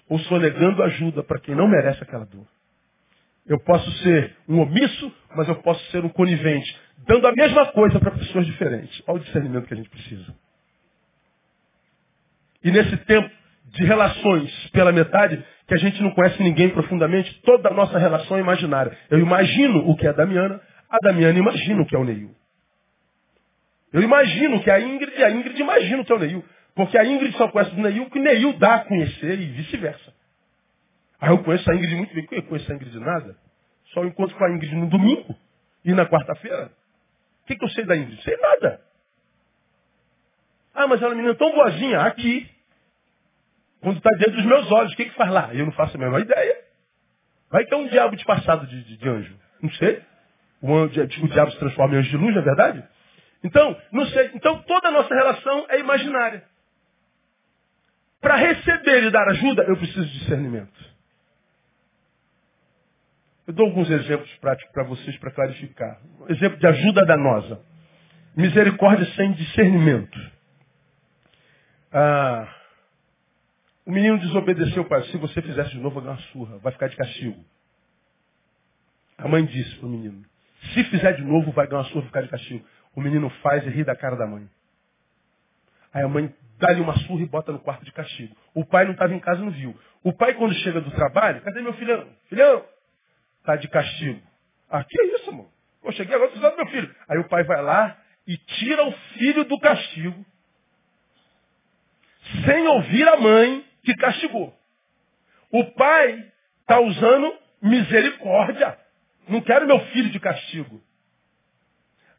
ou 0.09 0.19
sonegando 0.21 0.83
ajuda 0.83 1.23
para 1.23 1.41
quem 1.41 1.55
não 1.55 1.69
merece 1.69 2.03
aquela 2.03 2.27
dor. 2.27 2.47
Eu 3.47 3.59
posso 3.59 3.91
ser 4.03 4.37
um 4.49 4.61
omisso, 4.61 5.12
mas 5.35 5.49
eu 5.49 5.57
posso 5.57 5.85
ser 5.91 6.05
um 6.05 6.09
conivente, 6.09 6.79
dando 7.07 7.27
a 7.27 7.33
mesma 7.33 7.67
coisa 7.73 7.99
para 7.99 8.11
pessoas 8.13 8.47
diferentes. 8.47 9.03
Olha 9.07 9.21
o 9.21 9.25
discernimento 9.25 9.67
que 9.67 9.75
a 9.75 9.77
gente 9.77 9.91
precisa. 9.91 10.35
E 12.63 12.71
nesse 12.71 12.97
tempo 12.99 13.31
de 13.67 13.85
relações 13.85 14.71
pela 14.71 14.93
metade, 14.93 15.45
que 15.67 15.75
a 15.75 15.79
gente 15.79 16.03
não 16.03 16.11
conhece 16.11 16.43
ninguém 16.43 16.69
profundamente, 16.71 17.41
toda 17.43 17.71
a 17.71 17.75
nossa 17.75 17.99
relação 17.99 18.37
é 18.37 18.41
imaginária. 18.41 18.97
Eu 19.11 19.19
imagino 19.19 19.89
o 19.89 19.97
que 19.97 20.07
é 20.07 20.11
a 20.11 20.13
Damiana, 20.13 20.61
a 20.89 20.99
Damiana 21.03 21.39
imagina 21.39 21.83
o 21.83 21.87
que 21.87 21.97
é 21.97 21.99
o 21.99 22.05
Neil. 22.05 22.35
Eu 23.93 24.03
imagino 24.03 24.63
que 24.63 24.71
a 24.71 24.81
Ingrid, 24.81 25.23
a 25.23 25.31
Ingrid 25.31 25.61
imagina 25.61 26.03
o 26.03 26.05
que 26.05 26.13
é 26.13 26.17
o 26.17 26.19
Neil. 26.19 26.45
Porque 26.75 26.97
a 26.97 27.05
Ingrid 27.05 27.37
só 27.37 27.49
conhece 27.49 27.75
do 27.75 27.83
Neil 27.83 28.05
o 28.05 28.11
que 28.11 28.19
o 28.19 28.23
Neil 28.23 28.55
dá 28.55 28.77
a 28.77 28.85
conhecer 28.85 29.39
e 29.39 29.47
vice-versa. 29.47 30.13
Aí 31.21 31.31
eu 31.31 31.39
conheço 31.43 31.71
a 31.71 31.75
Ingrid 31.75 31.97
muito 31.97 32.15
bem. 32.15 32.27
Eu 32.31 32.43
conheço 32.45 32.71
a 32.73 32.75
Ingrid 32.75 32.99
nada. 32.99 33.37
Só 33.93 34.05
encontro 34.05 34.35
com 34.37 34.45
a 34.45 34.51
Ingrid 34.51 34.75
no 34.75 34.89
domingo 34.89 35.37
e 35.85 35.93
na 35.93 36.07
quarta-feira. 36.07 36.71
Que, 37.53 37.57
que 37.57 37.65
eu 37.65 37.69
sei 37.71 37.85
da 37.85 37.97
Ingrid? 37.97 38.23
Sei 38.23 38.37
nada. 38.37 38.81
Ah, 40.75 40.87
mas 40.87 41.01
ela 41.03 41.11
é 41.11 41.15
uma 41.15 41.17
menina 41.17 41.35
tão 41.35 41.53
boazinha. 41.53 42.01
Aqui. 42.01 42.51
Quando 43.81 43.99
está 43.99 44.11
diante 44.11 44.37
dos 44.37 44.45
meus 44.45 44.71
olhos, 44.71 44.93
o 44.93 44.97
que, 44.97 45.07
que 45.07 45.17
faz 45.17 45.31
lá? 45.31 45.53
Eu 45.53 45.67
não 45.67 45.73
faço 45.73 45.97
a 45.97 46.01
menor 46.01 46.21
ideia. 46.21 46.65
Vai 47.51 47.65
que 47.67 47.75
é 47.75 47.77
um 47.77 47.89
diabo 47.89 48.17
disfarçado 48.17 48.67
de, 48.67 48.83
de, 48.85 48.97
de 48.97 49.09
anjo. 49.09 49.37
Não 49.61 49.71
sei. 49.73 50.03
O, 50.63 50.75
anjo, 50.75 51.03
o 51.03 51.29
diabo 51.29 51.51
se 51.51 51.59
transforma 51.59 51.95
em 51.95 51.99
anjo 51.99 52.11
de 52.11 52.17
luz, 52.17 52.35
não 52.35 52.41
é 52.41 52.45
verdade? 52.45 52.85
Então, 53.45 53.77
não 53.91 54.07
sei. 54.07 54.31
Então 54.35 54.63
toda 54.63 54.89
a 54.89 54.93
nossa 54.93 55.15
relação 55.15 55.67
é 55.69 55.81
imaginária. 55.81 56.45
Para 58.21 58.37
receber 58.37 59.03
e 59.03 59.11
dar 59.11 59.29
ajuda, 59.29 59.65
eu 59.65 59.77
preciso 59.77 60.07
de 60.07 60.19
discernimento. 60.21 60.91
Eu 63.47 63.53
dou 63.53 63.66
alguns 63.66 63.90
exemplos 63.90 64.32
práticos 64.36 64.72
para 64.72 64.84
vocês 64.84 65.16
para 65.18 65.30
clarificar. 65.32 66.01
Um 66.20 66.32
exemplo 66.32 66.59
de 66.59 66.66
ajuda 66.66 67.05
danosa. 67.05 67.61
Misericórdia 68.36 69.05
sem 69.14 69.32
discernimento. 69.32 70.18
Ah, 71.93 72.49
o 73.84 73.90
menino 73.90 74.18
desobedeceu 74.18 74.82
o 74.82 74.88
pai. 74.88 75.03
Se 75.05 75.16
você 75.16 75.43
fizesse 75.43 75.70
de 75.70 75.78
novo, 75.78 75.97
vai 75.97 76.05
dar 76.05 76.11
uma 76.12 76.28
surra. 76.28 76.59
Vai 76.59 76.72
ficar 76.72 76.88
de 76.88 76.97
castigo. 76.97 77.45
A 79.18 79.28
mãe 79.28 79.45
disse 79.45 79.76
para 79.76 79.86
o 79.86 79.90
menino. 79.90 80.24
Se 80.72 80.84
fizer 80.84 81.12
de 81.12 81.22
novo, 81.22 81.51
vai 81.51 81.66
ganhar 81.66 81.82
uma 81.82 81.88
surra 81.88 82.05
e 82.05 82.07
ficar 82.07 82.22
de 82.22 82.28
castigo. 82.28 82.64
O 82.95 83.01
menino 83.01 83.28
faz 83.43 83.66
e 83.66 83.70
ri 83.70 83.82
da 83.82 83.97
cara 83.97 84.16
da 84.16 84.26
mãe. 84.26 84.49
Aí 85.93 86.03
a 86.03 86.09
mãe 86.09 86.32
dá-lhe 86.59 86.80
uma 86.80 86.97
surra 87.01 87.22
e 87.22 87.26
bota 87.26 87.53
no 87.53 87.59
quarto 87.59 87.84
de 87.84 87.93
castigo. 87.93 88.34
O 88.55 88.64
pai 88.64 88.84
não 88.84 88.93
estava 88.93 89.12
em 89.12 89.18
casa 89.18 89.43
e 89.43 89.45
não 89.45 89.51
viu. 89.51 89.76
O 90.03 90.12
pai, 90.12 90.34
quando 90.34 90.55
chega 90.55 90.80
do 90.80 90.90
trabalho, 90.93 91.40
cadê 91.43 91.61
meu 91.61 91.74
filhão? 91.74 92.07
Filhão, 92.28 92.64
está 93.43 93.57
de 93.57 93.68
castigo. 93.68 94.22
Ah, 94.70 94.84
que 94.84 95.01
é 95.01 95.07
isso, 95.16 95.30
amor? 95.30 95.49
Eu 95.84 95.93
cheguei 95.93 96.14
agora, 96.14 96.30
precisando 96.30 96.53
do 96.53 96.57
meu 96.59 96.66
filho. 96.68 96.95
Aí 97.09 97.18
o 97.18 97.28
pai 97.28 97.43
vai 97.45 97.61
lá 97.61 97.99
e 98.26 98.36
tira 98.36 98.86
o 98.86 98.93
filho 98.93 99.45
do 99.45 99.59
castigo, 99.59 100.24
sem 102.47 102.66
ouvir 102.68 103.07
a 103.09 103.16
mãe 103.16 103.66
que 103.82 103.95
castigou. 103.97 104.57
O 105.51 105.64
pai 105.72 106.32
está 106.61 106.80
usando 106.80 107.34
misericórdia. 107.61 108.78
Não 109.28 109.40
quero 109.40 109.66
meu 109.66 109.80
filho 109.86 110.11
de 110.11 110.20
castigo. 110.20 110.80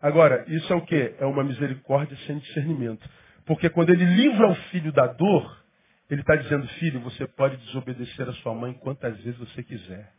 Agora, 0.02 0.44
isso 0.48 0.72
é 0.72 0.76
o 0.76 0.86
que? 0.86 1.16
É 1.18 1.26
uma 1.26 1.44
misericórdia 1.44 2.18
sem 2.28 2.38
discernimento. 2.38 3.10
Porque 3.46 3.70
quando 3.70 3.90
ele 3.90 4.04
livra 4.04 4.48
o 4.48 4.56
filho 4.70 4.92
da 4.92 5.08
dor, 5.08 5.64
ele 6.10 6.22
está 6.22 6.36
dizendo, 6.36 6.68
filho, 6.80 7.00
você 7.00 7.26
pode 7.26 7.56
desobedecer 7.58 8.28
a 8.28 8.34
sua 8.34 8.54
mãe 8.54 8.74
quantas 8.74 9.18
vezes 9.22 9.40
você 9.40 9.64
quiser. 9.64 10.12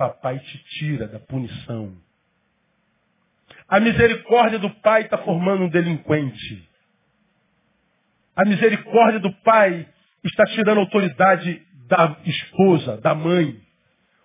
Papai 0.00 0.38
te 0.38 0.58
tira 0.78 1.06
da 1.06 1.20
punição. 1.20 1.94
A 3.68 3.78
misericórdia 3.78 4.58
do 4.58 4.70
pai 4.76 5.02
está 5.02 5.18
formando 5.18 5.64
um 5.64 5.68
delinquente. 5.68 6.66
A 8.34 8.46
misericórdia 8.46 9.20
do 9.20 9.30
pai 9.42 9.86
está 10.24 10.46
tirando 10.46 10.78
a 10.78 10.80
autoridade 10.80 11.62
da 11.86 12.16
esposa, 12.24 12.96
da 13.02 13.14
mãe. 13.14 13.60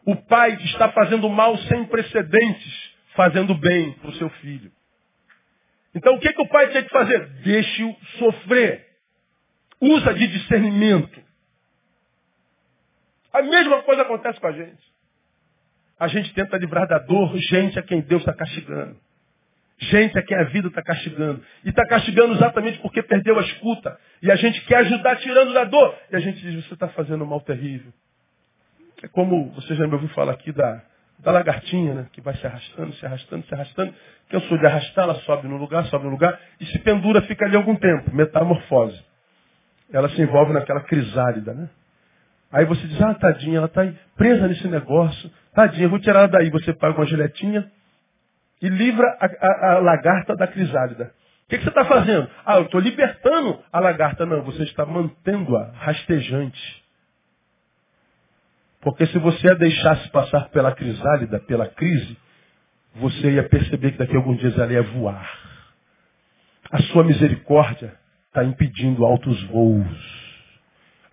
O 0.06 0.16
pai 0.16 0.54
está 0.64 0.94
fazendo 0.94 1.28
mal 1.28 1.58
sem 1.58 1.84
precedentes, 1.88 2.94
fazendo 3.14 3.54
bem 3.54 3.92
para 3.96 4.12
o 4.12 4.16
seu 4.16 4.30
filho. 4.30 4.72
Então 5.94 6.16
o 6.16 6.20
que, 6.22 6.32
que 6.32 6.42
o 6.42 6.48
pai 6.48 6.72
tem 6.72 6.86
que 6.86 6.90
fazer? 6.90 7.28
Deixe-o 7.44 7.94
sofrer. 8.18 8.88
Usa 9.82 10.14
de 10.14 10.26
discernimento. 10.26 11.22
A 13.34 13.42
mesma 13.42 13.84
coisa 13.84 14.04
acontece 14.04 14.40
com 14.40 14.48
a 14.48 14.54
gente. 14.54 14.95
A 16.00 16.08
gente 16.08 16.34
tenta 16.34 16.58
livrar 16.58 16.88
da 16.88 17.00
dor 17.00 17.36
gente 17.38 17.80
a 17.80 17.82
quem 17.82 18.02
Deus 18.02 18.22
está 18.22 18.34
castigando. 18.34 18.98
Gente 19.78 20.18
a 20.18 20.24
quem 20.24 20.38
a 20.38 20.44
vida 20.44 20.68
está 20.68 20.82
castigando. 20.82 21.42
E 21.64 21.70
está 21.70 21.86
castigando 21.86 22.34
exatamente 22.34 22.80
porque 22.80 23.02
perdeu 23.02 23.38
a 23.38 23.42
escuta. 23.42 23.98
E 24.22 24.32
a 24.32 24.36
gente 24.36 24.62
quer 24.66 24.78
ajudar 24.78 25.18
tirando 25.18 25.54
da 25.54 25.66
dor. 25.66 25.98
E 26.12 26.16
a 26.16 26.20
gente 26.20 26.40
diz, 26.40 26.66
você 26.66 26.74
está 26.74 26.88
fazendo 26.90 27.24
um 27.24 27.28
mal 27.28 27.42
terrível. 27.42 27.92
É 29.04 29.08
como 29.08 29.52
você 29.52 29.76
já 29.76 29.86
me 29.86 29.94
ouviu 29.94 30.10
falar 30.10 30.34
aqui 30.34 30.52
da, 30.52 30.82
da 31.20 31.32
lagartinha, 31.32 31.94
né? 31.94 32.08
Que 32.14 32.22
vai 32.22 32.36
se 32.38 32.48
arrastando, 32.48 32.94
se 32.94 33.06
arrastando, 33.06 33.46
se 33.46 33.54
arrastando. 33.54 33.94
Que 34.30 34.36
eu 34.36 34.42
sou 34.42 34.58
de 34.58 34.66
arrastar, 34.66 35.04
ela 35.04 35.16
sobe 35.22 35.48
no 35.48 35.58
lugar, 35.58 35.86
sobe 35.86 36.06
no 36.06 36.12
lugar. 36.12 36.40
E 36.60 36.66
se 36.68 36.80
pendura, 36.80 37.22
fica 37.24 37.46
ali 37.46 37.56
algum 37.56 37.76
tempo. 37.76 38.16
Metamorfose. 38.16 39.02
Ela 39.92 40.10
se 40.10 40.22
envolve 40.22 40.54
naquela 40.54 40.82
crisálida, 40.82 41.54
né? 41.54 41.70
Aí 42.52 42.66
você 42.66 42.88
diz, 42.88 43.02
ah, 43.02 43.14
tadinha, 43.14 43.58
ela 43.58 43.66
está 43.66 43.82
presa 44.16 44.48
nesse 44.48 44.68
negócio. 44.68 45.32
Tadinha, 45.54 45.90
vou 45.90 46.00
tirar 46.00 46.20
ela 46.20 46.28
daí. 46.28 46.50
Você 46.50 46.74
paga 46.74 46.98
uma 46.98 47.06
giletinha 47.06 47.70
e 48.62 48.70
livra 48.70 49.06
a, 49.20 49.26
a, 49.26 49.74
a 49.74 49.80
lagarta 49.80 50.36
da 50.36 50.48
crisálida. 50.48 51.14
O 51.46 51.50
que, 51.50 51.58
que, 51.58 51.64
você 51.64 51.70
está 51.70 51.86
fazendo? 51.86 52.28
Ah, 52.46 52.58
eu 52.58 52.64
estou 52.64 52.80
libertando 52.80 53.60
a 53.72 53.80
lagarta. 53.80 54.26
Não, 54.26 54.42
você 54.42 54.64
está 54.64 54.86
mantendo-a 54.86 55.72
rastejante. 55.76 56.84
Porque 58.82 59.06
se 59.08 59.18
você 59.20 59.50
a 59.50 59.54
deixasse 59.54 60.10
passar 60.10 60.50
pela 60.50 60.72
crisálida, 60.72 61.40
pela 61.40 61.68
crise, 61.68 62.18
você 62.96 63.32
ia 63.32 63.50
perceber 63.50 63.92
que 63.92 63.98
daqui 63.98 64.14
a 64.14 64.18
alguns 64.18 64.40
dias 64.40 64.58
ela 64.58 64.72
ia 64.72 64.82
voar. 64.82 65.28
A 66.72 66.82
sua 66.84 67.04
misericórdia 67.04 67.94
está 68.28 68.44
impedindo 68.44 69.06
altos 69.06 69.42
voos. 69.44 70.25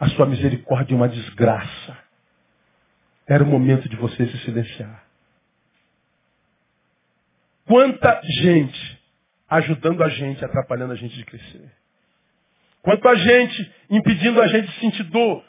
A 0.03 0.09
sua 0.09 0.27
misericórdia 0.27 0.95
é 0.95 0.97
uma 0.97 1.09
desgraça. 1.09 1.97
Era 3.25 3.45
o 3.45 3.47
momento 3.47 3.89
de 3.89 3.95
você 3.95 4.27
se 4.27 4.39
silenciar. 4.39 5.05
Quanta 7.65 8.21
gente 8.25 9.01
ajudando 9.49 10.03
a 10.03 10.09
gente, 10.09 10.45
atrapalhando 10.45 10.93
a 10.93 10.97
gente 10.97 11.15
de 11.15 11.25
crescer. 11.25 11.71
Quanta 12.83 13.15
gente 13.15 13.73
impedindo 13.89 14.43
a 14.43 14.49
gente 14.49 14.73
de 14.73 14.81
sentir 14.81 15.05
dor, 15.05 15.45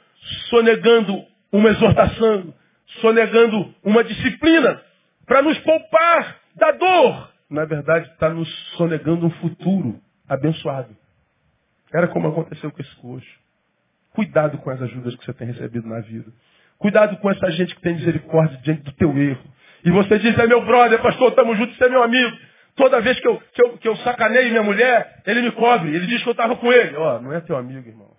sonegando 0.52 1.26
uma 1.52 1.70
exortação, 1.70 2.54
sonegando 3.02 3.74
uma 3.84 4.04
disciplina 4.04 4.80
para 5.26 5.42
nos 5.42 5.58
poupar 5.62 6.40
da 6.56 6.72
dor. 6.74 7.34
Na 7.50 7.66
verdade, 7.66 8.08
está 8.12 8.30
nos 8.30 8.48
sonegando 8.78 9.26
um 9.26 9.32
futuro 9.32 10.00
abençoado. 10.30 10.96
Era 11.92 12.08
como 12.08 12.28
aconteceu 12.28 12.72
com 12.72 12.82
esse 12.84 12.96
coxo. 12.98 13.43
Cuidado 14.14 14.58
com 14.60 14.70
as 14.70 14.82
ajudas 14.82 15.16
que 15.16 15.26
você 15.26 15.34
tem 15.34 15.48
recebido 15.48 15.88
na 15.88 16.00
vida. 16.02 16.32
Cuidado 16.78 17.18
com 17.18 17.30
essa 17.30 17.50
gente 17.52 17.76
que 17.76 17.82
tem 17.82 17.96
misericórdia 17.96 18.58
diante 18.64 18.84
do 18.84 18.92
teu 18.94 19.18
erro. 19.18 19.44
E 19.84 19.92
você 19.92 20.20
diz, 20.20 20.38
é 20.38 20.48
meu 20.48 20.66
brother, 20.66 21.02
pastor, 21.02 21.30
estamos 21.30 21.58
juntos, 21.58 21.76
você 21.78 21.86
é 21.86 21.90
meu 21.90 22.04
amigo. 22.04 22.38
Toda 22.76 23.02
vez 23.02 23.20
que 23.20 23.28
eu, 23.28 23.42
que 23.54 23.64
eu, 23.64 23.78
que 23.78 23.88
eu 23.88 23.96
sacaneio 23.98 24.50
minha 24.50 24.64
mulher, 24.64 25.22
ele 25.26 25.42
me 25.42 25.52
cobre. 25.52 25.96
Ele 25.96 26.08
diz 26.08 26.24
que 26.24 26.30
eu 26.30 26.32
estava 26.32 26.56
com 26.56 26.72
ele. 26.72 26.96
Ó, 26.96 27.18
oh, 27.18 27.22
não 27.22 27.34
é 27.34 27.42
teu 27.42 27.58
amigo, 27.58 27.88
irmão. 27.88 28.12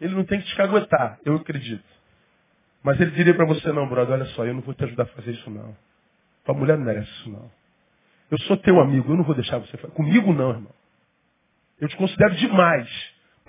Ele 0.00 0.14
não 0.14 0.24
tem 0.24 0.40
que 0.40 0.46
te 0.46 0.56
caguetar, 0.56 1.18
eu 1.24 1.36
acredito. 1.36 1.84
Mas 2.82 2.98
ele 2.98 3.10
diria 3.10 3.34
para 3.34 3.44
você, 3.44 3.70
não, 3.72 3.86
brother, 3.86 4.14
olha 4.14 4.24
só, 4.26 4.46
eu 4.46 4.54
não 4.54 4.62
vou 4.62 4.72
te 4.72 4.82
ajudar 4.84 5.02
a 5.02 5.06
fazer 5.06 5.32
isso 5.32 5.50
não. 5.50 5.76
Tua 6.44 6.54
mulher 6.54 6.78
não 6.78 6.84
merece 6.84 7.10
isso 7.10 7.30
não. 7.30 7.50
Eu 8.30 8.38
sou 8.40 8.56
teu 8.56 8.80
amigo, 8.80 9.12
eu 9.12 9.16
não 9.16 9.24
vou 9.24 9.34
deixar 9.34 9.58
você 9.58 9.76
fazer. 9.76 9.92
Comigo 9.92 10.32
não, 10.32 10.50
irmão. 10.50 10.72
Eu 11.78 11.88
te 11.88 11.96
considero 11.96 12.34
demais 12.36 12.88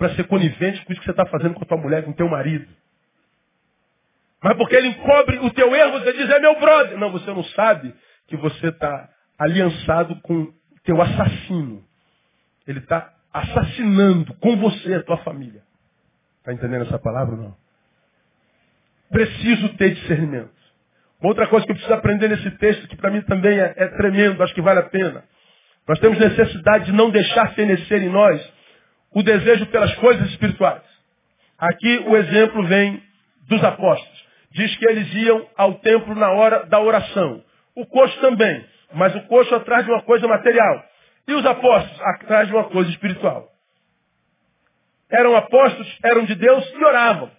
para 0.02 0.16
ser 0.16 0.24
conivente 0.24 0.84
com 0.84 0.92
isso 0.92 1.00
que 1.00 1.06
você 1.06 1.12
está 1.12 1.24
fazendo 1.26 1.54
com 1.54 1.62
a 1.62 1.66
tua 1.66 1.76
mulher, 1.78 2.02
com 2.02 2.10
o 2.10 2.14
teu 2.14 2.28
marido. 2.28 2.66
Mas 4.42 4.56
porque 4.56 4.74
ele 4.74 4.88
encobre 4.88 5.38
o 5.38 5.50
teu 5.50 5.72
erro, 5.72 5.92
você 5.92 6.12
diz, 6.12 6.28
é 6.28 6.40
meu 6.40 6.58
brother. 6.58 6.98
Não, 6.98 7.12
você 7.12 7.30
não 7.30 7.44
sabe 7.44 7.94
que 8.26 8.36
você 8.36 8.66
está 8.66 9.08
aliançado 9.38 10.20
com 10.22 10.52
teu 10.82 11.00
assassino. 11.00 11.84
Ele 12.66 12.80
está 12.80 13.14
assassinando 13.32 14.34
com 14.40 14.56
você 14.56 14.94
a 14.94 15.02
tua 15.04 15.18
família. 15.18 15.62
Está 16.38 16.52
entendendo 16.52 16.82
essa 16.82 16.98
palavra 16.98 17.36
ou 17.36 17.40
não? 17.40 17.56
Preciso 19.08 19.68
ter 19.76 19.94
discernimento. 19.94 20.50
Outra 21.22 21.46
coisa 21.46 21.64
que 21.64 21.70
eu 21.70 21.76
preciso 21.76 21.94
aprender 21.94 22.26
nesse 22.26 22.50
texto, 22.58 22.88
que 22.88 22.96
para 22.96 23.12
mim 23.12 23.22
também 23.22 23.56
é, 23.56 23.72
é, 23.76 23.86
tremendo, 23.86 24.42
acho 24.42 24.52
que 24.52 24.62
vale 24.62 24.80
a 24.80 24.88
pena. 24.88 25.22
Nós 25.86 26.00
temos 26.00 26.18
necessidade 26.18 26.86
de 26.86 26.92
não 26.92 27.08
deixar 27.08 27.54
fenecer 27.54 28.02
em 28.02 28.08
nós 28.08 28.61
o 29.14 29.22
desejo 29.22 29.66
pelas 29.66 29.94
coisas 29.96 30.28
espirituais. 30.30 30.82
Aqui 31.58 32.04
o 32.06 32.16
exemplo 32.16 32.66
vem 32.66 33.02
dos 33.48 33.62
apóstolos. 33.62 34.22
Diz 34.52 34.76
que 34.76 34.86
eles 34.86 35.12
iam 35.14 35.46
ao 35.56 35.74
templo 35.74 36.14
na 36.14 36.30
hora 36.32 36.66
da 36.66 36.80
oração. 36.80 37.42
O 37.74 37.86
coxo 37.86 38.20
também, 38.20 38.64
mas 38.94 39.14
o 39.14 39.22
coxo 39.22 39.54
atrás 39.54 39.84
de 39.84 39.90
uma 39.90 40.02
coisa 40.02 40.26
material. 40.28 40.84
E 41.26 41.34
os 41.34 41.46
apóstolos 41.46 42.00
atrás 42.00 42.48
de 42.48 42.54
uma 42.54 42.64
coisa 42.64 42.90
espiritual 42.90 43.52
eram 45.12 45.36
apóstolos, 45.36 45.98
eram 46.02 46.24
de 46.24 46.34
Deus 46.34 46.72
e 46.74 46.84
oravam. 46.84 47.30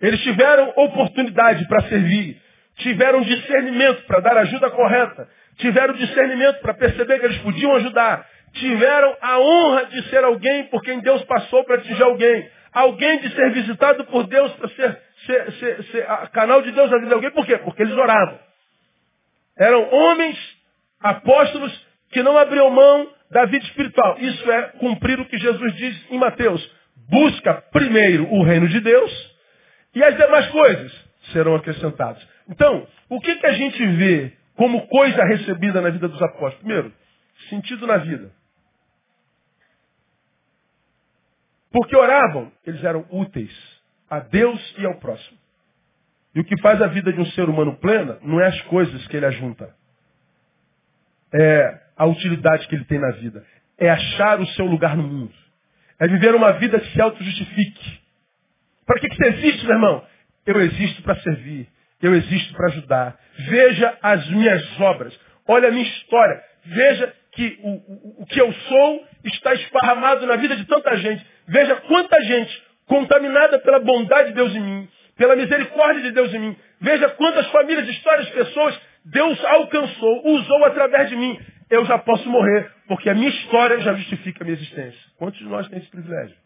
Eles 0.00 0.20
tiveram 0.22 0.72
oportunidade 0.76 1.66
para 1.66 1.88
servir, 1.88 2.40
tiveram 2.76 3.20
discernimento 3.22 4.06
para 4.06 4.20
dar 4.20 4.36
ajuda 4.38 4.70
correta, 4.70 5.28
tiveram 5.56 5.94
discernimento 5.94 6.60
para 6.60 6.74
perceber 6.74 7.18
que 7.18 7.26
eles 7.26 7.38
podiam 7.38 7.74
ajudar, 7.76 8.26
tiveram 8.52 9.16
a 9.20 9.38
honra 9.38 9.86
de 9.86 10.08
ser 10.08 10.24
alguém 10.24 10.64
por 10.64 10.82
quem 10.82 11.00
Deus 11.00 11.22
passou 11.24 11.64
para 11.64 11.76
atingir 11.76 12.02
alguém. 12.02 12.50
Alguém 12.72 13.18
de 13.20 13.34
ser 13.34 13.50
visitado 13.52 14.04
por 14.06 14.26
Deus 14.26 14.52
para 14.52 14.68
ser, 14.68 14.98
ser, 15.26 15.52
ser, 15.52 15.84
ser 15.84 16.06
canal 16.32 16.62
de 16.62 16.70
Deus 16.72 16.90
na 16.90 16.96
vida 16.96 17.08
de 17.08 17.14
alguém. 17.14 17.30
Por 17.30 17.46
quê? 17.46 17.58
Porque 17.58 17.82
eles 17.82 17.96
oravam. 17.96 18.38
Eram 19.58 19.92
homens, 19.92 20.38
apóstolos, 21.00 21.86
que 22.10 22.22
não 22.22 22.36
abriam 22.36 22.70
mão 22.70 23.08
da 23.30 23.44
vida 23.46 23.64
espiritual. 23.64 24.16
Isso 24.18 24.50
é 24.50 24.62
cumprir 24.78 25.20
o 25.20 25.26
que 25.26 25.38
Jesus 25.38 25.74
diz 25.74 26.10
em 26.10 26.18
Mateus. 26.18 26.70
Busca 27.08 27.54
primeiro 27.72 28.26
o 28.32 28.42
reino 28.42 28.68
de 28.68 28.80
Deus 28.80 29.32
e 29.94 30.02
as 30.02 30.16
demais 30.16 30.46
coisas 30.48 30.92
serão 31.32 31.54
acrescentadas. 31.54 32.26
Então, 32.48 32.86
o 33.08 33.20
que, 33.20 33.36
que 33.36 33.46
a 33.46 33.52
gente 33.52 33.86
vê 33.86 34.32
como 34.56 34.86
coisa 34.88 35.24
recebida 35.24 35.80
na 35.80 35.90
vida 35.90 36.08
dos 36.08 36.20
apóstolos? 36.22 36.56
Primeiro, 36.56 36.92
sentido 37.48 37.86
na 37.86 37.98
vida. 37.98 38.30
Porque 41.72 41.96
oravam, 41.96 42.52
eles 42.66 42.84
eram 42.84 43.06
úteis 43.10 43.52
a 44.08 44.20
Deus 44.20 44.74
e 44.78 44.84
ao 44.84 44.98
próximo. 44.98 45.38
E 46.34 46.40
o 46.40 46.44
que 46.44 46.60
faz 46.60 46.80
a 46.80 46.86
vida 46.86 47.12
de 47.12 47.20
um 47.20 47.26
ser 47.26 47.48
humano 47.48 47.76
plena 47.76 48.18
não 48.22 48.40
é 48.40 48.46
as 48.46 48.60
coisas 48.62 49.06
que 49.06 49.16
ele 49.16 49.26
ajunta. 49.26 49.74
É 51.32 51.80
a 51.96 52.06
utilidade 52.06 52.66
que 52.68 52.74
ele 52.74 52.84
tem 52.84 52.98
na 52.98 53.10
vida. 53.12 53.44
É 53.78 53.90
achar 53.90 54.40
o 54.40 54.46
seu 54.48 54.66
lugar 54.66 54.96
no 54.96 55.02
mundo. 55.02 55.32
É 55.98 56.06
viver 56.06 56.34
uma 56.34 56.52
vida 56.52 56.78
que 56.78 56.92
se 56.92 57.00
auto-justifique. 57.00 58.00
Para 58.84 59.00
que, 59.00 59.08
que 59.08 59.16
você 59.16 59.28
existe, 59.28 59.64
meu 59.64 59.76
irmão? 59.76 60.06
Eu 60.44 60.60
existo 60.60 61.02
para 61.02 61.16
servir. 61.20 61.68
Eu 62.00 62.14
existo 62.14 62.52
para 62.54 62.66
ajudar. 62.66 63.18
Veja 63.48 63.98
as 64.02 64.28
minhas 64.30 64.80
obras. 64.80 65.18
Olha 65.46 65.68
a 65.68 65.70
minha 65.70 65.84
história. 65.84 66.42
Veja 66.64 67.14
que 67.32 67.58
o, 67.62 68.22
o, 68.22 68.26
que 68.26 68.40
eu 68.40 68.52
sou 68.52 69.06
está 69.24 69.54
esparramado 69.54 70.26
na 70.26 70.36
vida 70.36 70.54
de 70.54 70.66
tanta 70.66 70.96
gente. 70.96 71.26
Veja 71.48 71.76
quanta 71.76 72.20
gente 72.22 72.62
contaminada 72.86 73.58
pela 73.58 73.80
bondade 73.80 74.28
de 74.28 74.34
Deus 74.34 74.54
em 74.54 74.60
mim, 74.60 74.88
pela 75.16 75.34
misericórdia 75.34 76.02
de 76.02 76.12
Deus 76.12 76.32
em 76.34 76.38
mim. 76.38 76.56
Veja 76.80 77.08
quantas 77.10 77.46
famílias, 77.48 77.88
histórias, 77.88 78.28
pessoas 78.30 78.78
Deus 79.04 79.42
alcançou, 79.44 80.26
usou 80.26 80.64
através 80.64 81.08
de 81.08 81.16
mim. 81.16 81.38
Eu 81.70 81.84
já 81.86 81.98
posso 81.98 82.28
morrer, 82.28 82.70
porque 82.86 83.08
a 83.08 83.14
minha 83.14 83.30
história 83.30 83.80
já 83.80 83.94
justifica 83.94 84.42
a 84.42 84.44
minha 84.44 84.56
existência. 84.56 85.00
Quantos 85.16 85.38
de 85.38 85.46
nós 85.46 85.66
têm 85.68 85.78
esse 85.78 85.88
privilégio? 85.88 86.36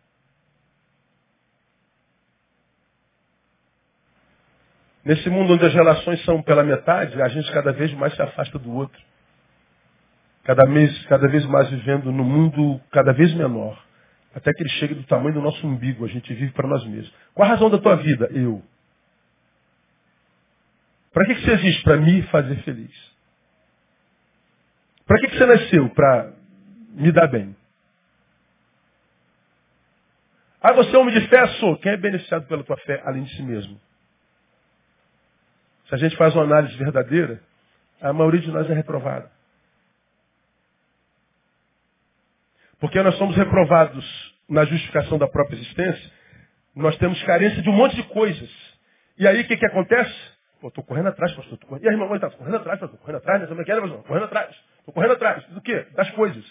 Nesse 5.05 5.29
mundo 5.29 5.55
onde 5.55 5.65
as 5.65 5.75
relações 5.75 6.25
são 6.25 6.43
pela 6.43 6.65
metade, 6.65 7.21
a 7.21 7.29
gente 7.29 7.51
cada 7.53 7.73
vez 7.73 7.93
mais 7.95 8.15
se 8.15 8.23
afasta 8.23 8.59
do 8.59 8.73
outro. 8.73 9.01
Cada 10.47 10.65
vez, 10.65 11.07
cada 11.07 11.27
vez 11.27 11.45
mais 11.47 11.69
vivendo 11.69 12.13
no 12.13 12.23
mundo 12.23 12.81
cada 12.93 13.13
vez 13.13 13.35
menor. 13.35 13.85
Até 14.33 14.53
que 14.53 14.63
ele 14.63 14.71
chegue 14.71 14.95
do 14.95 15.03
tamanho 15.03 15.35
do 15.35 15.41
nosso 15.41 15.67
umbigo. 15.67 16.05
A 16.05 16.09
gente 16.09 16.33
vive 16.33 16.53
para 16.53 16.69
nós 16.69 16.87
mesmos. 16.87 17.13
Qual 17.35 17.45
a 17.45 17.51
razão 17.51 17.69
da 17.69 17.79
tua 17.79 17.97
vida? 17.97 18.29
Eu. 18.31 18.63
Para 21.13 21.27
que, 21.27 21.35
que 21.35 21.41
você 21.43 21.51
existe? 21.51 21.83
Para 21.83 21.97
me 21.97 22.23
fazer 22.29 22.63
feliz. 22.63 23.13
Para 25.05 25.19
que, 25.19 25.29
que 25.29 25.37
você 25.37 25.47
nasceu? 25.47 25.89
Para 25.91 26.33
me 26.91 27.11
dar 27.11 27.27
bem. 27.27 27.57
Ah, 30.63 30.75
você 30.75 30.95
é 30.95 30.99
homem 30.99 31.19
de 31.19 31.27
fé? 31.27 31.45
Sou. 31.59 31.77
Quem 31.79 31.91
é 31.91 31.97
beneficiado 31.97 32.47
pela 32.47 32.63
tua 32.63 32.77
fé, 32.79 33.03
além 33.05 33.25
de 33.25 33.35
si 33.35 33.43
mesmo? 33.43 33.81
Se 35.89 35.95
a 35.97 35.99
gente 35.99 36.17
faz 36.17 36.37
uma 36.37 36.45
análise 36.45 36.77
verdadeira, 36.77 37.43
a 38.01 38.13
maioria 38.13 38.41
de 38.41 38.51
nós 38.53 38.71
é 38.71 38.75
reprovada. 38.75 39.36
Porque 42.81 43.03
nós 43.03 43.17
somos 43.17 43.37
reprovados 43.37 44.35
na 44.49 44.65
justificação 44.65 45.19
da 45.19 45.27
própria 45.27 45.57
existência, 45.57 46.11
nós 46.75 46.97
temos 46.99 47.23
carência 47.23 47.63
de 47.63 47.69
um 47.71 47.73
monte 47.73 47.97
de 47.97 48.03
coisas. 48.05 48.51
E 49.19 49.27
aí 49.27 49.41
o 49.41 49.47
que, 49.47 49.57
que 49.57 49.67
acontece? 49.67 50.15
Pô, 50.61 50.69
estou 50.69 50.85
correndo 50.85 51.09
atrás, 51.09 51.33
pastor. 51.33 51.59
Tô 51.59 51.67
correndo... 51.67 51.85
E 51.85 51.89
aí, 51.89 51.95
irmão, 51.95 52.15
está 52.15 52.31
correndo 52.31 52.57
atrás, 52.57 52.79
pastor. 52.79 52.99
Correndo 52.99 53.17
atrás, 53.17 53.41
né? 53.41 53.47
Como 53.47 53.61
é? 53.61 53.65
Correndo 54.03 54.25
atrás. 54.25 54.57
Estou 54.79 54.95
correndo 54.95 55.13
atrás. 55.13 55.45
Do 55.47 55.61
quê? 55.61 55.87
Das 55.95 56.11
coisas. 56.11 56.45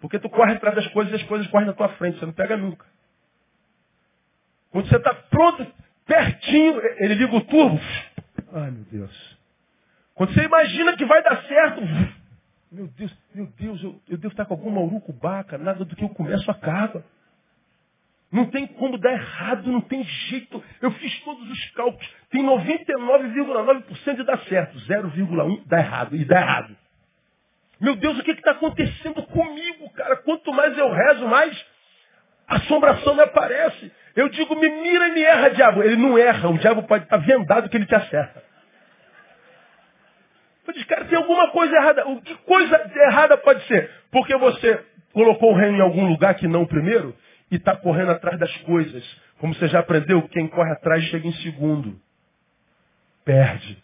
Porque 0.00 0.18
tu 0.18 0.28
corre 0.28 0.54
atrás 0.54 0.74
das 0.74 0.86
coisas 0.88 1.12
e 1.12 1.16
as 1.16 1.22
coisas 1.24 1.46
correm 1.48 1.66
na 1.66 1.72
tua 1.72 1.88
frente. 1.90 2.18
Você 2.18 2.26
não 2.26 2.32
pega 2.32 2.56
nunca. 2.56 2.86
Quando 4.70 4.88
você 4.88 4.96
está 4.96 5.14
pronto, 5.14 5.66
pertinho, 6.06 6.80
ele 6.98 7.14
liga 7.14 7.36
o 7.36 7.40
turbo. 7.42 7.80
Ai, 8.52 8.70
meu 8.70 8.84
Deus. 8.90 9.38
Quando 10.14 10.32
você 10.32 10.42
imagina 10.42 10.96
que 10.96 11.04
vai 11.04 11.22
dar 11.22 11.42
certo, 11.44 11.80
meu 12.70 12.86
Deus, 12.86 13.12
meu 13.34 13.46
Deus, 13.58 13.82
eu, 13.82 14.00
eu 14.08 14.16
devo 14.16 14.32
estar 14.32 14.44
com 14.44 14.54
alguma 14.54 14.80
urucubaca, 14.80 15.58
nada 15.58 15.84
do 15.84 15.96
que 15.96 16.04
eu 16.04 16.08
começo 16.10 16.48
acaba. 16.50 17.04
Não 18.30 18.46
tem 18.46 18.64
como 18.64 18.96
dar 18.96 19.12
errado, 19.12 19.72
não 19.72 19.80
tem 19.80 20.04
jeito. 20.04 20.62
Eu 20.80 20.92
fiz 20.92 21.20
todos 21.24 21.50
os 21.50 21.70
cálculos. 21.70 22.08
Tem 22.30 22.44
99,9% 22.44 24.16
de 24.16 24.22
dar 24.22 24.38
certo. 24.44 24.78
0,1% 24.78 25.62
dá 25.66 25.80
errado. 25.80 26.14
E 26.14 26.24
dá 26.24 26.40
errado. 26.40 26.76
Meu 27.80 27.96
Deus, 27.96 28.16
o 28.18 28.22
que 28.22 28.30
está 28.30 28.52
acontecendo 28.52 29.20
comigo, 29.24 29.90
cara? 29.94 30.16
Quanto 30.18 30.52
mais 30.52 30.78
eu 30.78 30.92
rezo, 30.92 31.26
mais 31.26 31.66
assombração 32.46 33.16
me 33.16 33.22
aparece. 33.22 33.90
Eu 34.14 34.28
digo, 34.28 34.54
me 34.54 34.68
mira 34.68 35.08
e 35.08 35.12
me 35.12 35.22
erra, 35.22 35.50
diabo. 35.50 35.82
Ele 35.82 35.96
não 35.96 36.16
erra. 36.16 36.48
O 36.50 36.58
diabo 36.58 36.84
pode 36.84 37.04
estar 37.04 37.16
vendado 37.16 37.68
que 37.68 37.76
ele 37.76 37.86
te 37.86 37.96
acerta. 37.96 38.44
Eu 40.70 40.74
disse, 40.74 40.86
cara, 40.86 41.04
tem 41.06 41.18
alguma 41.18 41.50
coisa 41.50 41.74
errada. 41.74 42.08
O 42.08 42.22
que 42.22 42.32
coisa 42.44 42.92
errada 43.08 43.36
pode 43.38 43.66
ser? 43.66 43.90
Porque 44.12 44.36
você 44.36 44.86
colocou 45.12 45.50
o 45.52 45.56
reino 45.56 45.78
em 45.78 45.80
algum 45.80 46.06
lugar 46.06 46.36
que 46.36 46.46
não 46.46 46.64
primeiro 46.64 47.12
e 47.50 47.56
está 47.56 47.76
correndo 47.76 48.12
atrás 48.12 48.38
das 48.38 48.56
coisas. 48.58 49.04
Como 49.38 49.52
você 49.52 49.66
já 49.66 49.80
aprendeu, 49.80 50.22
quem 50.28 50.46
corre 50.46 50.70
atrás 50.70 51.02
chega 51.06 51.26
em 51.26 51.32
segundo. 51.42 52.00
Perde. 53.24 53.82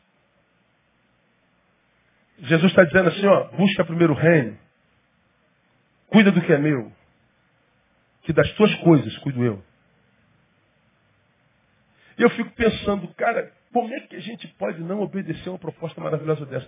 Jesus 2.39 2.71
está 2.71 2.85
dizendo 2.85 3.09
assim, 3.09 3.27
ó, 3.27 3.49
busca 3.49 3.85
primeiro 3.85 4.13
o 4.13 4.17
reino. 4.17 4.57
Cuida 6.07 6.31
do 6.31 6.41
que 6.41 6.53
é 6.53 6.59
meu. 6.59 6.93
Que 8.23 8.33
das 8.33 8.49
tuas 8.53 8.73
coisas 8.77 9.19
cuido 9.19 9.45
eu. 9.45 9.61
E 12.17 12.23
eu 12.23 12.31
fico 12.31 12.51
pensando, 12.51 13.09
cara, 13.15 13.53
como 13.77 13.93
é 13.93 14.01
que 14.01 14.17
a 14.17 14.21
gente 14.21 14.49
pode 14.55 14.81
não 14.81 15.03
obedecer 15.03 15.51
uma 15.51 15.59
proposta 15.59 16.01
maravilhosa 16.01 16.47
dessa? 16.47 16.67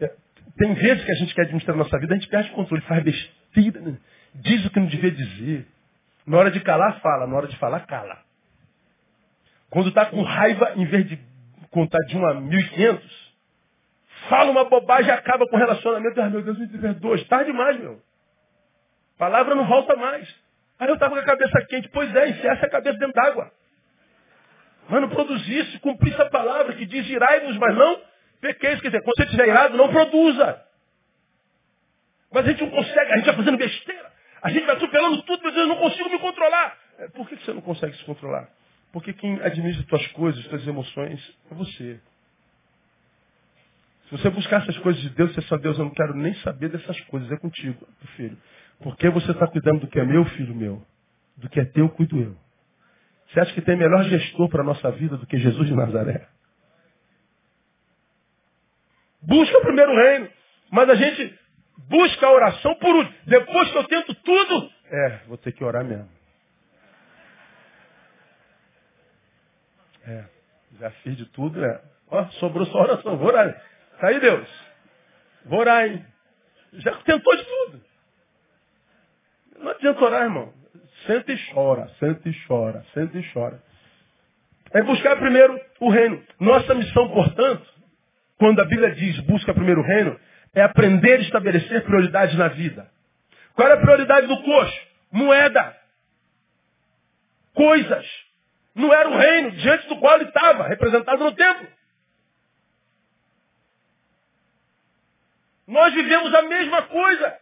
É, 0.00 0.12
tem 0.58 0.74
vezes 0.74 1.04
que 1.04 1.12
a 1.12 1.14
gente 1.14 1.32
quer 1.32 1.42
administrar 1.42 1.76
a 1.76 1.78
nossa 1.78 1.96
vida, 2.00 2.12
a 2.12 2.16
gente 2.18 2.28
perde 2.28 2.50
o 2.50 2.54
controle, 2.54 2.82
faz 2.82 3.04
besteira, 3.04 3.80
né? 3.80 3.96
diz 4.34 4.66
o 4.66 4.70
que 4.70 4.80
não 4.80 4.88
devia 4.88 5.12
dizer. 5.12 5.68
Na 6.26 6.38
hora 6.38 6.50
de 6.50 6.58
calar, 6.62 7.00
fala. 7.00 7.28
Na 7.28 7.36
hora 7.36 7.46
de 7.46 7.56
falar, 7.58 7.86
cala. 7.86 8.18
Quando 9.70 9.90
está 9.90 10.04
com 10.06 10.20
raiva, 10.22 10.72
em 10.74 10.84
vez 10.84 11.08
de 11.08 11.16
contar 11.70 12.00
de 12.00 12.16
1 12.16 12.26
a 12.26 12.34
1.500, 12.34 13.00
fala 14.28 14.50
uma 14.50 14.64
bobagem 14.64 15.10
e 15.10 15.12
acaba 15.12 15.46
com 15.46 15.54
o 15.54 15.60
relacionamento. 15.60 16.20
Ah, 16.20 16.28
meu 16.28 16.42
Deus, 16.42 16.58
me 16.58 16.66
perdoa. 16.66 17.24
Tarde 17.26 17.52
demais, 17.52 17.78
meu. 17.78 18.02
Palavra 19.16 19.54
não 19.54 19.64
volta 19.64 19.94
mais. 19.94 20.28
Aí 20.76 20.88
eu 20.88 20.94
estava 20.94 21.14
com 21.14 21.20
a 21.20 21.24
cabeça 21.24 21.64
quente. 21.68 21.88
Pois 21.90 22.12
é, 22.16 22.30
enfia 22.30 22.50
essa 22.50 22.68
cabeça 22.68 22.98
dentro 22.98 23.14
d'água. 23.14 23.52
Mas 24.90 25.00
não 25.00 25.08
produzisse, 25.08 25.78
cumprisse 25.78 26.20
a 26.20 26.28
palavra 26.28 26.74
que 26.74 26.84
diz 26.84 27.08
irai-vos, 27.08 27.56
mas 27.58 27.76
não 27.76 28.02
pequeis. 28.40 28.80
Quer 28.80 28.88
dizer, 28.88 29.02
quando 29.04 29.16
você 29.16 29.24
estiver 29.24 29.48
irado, 29.48 29.76
não 29.76 29.88
produza. 29.88 30.64
Mas 32.32 32.44
a 32.44 32.50
gente 32.50 32.62
não 32.62 32.70
consegue, 32.70 33.12
a 33.12 33.16
gente 33.16 33.26
vai 33.26 33.36
fazendo 33.36 33.56
besteira. 33.56 34.10
A 34.42 34.50
gente 34.50 34.66
vai 34.66 34.74
atropelando 34.74 35.22
tudo, 35.22 35.42
mas 35.44 35.56
eu 35.56 35.68
não 35.68 35.76
consigo 35.76 36.10
me 36.10 36.18
controlar. 36.18 36.76
É, 36.98 37.08
por 37.08 37.28
que 37.28 37.36
você 37.36 37.52
não 37.52 37.60
consegue 37.60 37.96
se 37.96 38.04
controlar? 38.04 38.48
Porque 38.92 39.12
quem 39.12 39.40
administra 39.40 39.86
suas 39.88 40.06
coisas, 40.08 40.44
suas 40.46 40.66
emoções, 40.66 41.38
é 41.52 41.54
você. 41.54 42.00
Se 44.06 44.10
você 44.10 44.28
buscar 44.30 44.62
essas 44.62 44.76
coisas 44.78 45.00
de 45.00 45.10
Deus, 45.10 45.32
você 45.32 45.42
só 45.42 45.56
Deus, 45.56 45.78
eu 45.78 45.84
não 45.84 45.94
quero 45.94 46.14
nem 46.14 46.34
saber 46.36 46.68
dessas 46.68 47.00
coisas, 47.02 47.30
é 47.30 47.36
contigo, 47.36 47.86
filho. 48.16 48.36
Porque 48.80 49.08
você 49.08 49.30
está 49.30 49.46
cuidando 49.46 49.82
do 49.82 49.86
que 49.86 50.00
é 50.00 50.04
meu, 50.04 50.24
filho 50.24 50.54
meu? 50.54 50.84
Do 51.36 51.48
que 51.48 51.60
é 51.60 51.64
teu, 51.64 51.88
cuido 51.90 52.20
eu. 52.20 52.36
Você 53.30 53.40
acha 53.40 53.54
que 53.54 53.62
tem 53.62 53.76
melhor 53.76 54.02
gestor 54.04 54.48
para 54.48 54.62
a 54.62 54.64
nossa 54.64 54.90
vida 54.90 55.16
do 55.16 55.26
que 55.26 55.38
Jesus 55.38 55.68
de 55.68 55.74
Nazaré? 55.74 56.26
Busca 59.22 59.58
o 59.58 59.62
primeiro 59.62 59.94
reino. 59.94 60.28
Mas 60.70 60.88
a 60.88 60.94
gente 60.94 61.38
busca 61.88 62.26
a 62.26 62.32
oração 62.32 62.74
por 62.76 62.94
último. 62.94 63.16
Depois 63.26 63.70
que 63.70 63.78
eu 63.78 63.84
tento 63.84 64.14
tudo, 64.14 64.70
é, 64.90 65.08
vou 65.28 65.36
ter 65.36 65.52
que 65.52 65.62
orar 65.62 65.84
mesmo. 65.84 66.08
É, 70.06 70.24
já 70.80 70.90
fiz 71.02 71.16
de 71.16 71.26
tudo, 71.26 71.64
é. 71.64 71.82
Ó, 72.08 72.24
sobrou 72.40 72.66
só 72.66 72.80
oração, 72.80 73.16
vou 73.16 73.28
orar. 73.28 73.52
Tá 74.00 74.08
aí, 74.08 74.18
Deus. 74.18 74.48
Vou 75.44 75.60
orar, 75.60 75.86
hein? 75.86 76.04
Já 76.72 76.96
tentou 77.02 77.36
de 77.36 77.44
tudo. 77.44 77.80
Não 79.58 79.70
adianta 79.70 80.04
orar, 80.04 80.22
irmão. 80.22 80.59
Senta 81.06 81.32
e 81.32 81.52
chora, 81.52 81.88
senta 81.98 82.28
e 82.28 82.46
chora, 82.46 82.84
senta 82.92 83.18
e 83.18 83.32
chora. 83.32 83.62
É 84.72 84.82
buscar 84.82 85.16
primeiro 85.16 85.58
o 85.80 85.90
reino. 85.90 86.22
Nossa 86.38 86.74
missão, 86.74 87.08
portanto, 87.08 87.66
quando 88.38 88.60
a 88.60 88.64
Bíblia 88.64 88.94
diz 88.94 89.18
busca 89.20 89.52
primeiro 89.54 89.80
o 89.80 89.84
reino, 89.84 90.18
é 90.54 90.62
aprender 90.62 91.18
a 91.18 91.22
estabelecer 91.22 91.84
prioridades 91.84 92.36
na 92.36 92.48
vida. 92.48 92.90
Qual 93.54 93.66
era 93.66 93.78
a 93.78 93.80
prioridade 93.80 94.26
do 94.26 94.42
coxo? 94.42 94.80
Moeda. 95.12 95.76
Coisas. 97.54 98.06
Não 98.74 98.92
era 98.92 99.08
o 99.08 99.16
reino 99.16 99.50
diante 99.52 99.88
do 99.88 99.96
qual 99.98 100.14
ele 100.14 100.28
estava, 100.28 100.68
representado 100.68 101.22
no 101.22 101.32
templo. 101.34 101.68
Nós 105.66 105.92
vivemos 105.94 106.34
a 106.34 106.42
mesma 106.42 106.82
coisa. 106.82 107.39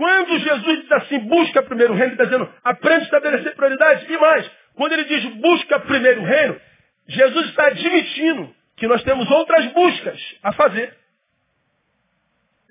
Quando 0.00 0.38
Jesus 0.38 0.80
diz 0.80 0.92
assim, 0.92 1.18
busca 1.18 1.62
primeiro 1.62 1.92
o 1.92 1.94
reino, 1.94 2.14
ele 2.14 2.22
está 2.22 2.24
dizendo, 2.24 2.50
aprende 2.64 3.00
a 3.00 3.04
estabelecer 3.04 3.54
prioridades. 3.54 4.08
E 4.08 4.16
mais, 4.16 4.50
quando 4.74 4.92
ele 4.92 5.04
diz 5.04 5.26
busca 5.34 5.78
primeiro 5.80 6.22
o 6.22 6.24
reino, 6.24 6.58
Jesus 7.06 7.50
está 7.50 7.66
admitindo 7.66 8.50
que 8.78 8.86
nós 8.86 9.02
temos 9.02 9.30
outras 9.30 9.66
buscas 9.74 10.18
a 10.42 10.52
fazer. 10.52 10.96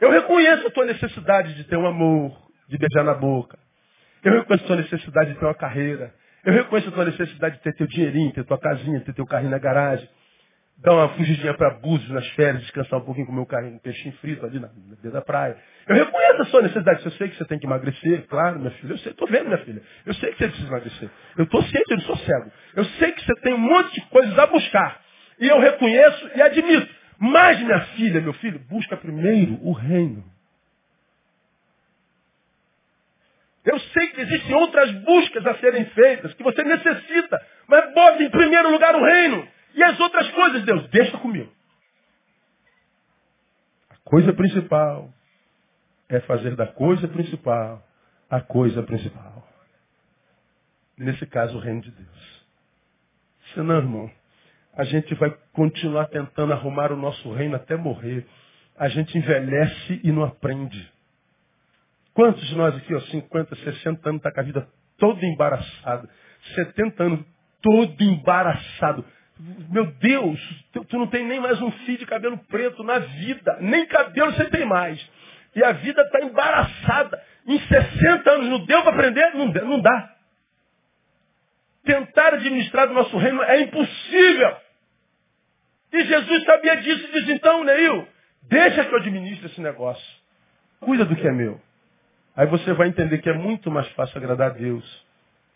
Eu 0.01 0.09
reconheço 0.09 0.65
a 0.65 0.71
tua 0.71 0.85
necessidade 0.85 1.53
de 1.53 1.65
ter 1.65 1.77
um 1.77 1.85
amor, 1.85 2.35
de 2.67 2.79
beijar 2.79 3.03
na 3.03 3.13
boca. 3.13 3.59
Eu 4.23 4.33
reconheço 4.33 4.63
a 4.63 4.67
tua 4.67 4.77
necessidade 4.77 5.31
de 5.31 5.39
ter 5.39 5.45
uma 5.45 5.53
carreira. 5.53 6.11
Eu 6.43 6.51
reconheço 6.51 6.89
a 6.89 6.93
tua 6.93 7.05
necessidade 7.05 7.57
de 7.57 7.61
ter 7.61 7.75
teu 7.75 7.85
dinheirinho, 7.85 8.33
ter 8.33 8.43
tua 8.43 8.57
casinha, 8.57 9.01
ter 9.01 9.13
teu 9.13 9.27
carrinho 9.27 9.51
na 9.51 9.59
garagem 9.59 10.09
dar 10.81 10.93
uma 10.93 11.09
fugidinha 11.09 11.53
para 11.53 11.71
Búzios 11.71 12.09
nas 12.09 12.27
férias, 12.29 12.61
descansar 12.63 12.99
um 12.99 13.03
pouquinho 13.03 13.25
com 13.25 13.33
o 13.33 13.35
meu 13.35 13.45
carrinho, 13.45 13.75
um 13.75 13.79
peixinho 13.79 14.13
frito 14.21 14.45
ali 14.45 14.59
na, 14.59 14.67
na 14.67 14.95
beira 14.95 15.11
da 15.11 15.21
praia. 15.21 15.57
Eu 15.87 15.95
reconheço 15.95 16.41
a 16.41 16.45
sua 16.45 16.61
necessidade. 16.61 17.05
Eu 17.05 17.11
sei 17.11 17.29
que 17.29 17.37
você 17.37 17.45
tem 17.45 17.59
que 17.59 17.65
emagrecer, 17.65 18.25
claro, 18.27 18.59
minha 18.59 18.71
filha. 18.71 18.93
Eu 18.93 18.97
sei, 18.99 19.11
estou 19.11 19.27
vendo, 19.27 19.47
minha 19.47 19.57
filha. 19.59 19.81
Eu 20.05 20.13
sei 20.13 20.31
que 20.31 20.37
você 20.37 20.47
precisa 20.47 20.67
emagrecer. 20.67 21.09
Eu 21.37 21.43
estou 21.43 21.61
ciente, 21.63 21.91
eu 21.91 21.97
não 21.97 22.03
sou 22.05 22.17
cego. 22.17 22.51
Eu 22.75 22.85
sei 22.85 23.11
que 23.11 23.25
você 23.25 23.35
tem 23.41 23.53
um 23.53 23.57
monte 23.57 23.93
de 23.93 24.01
coisas 24.07 24.39
a 24.39 24.47
buscar. 24.47 25.01
E 25.39 25.47
eu 25.47 25.59
reconheço 25.59 26.31
e 26.35 26.41
admito. 26.41 26.99
Mas, 27.19 27.59
minha 27.59 27.81
filha, 27.97 28.21
meu 28.21 28.33
filho, 28.33 28.59
busca 28.69 28.95
primeiro 28.95 29.59
o 29.61 29.73
reino. 29.73 30.23
Eu 33.65 33.77
sei 33.79 34.07
que 34.07 34.21
existem 34.21 34.55
outras 34.55 34.91
buscas 35.03 35.45
a 35.45 35.55
serem 35.55 35.85
feitas, 35.85 36.33
que 36.33 36.43
você 36.43 36.63
necessita. 36.63 37.41
Mas 37.67 37.93
bota 37.93 38.23
em 38.23 38.29
primeiro 38.29 38.71
lugar 38.71 38.95
o 38.95 39.03
reino. 39.03 39.47
E 39.79 39.83
as 39.85 39.97
outras 39.97 40.29
coisas, 40.31 40.65
Deus, 40.65 40.89
deixa 40.89 41.17
comigo. 41.19 41.49
A 43.89 43.95
coisa 44.03 44.33
principal 44.33 45.09
é 46.09 46.19
fazer 46.19 46.53
da 46.57 46.67
coisa 46.67 47.07
principal 47.07 47.81
a 48.29 48.41
coisa 48.41 48.83
principal. 48.83 49.47
Nesse 50.97 51.25
caso, 51.27 51.55
o 51.55 51.61
reino 51.61 51.79
de 51.79 51.91
Deus. 51.91 52.45
Senão, 53.53 53.77
irmão, 53.77 54.11
a 54.73 54.83
gente 54.83 55.15
vai 55.15 55.31
continuar 55.53 56.07
tentando 56.07 56.51
arrumar 56.51 56.91
o 56.91 56.97
nosso 56.97 57.31
reino 57.31 57.55
até 57.55 57.77
morrer. 57.77 58.27
A 58.77 58.89
gente 58.89 59.17
envelhece 59.17 60.01
e 60.03 60.11
não 60.11 60.25
aprende. 60.25 60.91
Quantos 62.13 62.45
de 62.49 62.55
nós 62.55 62.75
aqui, 62.75 62.93
ó, 62.93 62.99
50, 62.99 63.55
60 63.55 64.09
anos, 64.09 64.19
está 64.19 64.29
com 64.29 64.41
a 64.41 64.43
vida 64.43 64.67
toda 64.97 65.25
embaraçada? 65.25 66.09
70 66.53 67.01
anos, 67.01 67.25
todo 67.61 68.03
embaraçado. 68.03 69.05
Meu 69.69 69.85
Deus, 69.85 70.65
tu, 70.73 70.83
tu 70.83 70.97
não 70.97 71.07
tem 71.07 71.25
nem 71.25 71.39
mais 71.39 71.61
um 71.61 71.71
fio 71.71 71.97
de 71.97 72.05
cabelo 72.05 72.37
preto 72.49 72.83
na 72.83 72.99
vida. 72.99 73.57
Nem 73.61 73.85
cabelo 73.85 74.33
você 74.33 74.49
tem 74.49 74.65
mais. 74.65 74.99
E 75.55 75.63
a 75.63 75.71
vida 75.71 76.01
está 76.01 76.21
embaraçada. 76.21 77.21
Em 77.47 77.57
60 77.57 78.29
anos 78.29 78.49
não 78.49 78.65
deu 78.65 78.81
para 78.83 78.91
aprender? 78.91 79.33
Não, 79.35 79.47
não 79.47 79.81
dá. 79.81 80.13
Tentar 81.85 82.33
administrar 82.33 82.89
o 82.89 82.93
nosso 82.93 83.17
reino 83.17 83.41
é 83.43 83.61
impossível. 83.61 84.57
E 85.93 86.03
Jesus 86.03 86.43
sabia 86.43 86.75
disso 86.77 87.07
e 87.07 87.11
diz, 87.11 87.29
então, 87.29 87.63
Neil, 87.63 88.07
deixa 88.43 88.83
que 88.83 88.93
eu 88.93 88.99
administre 88.99 89.47
esse 89.47 89.61
negócio. 89.61 90.05
Cuida 90.81 91.05
do 91.05 91.15
que 91.15 91.27
é 91.27 91.31
meu. 91.31 91.59
Aí 92.35 92.45
você 92.45 92.73
vai 92.73 92.89
entender 92.89 93.19
que 93.19 93.29
é 93.29 93.33
muito 93.33 93.71
mais 93.71 93.87
fácil 93.93 94.17
agradar 94.17 94.51
a 94.51 94.53
Deus 94.53 95.05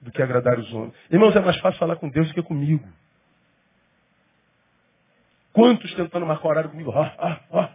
do 0.02 0.12
que 0.12 0.22
agradar 0.22 0.58
os 0.58 0.74
homens. 0.74 0.94
Irmãos, 1.12 1.36
é 1.36 1.40
mais 1.42 1.58
fácil 1.60 1.80
falar 1.80 1.98
com 1.98 2.10
Deus 2.10 2.30
do 2.30 2.34
que 2.34 2.42
comigo. 2.42 2.88
Quantos 5.54 5.94
tentando 5.94 6.26
marcar 6.26 6.50
horário 6.50 6.70
comigo? 6.72 6.92
Ó, 6.92 7.12
ó, 7.18 7.38
ó. 7.52 7.70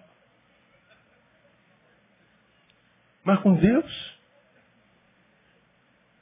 Mas 3.22 3.39
com 3.41 3.55
Deus? 3.55 4.18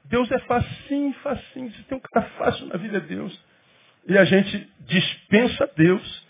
Deus 0.05 0.31
é 0.31 0.39
facinho, 0.41 1.15
facinho. 1.15 1.73
Se 1.73 1.83
tem 1.85 1.97
um 1.97 2.01
cara 2.01 2.27
fácil 2.31 2.67
na 2.67 2.77
vida 2.77 2.99
é 2.99 3.01
Deus. 3.01 3.45
E 4.07 4.17
a 4.17 4.25
gente 4.25 4.71
dispensa 4.81 5.67
Deus 5.75 6.27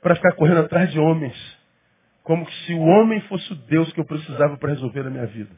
para 0.00 0.16
ficar 0.16 0.32
correndo 0.34 0.60
atrás 0.60 0.90
de 0.90 0.98
homens. 0.98 1.36
Como 2.22 2.50
se 2.50 2.74
o 2.74 2.80
homem 2.80 3.20
fosse 3.22 3.52
o 3.52 3.56
Deus 3.56 3.92
que 3.92 4.00
eu 4.00 4.04
precisava 4.04 4.56
para 4.56 4.70
resolver 4.70 5.06
a 5.06 5.10
minha 5.10 5.26
vida. 5.26 5.54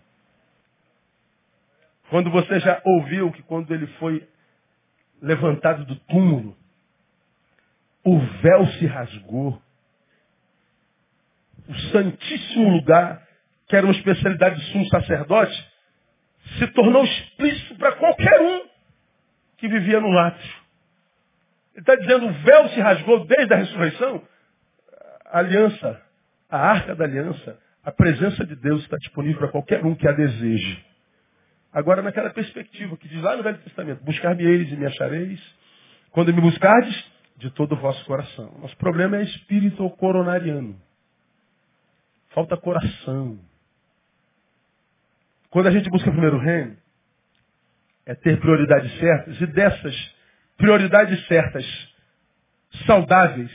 Quando 2.10 2.30
você 2.30 2.60
já 2.60 2.82
ouviu 2.84 3.30
que 3.32 3.42
quando 3.42 3.72
ele 3.72 3.86
foi 3.98 4.26
levantado 5.20 5.84
do 5.84 5.96
túmulo, 5.96 6.56
o 8.04 8.18
véu 8.18 8.66
se 8.78 8.86
rasgou. 8.86 9.62
O 11.68 11.74
santíssimo 11.92 12.68
lugar, 12.70 13.26
que 13.68 13.76
era 13.76 13.86
uma 13.86 13.94
especialidade 13.94 14.60
de 14.60 14.72
sumo 14.72 14.86
sacerdote, 14.88 15.72
se 16.58 16.66
tornou 16.68 17.04
explícito 17.04 17.76
para 17.76 17.92
qualquer 17.92 18.40
um 18.40 18.68
que 19.58 19.68
vivia 19.68 20.00
no 20.00 20.10
látio. 20.10 20.62
Ele 21.74 21.80
está 21.80 21.94
dizendo, 21.94 22.26
o 22.26 22.32
véu 22.32 22.68
se 22.70 22.80
rasgou 22.80 23.24
desde 23.24 23.54
a 23.54 23.56
ressurreição. 23.56 24.22
A 25.26 25.38
aliança, 25.38 26.02
a 26.50 26.58
arca 26.58 26.94
da 26.94 27.04
aliança, 27.04 27.58
a 27.84 27.90
presença 27.90 28.44
de 28.44 28.56
Deus 28.56 28.82
está 28.82 28.96
disponível 28.98 29.38
para 29.38 29.48
qualquer 29.48 29.84
um 29.84 29.94
que 29.94 30.06
a 30.06 30.12
deseje. 30.12 30.84
Agora, 31.72 32.02
naquela 32.02 32.28
perspectiva 32.30 32.96
que 32.96 33.08
diz 33.08 33.22
lá 33.22 33.36
no 33.36 33.42
Velho 33.42 33.58
Testamento, 33.58 34.04
buscar-me-eis 34.04 34.70
e 34.70 34.76
me 34.76 34.84
achareis. 34.84 35.40
Quando 36.10 36.34
me 36.34 36.40
buscardes, 36.40 37.12
de 37.36 37.50
todo 37.50 37.72
o 37.72 37.76
vosso 37.76 38.04
coração. 38.04 38.52
Nosso 38.60 38.76
problema 38.76 39.16
é 39.16 39.22
espírito 39.22 39.88
coronariano. 39.90 40.80
Falta 42.30 42.56
coração. 42.56 43.38
Quando 45.50 45.66
a 45.66 45.70
gente 45.70 45.90
busca 45.90 46.08
o 46.08 46.12
primeiro 46.12 46.38
reino, 46.38 46.76
é 48.06 48.14
ter 48.14 48.40
prioridades 48.40 48.98
certas, 48.98 49.40
e 49.40 49.46
dessas 49.46 50.14
prioridades 50.56 51.26
certas, 51.26 51.64
saudáveis, 52.86 53.50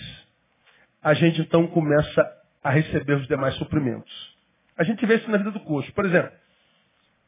a 1.02 1.14
gente 1.14 1.42
então 1.42 1.68
começa 1.68 2.38
a 2.64 2.70
receber 2.70 3.14
os 3.14 3.28
demais 3.28 3.56
suprimentos. 3.56 4.38
A 4.78 4.84
gente 4.84 5.06
vê 5.06 5.16
isso 5.16 5.30
na 5.30 5.38
vida 5.38 5.52
do 5.52 5.60
coxo. 5.62 5.92
Por 5.94 6.06
exemplo, 6.06 6.32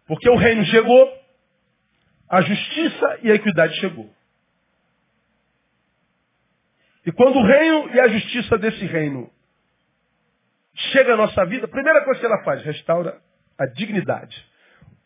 porque 0.05 0.29
o 0.29 0.35
reino 0.35 0.63
chegou, 0.65 1.13
a 2.29 2.41
justiça 2.41 3.19
e 3.23 3.31
a 3.31 3.35
equidade 3.35 3.75
chegou. 3.79 4.13
E 7.05 7.11
quando 7.11 7.37
o 7.37 7.45
reino 7.45 7.95
e 7.95 7.99
a 7.99 8.07
justiça 8.09 8.57
desse 8.57 8.85
reino 8.85 9.31
chega 10.91 11.13
à 11.13 11.17
nossa 11.17 11.45
vida, 11.45 11.65
a 11.65 11.69
primeira 11.69 12.03
coisa 12.03 12.19
que 12.19 12.25
ela 12.25 12.43
faz, 12.43 12.61
restaura 12.63 13.19
a 13.57 13.65
dignidade. 13.65 14.45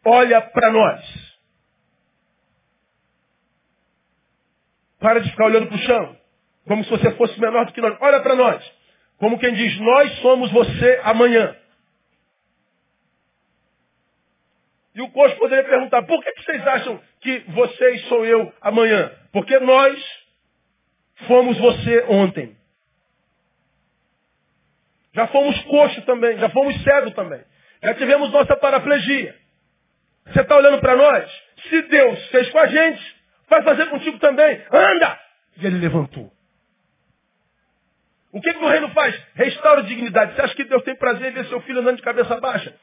Olha 0.05 0.41
para 0.41 0.71
nós. 0.71 1.33
Para 4.99 5.19
de 5.19 5.29
ficar 5.29 5.45
olhando 5.45 5.67
para 5.67 5.75
o 5.75 5.79
chão, 5.79 6.17
como 6.65 6.83
se 6.83 6.89
você 6.89 7.11
fosse 7.11 7.39
menor 7.39 7.65
do 7.65 7.73
que 7.73 7.81
nós. 7.81 7.97
Olha 7.99 8.21
para 8.21 8.35
nós. 8.35 8.73
Como 9.17 9.39
quem 9.39 9.53
diz, 9.53 9.79
nós 9.79 10.11
somos 10.19 10.51
você 10.51 10.99
amanhã. 11.03 11.55
E 14.95 15.01
o 15.01 15.09
coach 15.09 15.35
poderia 15.37 15.63
perguntar, 15.63 16.03
por 16.03 16.23
que, 16.23 16.31
que 16.31 16.43
vocês 16.43 16.67
acham 16.67 17.01
que 17.19 17.39
vocês 17.49 18.07
sou 18.07 18.25
eu 18.25 18.53
amanhã? 18.61 19.11
Porque 19.31 19.59
nós 19.59 20.22
fomos 21.23 21.57
você 21.57 22.05
ontem. 22.09 22.55
Já 25.13 25.27
fomos 25.27 25.59
coxo 25.63 26.01
também, 26.03 26.37
já 26.39 26.49
fomos 26.49 26.81
cego 26.83 27.11
também. 27.11 27.41
Já 27.83 27.93
tivemos 27.95 28.31
nossa 28.31 28.55
paraplegia. 28.55 29.35
Você 30.25 30.41
está 30.41 30.55
olhando 30.55 30.79
para 30.79 30.95
nós? 30.95 31.29
Se 31.69 31.81
Deus 31.83 32.27
fez 32.29 32.49
com 32.49 32.59
a 32.59 32.67
gente, 32.67 33.15
vai 33.49 33.61
fazer 33.63 33.87
contigo 33.89 34.17
também. 34.19 34.61
Anda! 34.71 35.19
E 35.57 35.65
ele 35.65 35.79
levantou. 35.79 36.31
O 38.31 38.41
que, 38.41 38.51
que 38.51 38.63
o 38.63 38.67
reino 38.67 38.89
faz? 38.89 39.15
Restaura 39.35 39.81
a 39.81 39.83
dignidade. 39.83 40.35
Você 40.35 40.41
acha 40.41 40.55
que 40.55 40.63
Deus 40.63 40.83
tem 40.83 40.95
prazer 40.95 41.31
em 41.31 41.35
ver 41.35 41.45
seu 41.45 41.61
filho 41.61 41.81
andando 41.81 41.97
de 41.97 42.01
cabeça 42.01 42.39
baixa? 42.39 42.73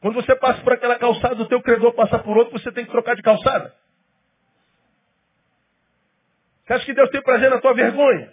Quando 0.00 0.14
você 0.14 0.34
passa 0.36 0.62
por 0.62 0.72
aquela 0.72 0.98
calçada, 0.98 1.42
o 1.42 1.46
teu 1.46 1.60
credor 1.60 1.92
passa 1.92 2.18
por 2.18 2.36
outro, 2.38 2.58
você 2.58 2.72
tem 2.72 2.86
que 2.86 2.90
trocar 2.90 3.14
de 3.14 3.22
calçada. 3.22 3.74
Você 6.64 6.72
acha 6.72 6.84
que 6.86 6.94
Deus 6.94 7.10
tem 7.10 7.22
prazer 7.22 7.50
na 7.50 7.60
tua 7.60 7.74
vergonha? 7.74 8.32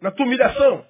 Na 0.00 0.10
tua 0.10 0.26
humilhação? 0.26 0.86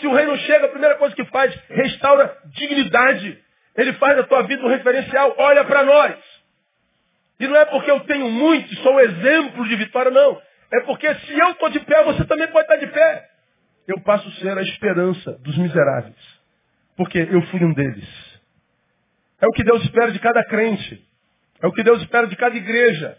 Se 0.00 0.06
o 0.06 0.12
reino 0.12 0.36
chega, 0.38 0.66
a 0.66 0.70
primeira 0.70 0.96
coisa 0.96 1.14
que 1.14 1.24
faz, 1.26 1.54
restaura 1.68 2.36
dignidade. 2.46 3.42
Ele 3.76 3.92
faz 3.94 4.16
da 4.16 4.24
tua 4.24 4.42
vida 4.42 4.62
um 4.64 4.68
referencial. 4.68 5.34
Olha 5.38 5.64
para 5.64 5.82
nós. 5.82 6.16
E 7.40 7.46
não 7.46 7.56
é 7.56 7.64
porque 7.64 7.90
eu 7.90 8.00
tenho 8.00 8.28
muito, 8.30 8.74
sou 8.76 9.00
exemplo 9.00 9.66
de 9.66 9.76
vitória, 9.76 10.10
não. 10.10 10.40
É 10.72 10.80
porque 10.80 11.12
se 11.14 11.38
eu 11.38 11.50
estou 11.50 11.70
de 11.70 11.80
pé, 11.80 12.02
você 12.04 12.24
também 12.24 12.48
pode 12.48 12.64
estar 12.64 12.76
de 12.76 12.86
pé. 12.88 13.28
Eu 13.86 14.00
passo 14.00 14.28
a 14.28 14.32
ser 14.32 14.58
a 14.58 14.62
esperança 14.62 15.32
dos 15.38 15.56
miseráveis. 15.56 16.38
Porque 16.96 17.18
eu 17.18 17.40
fui 17.46 17.64
um 17.64 17.72
deles. 17.72 18.08
É 19.40 19.46
o 19.46 19.52
que 19.52 19.64
Deus 19.64 19.82
espera 19.84 20.10
de 20.10 20.18
cada 20.18 20.44
crente. 20.44 21.02
É 21.62 21.66
o 21.66 21.72
que 21.72 21.82
Deus 21.82 22.02
espera 22.02 22.26
de 22.26 22.36
cada 22.36 22.56
igreja. 22.56 23.16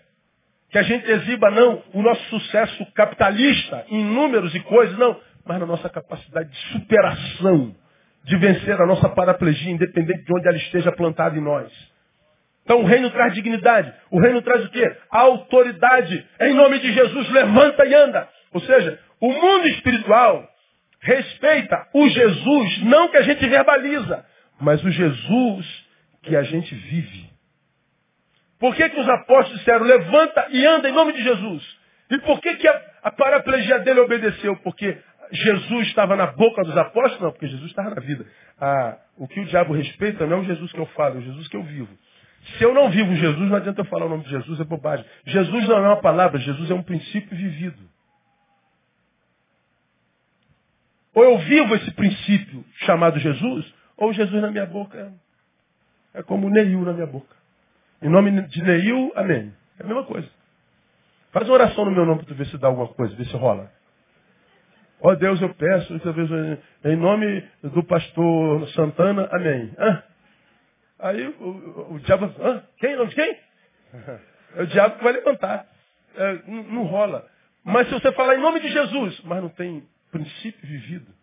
Que 0.71 0.77
a 0.77 0.83
gente 0.83 1.09
exiba 1.09 1.49
não 1.51 1.83
o 1.93 2.01
nosso 2.01 2.23
sucesso 2.29 2.85
capitalista 2.93 3.85
em 3.89 4.03
números 4.03 4.53
e 4.53 4.59
coisas, 4.61 4.97
não, 4.97 5.19
mas 5.45 5.59
na 5.59 5.65
nossa 5.65 5.89
capacidade 5.89 6.49
de 6.49 6.57
superação, 6.73 7.75
de 8.23 8.37
vencer 8.37 8.79
a 8.79 8.85
nossa 8.85 9.09
paraplegia, 9.09 9.71
independente 9.71 10.23
de 10.23 10.33
onde 10.33 10.47
ela 10.47 10.57
esteja 10.57 10.91
plantada 10.91 11.37
em 11.37 11.41
nós. 11.41 11.71
Então 12.63 12.81
o 12.81 12.85
reino 12.85 13.09
traz 13.09 13.33
dignidade. 13.33 13.91
O 14.11 14.19
reino 14.19 14.43
traz 14.43 14.63
o 14.63 14.69
quê? 14.69 14.95
autoridade. 15.09 16.23
Em 16.39 16.53
nome 16.53 16.77
de 16.77 16.93
Jesus, 16.93 17.29
levanta 17.31 17.83
e 17.85 17.95
anda. 17.95 18.29
Ou 18.53 18.61
seja, 18.61 18.99
o 19.19 19.31
mundo 19.31 19.67
espiritual 19.69 20.47
respeita 21.01 21.87
o 21.93 22.07
Jesus, 22.09 22.83
não 22.83 23.09
que 23.09 23.17
a 23.17 23.21
gente 23.23 23.47
verbaliza, 23.47 24.25
mas 24.59 24.83
o 24.83 24.91
Jesus 24.91 25.87
que 26.21 26.35
a 26.35 26.43
gente 26.43 26.75
vive. 26.75 27.28
Por 28.59 28.75
que, 28.75 28.89
que 28.89 28.99
os 28.99 29.07
apóstolos 29.07 29.59
disseram, 29.59 29.85
levanta 29.85 30.47
e 30.51 30.65
anda 30.65 30.89
em 30.89 30.93
nome 30.93 31.13
de 31.13 31.23
Jesus? 31.23 31.79
E 32.11 32.17
por 32.19 32.41
que, 32.41 32.55
que 32.55 32.67
a, 32.67 32.81
a 33.03 33.11
paraplegia 33.11 33.79
dele 33.79 34.01
obedeceu? 34.01 34.55
Porque 34.57 34.97
Jesus 35.31 35.87
estava 35.87 36.15
na 36.15 36.27
boca 36.27 36.63
dos 36.63 36.75
apóstolos? 36.75 37.21
Não, 37.21 37.31
porque 37.31 37.47
Jesus 37.47 37.69
estava 37.69 37.91
na 37.91 38.01
vida. 38.01 38.25
Ah, 38.59 38.97
o 39.17 39.27
que 39.27 39.39
o 39.39 39.45
diabo 39.45 39.73
respeita 39.73 40.25
não 40.25 40.37
é 40.37 40.39
o 40.41 40.43
Jesus 40.43 40.71
que 40.71 40.79
eu 40.79 40.85
falo, 40.87 41.15
é 41.15 41.19
o 41.19 41.21
Jesus 41.21 41.47
que 41.47 41.55
eu 41.55 41.63
vivo. 41.63 41.97
Se 42.57 42.63
eu 42.63 42.73
não 42.73 42.89
vivo 42.89 43.13
Jesus, 43.15 43.49
não 43.49 43.57
adianta 43.57 43.81
eu 43.81 43.85
falar 43.85 44.05
o 44.05 44.09
nome 44.09 44.23
de 44.23 44.29
Jesus, 44.29 44.59
é 44.59 44.63
bobagem. 44.63 45.05
Jesus 45.25 45.67
não 45.67 45.77
é 45.77 45.81
uma 45.81 46.01
palavra, 46.01 46.39
Jesus 46.39 46.69
é 46.69 46.73
um 46.73 46.83
princípio 46.83 47.37
vivido. 47.37 47.79
Ou 51.13 51.23
eu 51.23 51.37
vivo 51.39 51.75
esse 51.75 51.91
princípio 51.91 52.65
chamado 52.85 53.19
Jesus, 53.19 53.73
ou 53.97 54.13
Jesus 54.13 54.41
na 54.41 54.51
minha 54.51 54.65
boca 54.65 54.97
é, 56.13 56.19
é 56.19 56.23
como 56.23 56.49
Neil 56.49 56.81
na 56.81 56.93
minha 56.93 57.07
boca. 57.07 57.35
Em 58.01 58.09
nome 58.09 58.41
de 58.47 58.63
Neil, 58.63 59.11
amém. 59.15 59.53
É 59.79 59.83
a 59.83 59.87
mesma 59.87 60.05
coisa. 60.05 60.27
Faz 61.31 61.47
uma 61.47 61.55
oração 61.55 61.85
no 61.85 61.91
meu 61.91 62.05
nome 62.05 62.19
para 62.19 62.29
tu 62.29 62.35
ver 62.35 62.47
se 62.47 62.57
dá 62.57 62.67
alguma 62.67 62.87
coisa, 62.87 63.15
ver 63.15 63.25
se 63.25 63.35
rola. 63.35 63.71
Ó 65.01 65.11
oh, 65.11 65.15
Deus, 65.15 65.41
eu 65.41 65.53
peço, 65.53 65.93
em 66.83 66.95
nome 66.95 67.47
do 67.63 67.83
pastor 67.83 68.67
Santana, 68.69 69.29
amém. 69.31 69.73
Ah. 69.77 70.03
Aí 70.99 71.27
o, 71.27 71.43
o, 71.43 71.93
o 71.93 71.99
diabo, 71.99 72.25
ah, 72.25 72.63
quem? 72.77 73.05
De 73.05 73.15
quem? 73.15 73.39
É 74.55 74.63
o 74.63 74.67
diabo 74.67 74.97
que 74.97 75.03
vai 75.03 75.13
levantar. 75.13 75.67
É, 76.15 76.33
não, 76.47 76.63
não 76.63 76.83
rola. 76.83 77.25
Mas 77.63 77.87
se 77.87 77.93
você 77.93 78.11
falar 78.13 78.35
em 78.35 78.41
nome 78.41 78.59
de 78.59 78.69
Jesus, 78.69 79.21
mas 79.21 79.41
não 79.41 79.49
tem 79.49 79.87
princípio 80.11 80.67
vivido, 80.67 81.13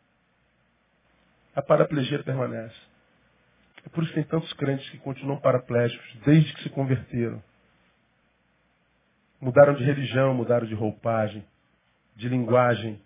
a 1.55 1.61
paraplegia 1.61 2.23
permanece. 2.23 2.77
É 3.87 3.89
por 3.89 4.03
isso 4.03 4.13
que 4.13 4.21
tem 4.21 4.29
tantos 4.29 4.53
crentes 4.55 4.89
que 4.91 4.99
continuam 4.99 5.39
paraplégicos 5.39 6.17
desde 6.25 6.53
que 6.55 6.65
se 6.65 6.71
converteram. 6.71 7.43
Mudaram 9.41 9.75
de 9.75 9.85
religião, 9.85 10.35
mudaram 10.35 10.67
de 10.67 10.75
roupagem, 10.75 11.45
de 12.17 12.29
linguagem, 12.29 13.01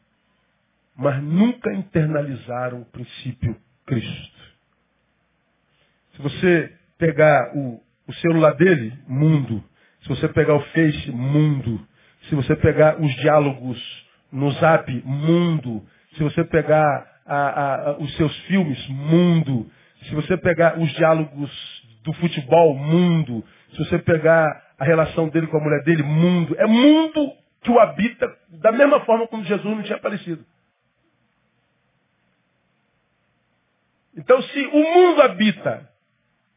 mas 0.96 1.22
nunca 1.22 1.72
internalizaram 1.74 2.80
o 2.80 2.84
princípio 2.86 3.56
Cristo. 3.84 4.40
Se 6.14 6.22
você 6.22 6.72
pegar 6.96 7.56
o, 7.56 7.82
o 8.06 8.12
celular 8.14 8.54
dele, 8.54 8.92
mundo. 9.06 9.62
Se 10.02 10.08
você 10.08 10.28
pegar 10.28 10.54
o 10.54 10.60
Face, 10.60 11.10
mundo. 11.10 11.86
Se 12.28 12.34
você 12.34 12.56
pegar 12.56 13.00
os 13.00 13.12
diálogos 13.16 14.06
no 14.32 14.50
Zap, 14.52 14.90
mundo. 15.04 15.84
Se 16.16 16.22
você 16.22 16.44
pegar 16.44 17.06
a, 17.26 17.90
a, 17.90 17.98
os 17.98 18.16
seus 18.16 18.36
filmes, 18.44 18.88
mundo. 18.88 19.70
Se 20.04 20.14
você 20.14 20.36
pegar 20.36 20.78
os 20.78 20.90
diálogos 20.92 21.50
do 22.02 22.12
futebol, 22.14 22.74
mundo. 22.74 23.44
Se 23.72 23.78
você 23.78 23.98
pegar 23.98 24.70
a 24.78 24.84
relação 24.84 25.28
dele 25.28 25.46
com 25.46 25.58
a 25.58 25.60
mulher 25.60 25.82
dele, 25.84 26.02
mundo. 26.02 26.56
É 26.58 26.66
mundo 26.66 27.32
que 27.62 27.70
o 27.70 27.78
habita 27.78 28.26
da 28.48 28.72
mesma 28.72 29.00
forma 29.00 29.26
como 29.26 29.44
Jesus 29.44 29.76
não 29.76 29.82
tinha 29.82 29.96
aparecido. 29.96 30.44
Então, 34.16 34.42
se 34.42 34.66
o 34.66 34.94
mundo 34.94 35.22
habita 35.22 35.88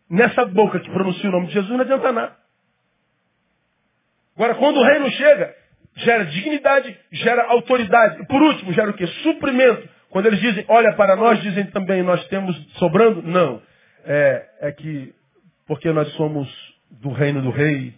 nessa 0.09 0.45
boca 0.45 0.79
que 0.79 0.89
pronuncia 0.89 1.29
o 1.29 1.31
nome 1.31 1.47
de 1.47 1.53
Jesus, 1.53 1.71
não 1.71 1.81
adianta 1.81 2.11
nada. 2.11 2.35
Agora, 4.35 4.55
quando 4.55 4.77
o 4.77 4.83
reino 4.83 5.09
chega, 5.11 5.55
gera 5.97 6.25
dignidade, 6.25 6.97
gera 7.11 7.43
autoridade. 7.51 8.21
E 8.21 8.25
por 8.25 8.41
último, 8.41 8.73
gera 8.73 8.89
o 8.89 8.93
quê? 8.93 9.05
Suprimento. 9.07 9.87
Quando 10.13 10.27
eles 10.27 10.39
dizem, 10.41 10.63
olha 10.67 10.93
para 10.93 11.15
nós, 11.15 11.41
dizem 11.41 11.65
também, 11.71 12.03
nós 12.03 12.23
temos 12.27 12.55
sobrando? 12.73 13.23
Não. 13.23 13.59
É, 14.05 14.47
é 14.61 14.71
que, 14.71 15.11
porque 15.65 15.91
nós 15.91 16.07
somos 16.13 16.47
do 17.01 17.09
reino 17.09 17.41
do 17.41 17.49
rei, 17.49 17.95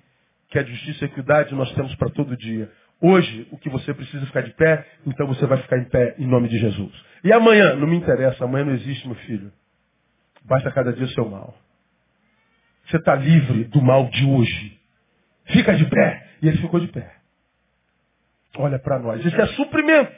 que 0.47 0.57
é 0.57 0.63
justiça 0.63 1.03
e 1.03 1.07
equidade, 1.09 1.53
nós 1.53 1.70
temos 1.74 1.93
para 1.95 2.09
todo 2.09 2.38
dia. 2.38 2.72
Hoje, 3.01 3.45
o 3.51 3.57
que 3.57 3.70
você 3.70 3.93
precisa 3.93 4.26
ficar 4.28 4.43
de 4.43 4.53
pé, 4.53 4.88
então 5.05 5.28
você 5.28 5.45
vai 5.45 5.57
ficar 5.57 5.78
em 5.78 5.84
pé 5.89 6.16
em 6.18 6.26
nome 6.26 6.47
de 6.47 6.57
Jesus. 6.57 6.93
E 7.22 7.34
amanhã, 7.34 7.76
não 7.76 7.86
me 7.86 7.97
interessa, 7.97 8.45
amanhã 8.45 8.63
não 8.63 8.76
existe, 8.76 9.05
meu 9.05 9.18
filho. 9.18 9.51
Basta 10.45 10.72
cada 10.72 10.93
dia 10.93 11.03
o 11.03 11.09
seu 11.09 11.28
mal. 11.28 11.53
Você 12.88 12.95
está 12.95 13.13
livre 13.13 13.66
do 13.66 13.82
mal 13.82 14.05
de 14.09 14.24
hoje. 14.24 14.80
Fica 15.47 15.76
de 15.76 15.84
pé. 15.89 16.26
E 16.41 16.47
ele 16.47 16.59
ficou 16.59 16.80
de 16.80 16.88
pé. 16.88 17.13
Olha 18.55 18.80
para 18.80 18.99
nós. 18.99 19.26
Isso 19.26 19.36
é 19.36 19.47
suprimento. 19.47 20.16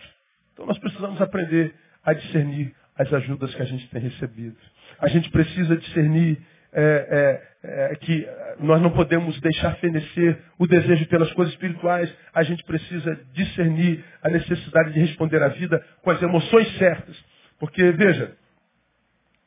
Então 0.53 0.67
nós 0.67 0.77
precisamos 0.77 1.19
aprender 1.19 1.73
a 2.07 2.13
discernir 2.13 2.73
as 2.97 3.11
ajudas 3.11 3.53
que 3.53 3.61
a 3.61 3.65
gente 3.65 3.85
tem 3.89 4.01
recebido. 4.01 4.55
A 4.97 5.09
gente 5.09 5.29
precisa 5.29 5.75
discernir 5.75 6.41
é, 6.71 7.41
é, 7.61 7.91
é, 7.91 7.95
que 7.97 8.25
nós 8.59 8.81
não 8.81 8.91
podemos 8.91 9.37
deixar 9.41 9.75
fenecer 9.75 10.39
o 10.57 10.65
desejo 10.65 11.05
pelas 11.07 11.31
coisas 11.33 11.53
espirituais. 11.53 12.11
A 12.33 12.43
gente 12.43 12.63
precisa 12.63 13.19
discernir 13.33 14.05
a 14.23 14.29
necessidade 14.29 14.93
de 14.93 14.99
responder 15.01 15.43
à 15.43 15.49
vida 15.49 15.85
com 16.01 16.09
as 16.09 16.21
emoções 16.21 16.77
certas. 16.77 17.21
Porque, 17.59 17.91
veja, 17.91 18.31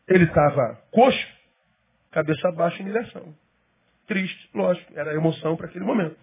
ele 0.06 0.24
estava 0.24 0.78
coxo, 0.90 1.26
cabeça 2.10 2.46
em 2.78 2.84
direção. 2.84 3.34
Triste, 4.06 4.50
lógico, 4.54 4.92
era 4.94 5.14
emoção 5.14 5.56
para 5.56 5.66
aquele 5.66 5.84
momento. 5.84 6.16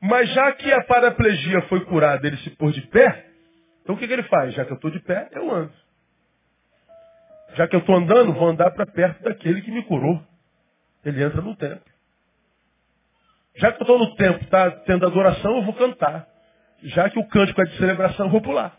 Mas 0.00 0.32
já 0.32 0.52
que 0.52 0.72
a 0.72 0.84
paraplegia 0.84 1.62
foi 1.62 1.84
curada, 1.84 2.26
ele 2.26 2.36
se 2.38 2.50
pôs 2.50 2.74
de 2.74 2.82
pé, 2.82 3.31
então 3.82 3.94
o 3.94 3.98
que, 3.98 4.06
que 4.06 4.12
ele 4.12 4.22
faz? 4.24 4.54
Já 4.54 4.64
que 4.64 4.72
eu 4.72 4.76
estou 4.76 4.90
de 4.90 5.00
pé, 5.00 5.28
eu 5.32 5.50
ando. 5.50 5.72
Já 7.54 7.68
que 7.68 7.76
eu 7.76 7.80
estou 7.80 7.96
andando, 7.96 8.32
vou 8.32 8.48
andar 8.48 8.70
para 8.70 8.86
perto 8.86 9.22
daquele 9.22 9.60
que 9.60 9.70
me 9.70 9.82
curou. 9.84 10.22
Ele 11.04 11.22
entra 11.22 11.40
no 11.40 11.56
templo. 11.56 11.92
Já 13.56 13.72
que 13.72 13.78
eu 13.78 13.82
estou 13.82 13.98
no 13.98 14.14
templo, 14.16 14.42
está 14.42 14.70
tendo 14.70 15.06
adoração, 15.06 15.56
eu 15.56 15.62
vou 15.62 15.74
cantar. 15.74 16.26
Já 16.82 17.10
que 17.10 17.18
o 17.18 17.28
cântico 17.28 17.60
é 17.60 17.64
de 17.64 17.76
celebração, 17.76 18.26
eu 18.26 18.32
vou 18.32 18.40
pular. 18.40 18.78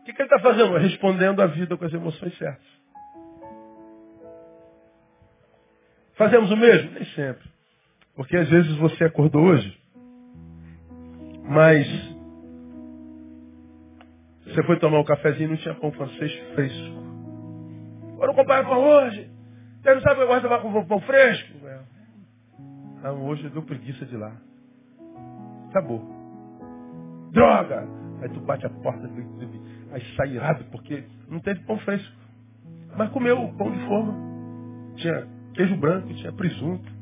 O 0.00 0.04
que, 0.04 0.12
que 0.12 0.22
ele 0.22 0.34
está 0.34 0.40
fazendo? 0.40 0.76
Respondendo 0.76 1.40
à 1.40 1.46
vida 1.46 1.76
com 1.76 1.84
as 1.84 1.92
emoções 1.92 2.36
certas. 2.36 2.66
Fazemos 6.14 6.50
o 6.50 6.56
mesmo? 6.56 6.90
Nem 6.90 7.04
sempre. 7.06 7.48
Porque 8.14 8.36
às 8.36 8.48
vezes 8.48 8.76
você 8.76 9.04
acordou 9.04 9.42
hoje, 9.42 9.79
mas 11.44 11.86
você 14.44 14.62
foi 14.64 14.78
tomar 14.78 15.00
um 15.00 15.04
cafezinho 15.04 15.46
e 15.46 15.50
não 15.50 15.56
tinha 15.56 15.74
pão 15.74 15.92
francês 15.92 16.32
fresco. 16.54 17.00
Agora 18.14 18.34
comprar 18.34 18.64
pão 18.64 18.80
hoje. 18.80 19.30
Você 19.82 19.94
não 19.94 20.02
sabe 20.02 20.16
que 20.16 20.22
eu 20.22 20.26
gosto 20.26 20.42
de 20.42 20.48
tomar 20.48 20.60
com 20.60 20.84
pão 20.86 21.00
fresco? 21.00 21.60
Não, 23.02 23.24
hoje 23.24 23.48
deu 23.48 23.62
preguiça 23.62 24.04
de 24.04 24.16
lá. 24.16 24.36
Acabou. 25.70 26.04
Droga! 27.32 27.86
Aí 28.20 28.28
tu 28.28 28.40
bate 28.40 28.66
a 28.66 28.70
porta, 28.70 29.08
aí 29.92 30.02
sai 30.14 30.34
irado, 30.34 30.64
porque 30.64 31.04
não 31.28 31.40
teve 31.40 31.60
pão 31.60 31.78
fresco. 31.78 32.14
Mas 32.96 33.08
comeu 33.10 33.42
o 33.42 33.56
pão 33.56 33.70
de 33.70 33.78
forma. 33.86 34.14
Tinha 34.96 35.26
queijo 35.54 35.76
branco, 35.76 36.12
tinha 36.14 36.32
presunto, 36.32 36.92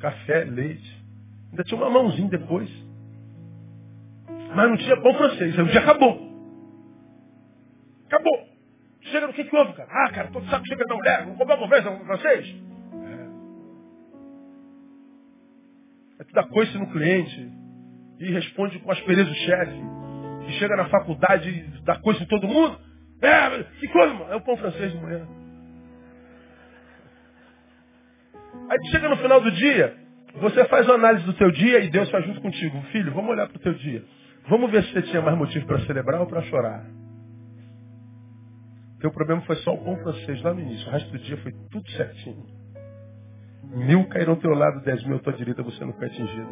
café, 0.00 0.44
leite. 0.44 1.04
Ainda 1.50 1.64
tinha 1.64 1.78
uma 1.78 1.90
mãozinha 1.90 2.28
depois. 2.28 2.70
Mas 4.58 4.70
não 4.70 4.76
tinha 4.76 5.00
pão 5.00 5.14
francês, 5.14 5.56
aí 5.56 5.68
já 5.68 5.78
acabou. 5.78 6.20
Acabou. 8.06 8.48
Chega 9.02 9.28
no 9.28 9.32
que, 9.32 9.44
que 9.44 9.56
houve, 9.56 9.72
cara? 9.74 9.88
Ah, 9.88 10.10
cara, 10.10 10.28
tô 10.32 10.40
de 10.40 10.50
saco 10.50 10.66
chega 10.66 10.84
da 10.84 10.96
mulher, 10.96 11.26
vou 11.26 11.36
comprar 11.36 11.56
uma 11.56 11.68
vez 11.68 11.84
com 11.84 12.04
vocês? 12.04 12.46
É. 12.48 13.28
Aí 16.18 16.26
tu 16.26 16.32
dá 16.34 16.42
coice 16.42 16.76
no 16.76 16.90
cliente 16.90 17.52
e 18.18 18.32
responde 18.32 18.80
com 18.80 18.90
aspereza 18.90 19.30
o 19.30 19.34
chefe. 19.34 19.80
E 20.48 20.52
chega 20.54 20.74
na 20.74 20.88
faculdade 20.88 21.48
e 21.48 21.84
dá 21.84 21.94
coice 22.00 22.24
em 22.24 22.26
todo 22.26 22.48
mundo. 22.48 22.80
É, 23.22 23.62
que 23.78 23.86
coisa, 23.86 24.12
mano? 24.12 24.32
É 24.32 24.34
o 24.34 24.40
pão 24.40 24.56
francês 24.56 24.90
de 24.90 24.98
manhã. 24.98 25.24
Aí 28.68 28.78
tu 28.78 28.90
chega 28.90 29.08
no 29.08 29.18
final 29.18 29.40
do 29.40 29.52
dia, 29.52 29.96
você 30.34 30.64
faz 30.64 30.84
uma 30.86 30.96
análise 30.96 31.24
do 31.24 31.34
teu 31.34 31.52
dia 31.52 31.78
e 31.78 31.90
Deus 31.90 32.10
faz 32.10 32.24
junto 32.26 32.40
contigo. 32.40 32.82
Filho, 32.90 33.12
vamos 33.12 33.30
olhar 33.30 33.46
para 33.46 33.56
o 33.56 33.60
teu 33.60 33.74
dia. 33.74 34.04
Vamos 34.48 34.70
ver 34.70 34.82
se 34.84 34.92
você 34.92 35.02
tinha 35.02 35.20
mais 35.20 35.36
motivo 35.36 35.66
para 35.66 35.80
celebrar 35.80 36.20
ou 36.20 36.26
para 36.26 36.42
chorar. 36.42 36.84
Teu 39.00 39.12
problema 39.12 39.42
foi 39.42 39.56
só 39.56 39.74
o 39.74 39.84
pão 39.84 39.96
francês 39.98 40.42
lá 40.42 40.54
no 40.54 40.60
início. 40.60 40.88
O 40.88 40.90
resto 40.90 41.10
do 41.12 41.18
dia 41.18 41.36
foi 41.38 41.52
tudo 41.70 41.88
certinho. 41.92 42.44
Mil 43.74 44.08
caíram 44.08 44.32
ao 44.32 44.38
teu 44.38 44.52
lado, 44.54 44.82
dez 44.82 45.04
mil 45.04 45.16
à 45.16 45.20
tua 45.20 45.34
direita, 45.34 45.62
você 45.62 45.84
não 45.84 45.92
foi 45.92 46.06
atingido. 46.06 46.48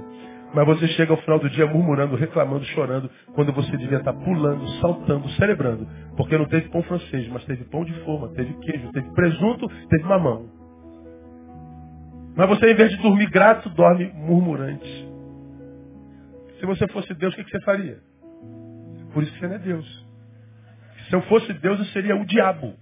Mas 0.54 0.66
você 0.66 0.86
chega 0.88 1.12
ao 1.12 1.20
final 1.22 1.38
do 1.38 1.48
dia 1.50 1.66
murmurando, 1.66 2.14
reclamando, 2.14 2.64
chorando, 2.66 3.10
quando 3.34 3.52
você 3.52 3.74
devia 3.76 3.98
estar 3.98 4.12
pulando, 4.12 4.68
saltando, 4.80 5.28
celebrando. 5.30 5.88
Porque 6.16 6.36
não 6.36 6.46
teve 6.46 6.68
pão 6.68 6.82
francês, 6.82 7.26
mas 7.28 7.44
teve 7.46 7.64
pão 7.64 7.84
de 7.84 7.94
forma, 8.04 8.28
teve 8.34 8.52
queijo, 8.58 8.92
teve 8.92 9.10
presunto, 9.12 9.66
teve 9.88 10.04
mamão. 10.04 10.50
Mas 12.36 12.48
você, 12.48 12.70
em 12.70 12.74
vez 12.74 12.90
de 12.90 12.98
dormir 12.98 13.30
grato, 13.30 13.70
dorme 13.70 14.12
murmurante. 14.14 15.05
Se 16.58 16.66
você 16.66 16.88
fosse 16.88 17.12
Deus, 17.14 17.34
o 17.34 17.36
que 17.36 17.50
você 17.50 17.60
faria? 17.60 17.98
Por 19.12 19.22
isso 19.22 19.32
que 19.32 19.38
você 19.38 19.48
não 19.48 19.54
é 19.54 19.58
Deus. 19.58 20.06
Se 21.08 21.14
eu 21.14 21.22
fosse 21.22 21.52
Deus, 21.54 21.78
eu 21.78 21.84
seria 21.86 22.16
o 22.16 22.24
diabo. 22.24 22.74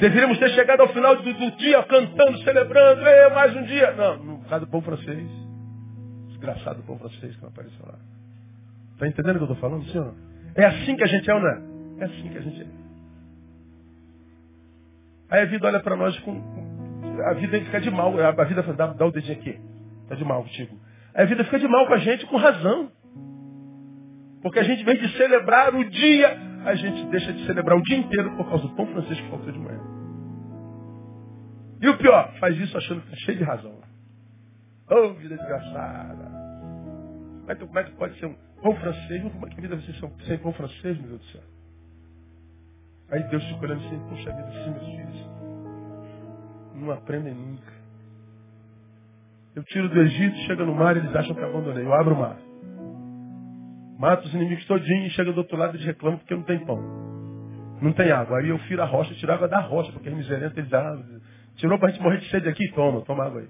Deveríamos 0.00 0.38
ter 0.38 0.50
chegado 0.50 0.80
ao 0.80 0.88
final 0.88 1.16
do, 1.16 1.22
do 1.22 1.56
dia 1.56 1.82
cantando, 1.84 2.38
celebrando, 2.38 3.06
é 3.06 3.34
mais 3.34 3.54
um 3.54 3.62
dia. 3.64 3.92
Não, 3.92 4.16
no 4.16 4.44
caso 4.44 4.64
do 4.64 4.70
pão 4.70 4.80
francês. 4.80 5.30
Desgraçado 6.28 6.82
pão 6.82 6.98
francês 6.98 7.36
que 7.36 7.42
não 7.42 7.50
apareceu 7.50 7.84
lá. 7.86 7.98
Está 8.94 9.06
entendendo 9.06 9.36
o 9.36 9.38
que 9.38 9.44
eu 9.44 9.52
estou 9.52 9.56
falando, 9.56 9.84
senhor? 9.90 10.14
É 10.54 10.64
assim 10.64 10.96
que 10.96 11.04
a 11.04 11.06
gente 11.06 11.30
é 11.30 11.34
ou 11.34 11.40
não 11.40 11.48
é? 11.48 11.62
É 11.98 12.04
assim 12.04 12.28
que 12.30 12.38
a 12.38 12.40
gente 12.40 12.62
é. 12.62 12.66
Aí 15.30 15.42
a 15.42 15.46
vida 15.46 15.66
olha 15.66 15.80
para 15.80 15.96
nós 15.96 16.18
com, 16.20 16.34
A 17.26 17.34
vida 17.34 17.60
fica 17.60 17.80
de 17.80 17.90
mal. 17.90 18.12
A 18.18 18.44
vida 18.44 18.62
dá, 18.62 18.86
dá 18.88 19.06
o 19.06 19.10
dedinho 19.10 19.38
aqui. 19.38 19.60
Está 20.02 20.14
de 20.14 20.24
mal 20.24 20.42
contigo. 20.42 20.78
A 21.14 21.24
vida 21.24 21.44
fica 21.44 21.58
de 21.58 21.68
mal 21.68 21.86
com 21.86 21.94
a 21.94 21.98
gente 21.98 22.26
com 22.26 22.36
razão. 22.36 22.90
Porque 24.42 24.58
a 24.58 24.62
gente, 24.62 24.82
em 24.82 24.84
vez 24.84 25.00
de 25.00 25.16
celebrar 25.16 25.74
o 25.74 25.84
dia, 25.84 26.38
a 26.64 26.74
gente 26.74 27.04
deixa 27.10 27.32
de 27.32 27.46
celebrar 27.46 27.76
o 27.76 27.82
dia 27.82 27.98
inteiro 27.98 28.36
por 28.36 28.48
causa 28.48 28.66
do 28.66 28.74
pão 28.74 28.86
francês 28.86 29.20
que 29.20 29.28
faltou 29.28 29.52
de 29.52 29.58
manhã. 29.58 29.80
E 31.80 31.88
o 31.88 31.96
pior, 31.96 32.32
faz 32.38 32.56
isso 32.58 32.76
achando 32.76 33.00
que 33.02 33.12
está 33.12 33.24
cheio 33.24 33.38
de 33.38 33.44
razão. 33.44 33.80
Oh, 34.90 35.14
vida 35.14 35.36
desgraçada. 35.36 36.24
Como 37.40 37.50
é, 37.50 37.54
que, 37.54 37.66
como 37.66 37.78
é 37.78 37.84
que 37.84 37.92
pode 37.92 38.18
ser 38.18 38.26
um 38.26 38.34
pão 38.62 38.74
francês? 38.76 39.22
Como 39.22 39.46
é 39.46 39.50
que 39.50 39.58
a 39.58 39.62
vida 39.62 39.76
vai 39.76 39.84
ser 39.84 40.26
sem 40.26 40.38
pão 40.38 40.52
francês, 40.52 40.98
meu 40.98 41.08
Deus 41.08 41.20
do 41.20 41.26
céu? 41.26 41.42
Aí 43.10 43.22
Deus 43.24 43.44
fica 43.44 43.60
olhando 43.60 43.84
assim, 43.86 43.98
puxa 44.08 44.32
vida, 44.32 44.50
sim, 44.52 44.70
meus 44.70 44.86
filhos. 44.86 45.39
Não 46.80 46.92
aprendem 46.92 47.34
nunca. 47.34 47.72
Eu 49.54 49.62
tiro 49.64 49.88
do 49.88 50.00
Egito, 50.00 50.36
chega 50.46 50.64
no 50.64 50.74
mar, 50.74 50.96
eles 50.96 51.14
acham 51.14 51.34
que 51.34 51.42
abandonei. 51.42 51.84
Eu 51.84 51.92
abro 51.92 52.14
o 52.14 52.18
mar. 52.18 52.36
Mato 53.98 54.26
os 54.26 54.32
inimigos 54.32 54.64
todinhos, 54.66 55.12
chega 55.12 55.30
do 55.30 55.38
outro 55.38 55.58
lado 55.58 55.74
e 55.74 55.76
eles 55.76 55.86
reclamam 55.86 56.18
porque 56.18 56.34
não 56.34 56.42
tem 56.44 56.64
pão. 56.64 56.80
Não 57.82 57.92
tem 57.92 58.10
água. 58.10 58.38
Aí 58.38 58.48
eu 58.48 58.58
firo 58.60 58.82
a 58.82 58.86
rocha, 58.86 59.14
tiro 59.14 59.30
água 59.30 59.46
da 59.46 59.60
rocha, 59.60 59.92
porque 59.92 60.08
é 60.08 60.12
miserento 60.12 60.58
eles 60.58 60.72
ah, 60.72 60.98
tirou 61.56 61.78
para 61.78 61.88
a 61.88 61.90
gente 61.90 62.02
morrer 62.02 62.18
de 62.18 62.30
sede 62.30 62.48
aqui, 62.48 62.66
toma, 62.72 63.02
toma 63.02 63.26
água 63.26 63.42
aí. 63.42 63.48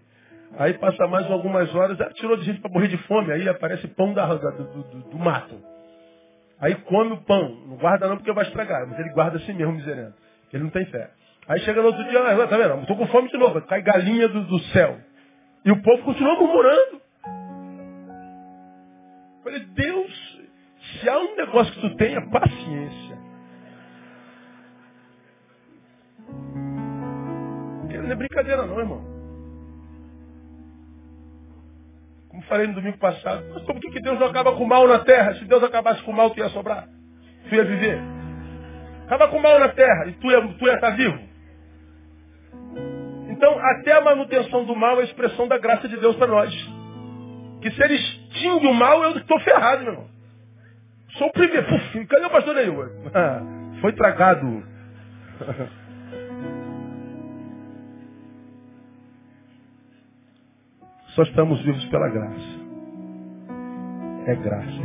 Aí 0.58 0.74
passa 0.74 1.06
mais 1.06 1.30
algumas 1.30 1.72
horas, 1.72 2.00
ah, 2.00 2.10
tirou 2.14 2.36
de 2.36 2.44
gente 2.44 2.60
para 2.60 2.70
morrer 2.70 2.88
de 2.88 2.98
fome, 3.06 3.32
aí 3.32 3.48
aparece 3.48 3.86
pão 3.88 4.12
da, 4.12 4.26
da 4.26 4.50
do, 4.50 4.64
do, 4.64 5.10
do, 5.10 5.18
mato. 5.18 5.54
Aí 6.58 6.74
come 6.74 7.12
o 7.12 7.18
pão, 7.18 7.48
não 7.68 7.76
guarda 7.76 8.08
não 8.08 8.16
porque 8.16 8.32
vai 8.32 8.44
estragar, 8.44 8.86
mas 8.88 8.98
ele 8.98 9.10
guarda 9.10 9.36
assim 9.36 9.52
mesmo, 9.52 9.74
miserento. 9.74 10.14
Ele 10.52 10.64
não 10.64 10.70
tem 10.70 10.84
fé. 10.86 11.10
Aí 11.50 11.58
chega 11.62 11.82
no 11.82 11.88
outro 11.88 12.04
dia, 12.04 12.20
ah, 12.20 12.46
tá 12.46 12.56
vendo? 12.56 12.82
Estou 12.82 12.96
com 12.96 13.08
fome 13.08 13.28
de 13.28 13.36
novo, 13.36 13.60
cai 13.62 13.82
galinha 13.82 14.28
do, 14.28 14.44
do 14.44 14.60
céu. 14.66 14.96
E 15.64 15.72
o 15.72 15.82
povo 15.82 16.04
continua 16.04 16.36
murmurando. 16.36 17.02
Eu 19.34 19.42
falei, 19.42 19.58
Deus, 19.58 20.40
se 20.78 21.08
há 21.08 21.18
um 21.18 21.34
negócio 21.34 21.74
que 21.74 21.80
tu 21.80 21.96
tenha, 21.96 22.24
paciência. 22.30 23.18
Não 27.88 28.12
é 28.12 28.14
brincadeira 28.14 28.64
não, 28.64 28.78
irmão. 28.78 29.04
Como 32.28 32.42
falei 32.42 32.68
no 32.68 32.74
domingo 32.74 32.98
passado, 32.98 33.44
mas 33.52 33.64
como 33.64 33.80
que 33.80 34.00
Deus 34.00 34.20
não 34.20 34.28
acaba 34.28 34.52
com 34.52 34.62
o 34.62 34.68
mal 34.68 34.86
na 34.86 35.00
terra? 35.00 35.34
Se 35.34 35.44
Deus 35.46 35.64
acabasse 35.64 36.00
com 36.04 36.12
o 36.12 36.16
mal, 36.16 36.30
tu 36.30 36.38
ia 36.38 36.48
sobrar? 36.50 36.88
Tu 37.48 37.56
ia 37.56 37.64
viver? 37.64 37.98
Acaba 39.06 39.26
com 39.26 39.38
o 39.38 39.42
mal 39.42 39.58
na 39.58 39.70
terra 39.70 40.06
e 40.06 40.12
tu 40.12 40.30
ia, 40.30 40.40
tu 40.40 40.64
ia 40.64 40.74
estar 40.74 40.90
vivo? 40.90 41.29
Então, 43.40 43.58
até 43.58 43.96
a 43.96 44.02
manutenção 44.02 44.66
do 44.66 44.76
mal 44.76 44.98
é 44.98 45.00
a 45.00 45.04
expressão 45.04 45.48
da 45.48 45.56
graça 45.56 45.88
de 45.88 45.96
Deus 45.96 46.14
para 46.16 46.26
nós. 46.26 46.52
Que 47.62 47.70
se 47.70 47.82
ele 47.82 47.94
extingue 47.94 48.66
o 48.66 48.74
mal, 48.74 49.02
eu 49.02 49.16
estou 49.16 49.40
ferrado, 49.40 49.82
meu 49.82 49.94
irmão. 49.94 50.08
Sou 51.16 51.28
o 51.28 51.32
primeiro. 51.32 51.66
Puf, 51.66 52.04
cadê 52.04 52.26
o 52.26 52.30
pastor 52.30 52.54
Neil? 52.54 52.76
Ah, 53.14 53.40
foi 53.80 53.94
tragado. 53.94 54.62
Só 61.14 61.22
estamos 61.22 61.62
vivos 61.62 61.86
pela 61.86 62.10
graça. 62.10 62.60
É 64.26 64.34
graça. 64.34 64.82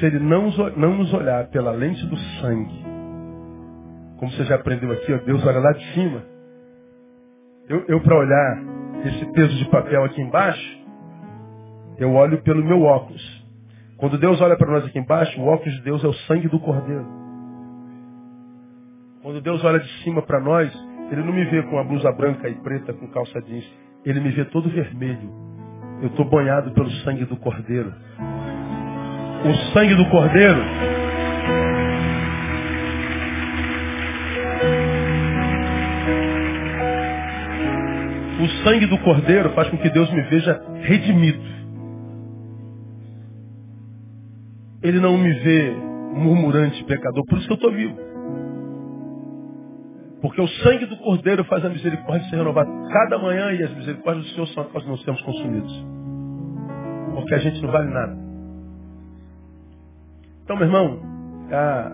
Se 0.00 0.06
ele 0.06 0.18
não, 0.18 0.50
não 0.76 0.96
nos 0.96 1.14
olhar 1.14 1.46
pela 1.50 1.70
lente 1.70 2.04
do 2.04 2.16
sangue, 2.40 2.84
como 4.18 4.32
você 4.32 4.44
já 4.44 4.56
aprendeu 4.56 4.90
aqui, 4.90 5.14
ó, 5.14 5.18
Deus 5.18 5.46
olha 5.46 5.60
lá 5.60 5.70
de 5.70 5.84
cima. 5.94 6.34
Eu, 7.68 7.84
eu 7.88 8.00
para 8.00 8.16
olhar 8.16 8.62
esse 9.04 9.32
peso 9.32 9.56
de 9.56 9.64
papel 9.70 10.04
aqui 10.04 10.20
embaixo, 10.20 10.78
eu 11.98 12.12
olho 12.14 12.40
pelo 12.42 12.64
meu 12.64 12.82
óculos. 12.82 13.44
Quando 13.96 14.18
Deus 14.18 14.40
olha 14.40 14.56
para 14.56 14.70
nós 14.70 14.84
aqui 14.84 14.98
embaixo, 14.98 15.40
o 15.40 15.46
óculos 15.46 15.74
de 15.74 15.82
Deus 15.82 16.04
é 16.04 16.06
o 16.06 16.12
sangue 16.12 16.48
do 16.48 16.60
Cordeiro. 16.60 17.06
Quando 19.22 19.40
Deus 19.40 19.64
olha 19.64 19.80
de 19.80 19.88
cima 20.04 20.22
para 20.22 20.38
nós, 20.38 20.72
Ele 21.10 21.22
não 21.24 21.32
me 21.32 21.44
vê 21.46 21.62
com 21.64 21.78
a 21.78 21.84
blusa 21.84 22.12
branca 22.12 22.48
e 22.48 22.54
preta, 22.56 22.92
com 22.92 23.08
calça 23.08 23.40
jeans. 23.42 23.64
Ele 24.04 24.20
me 24.20 24.30
vê 24.30 24.44
todo 24.44 24.70
vermelho. 24.70 25.28
Eu 26.02 26.08
estou 26.08 26.24
banhado 26.24 26.70
pelo 26.70 26.90
sangue 27.02 27.24
do 27.24 27.36
Cordeiro. 27.36 27.92
O 29.44 29.72
sangue 29.72 29.94
do 29.96 30.08
Cordeiro 30.10 30.60
O 38.46 38.48
sangue 38.62 38.86
do 38.86 38.96
Cordeiro 38.98 39.50
faz 39.54 39.68
com 39.70 39.76
que 39.76 39.90
Deus 39.90 40.08
me 40.12 40.22
veja 40.22 40.62
redimido. 40.82 41.42
Ele 44.84 45.00
não 45.00 45.18
me 45.18 45.32
vê 45.32 45.74
murmurante, 46.14 46.84
pecador. 46.84 47.24
Por 47.26 47.38
isso 47.38 47.48
que 47.48 47.52
eu 47.54 47.56
estou 47.56 47.72
vivo. 47.72 47.96
Porque 50.22 50.40
o 50.40 50.46
sangue 50.46 50.86
do 50.86 50.96
Cordeiro 50.98 51.44
faz 51.46 51.64
a 51.64 51.68
misericórdia 51.68 52.28
ser 52.30 52.36
renovada 52.36 52.70
cada 52.88 53.18
manhã 53.18 53.50
e 53.50 53.64
as 53.64 53.74
misericórdias 53.74 54.26
do 54.26 54.32
Senhor 54.32 54.46
são 54.48 54.70
nós 54.86 55.02
sermos 55.02 55.22
consumidos. 55.22 55.84
Porque 57.14 57.34
a 57.34 57.38
gente 57.38 57.60
não 57.62 57.72
vale 57.72 57.90
nada. 57.90 58.16
Então, 60.44 60.56
meu 60.56 60.66
irmão, 60.66 61.00
ah, 61.50 61.92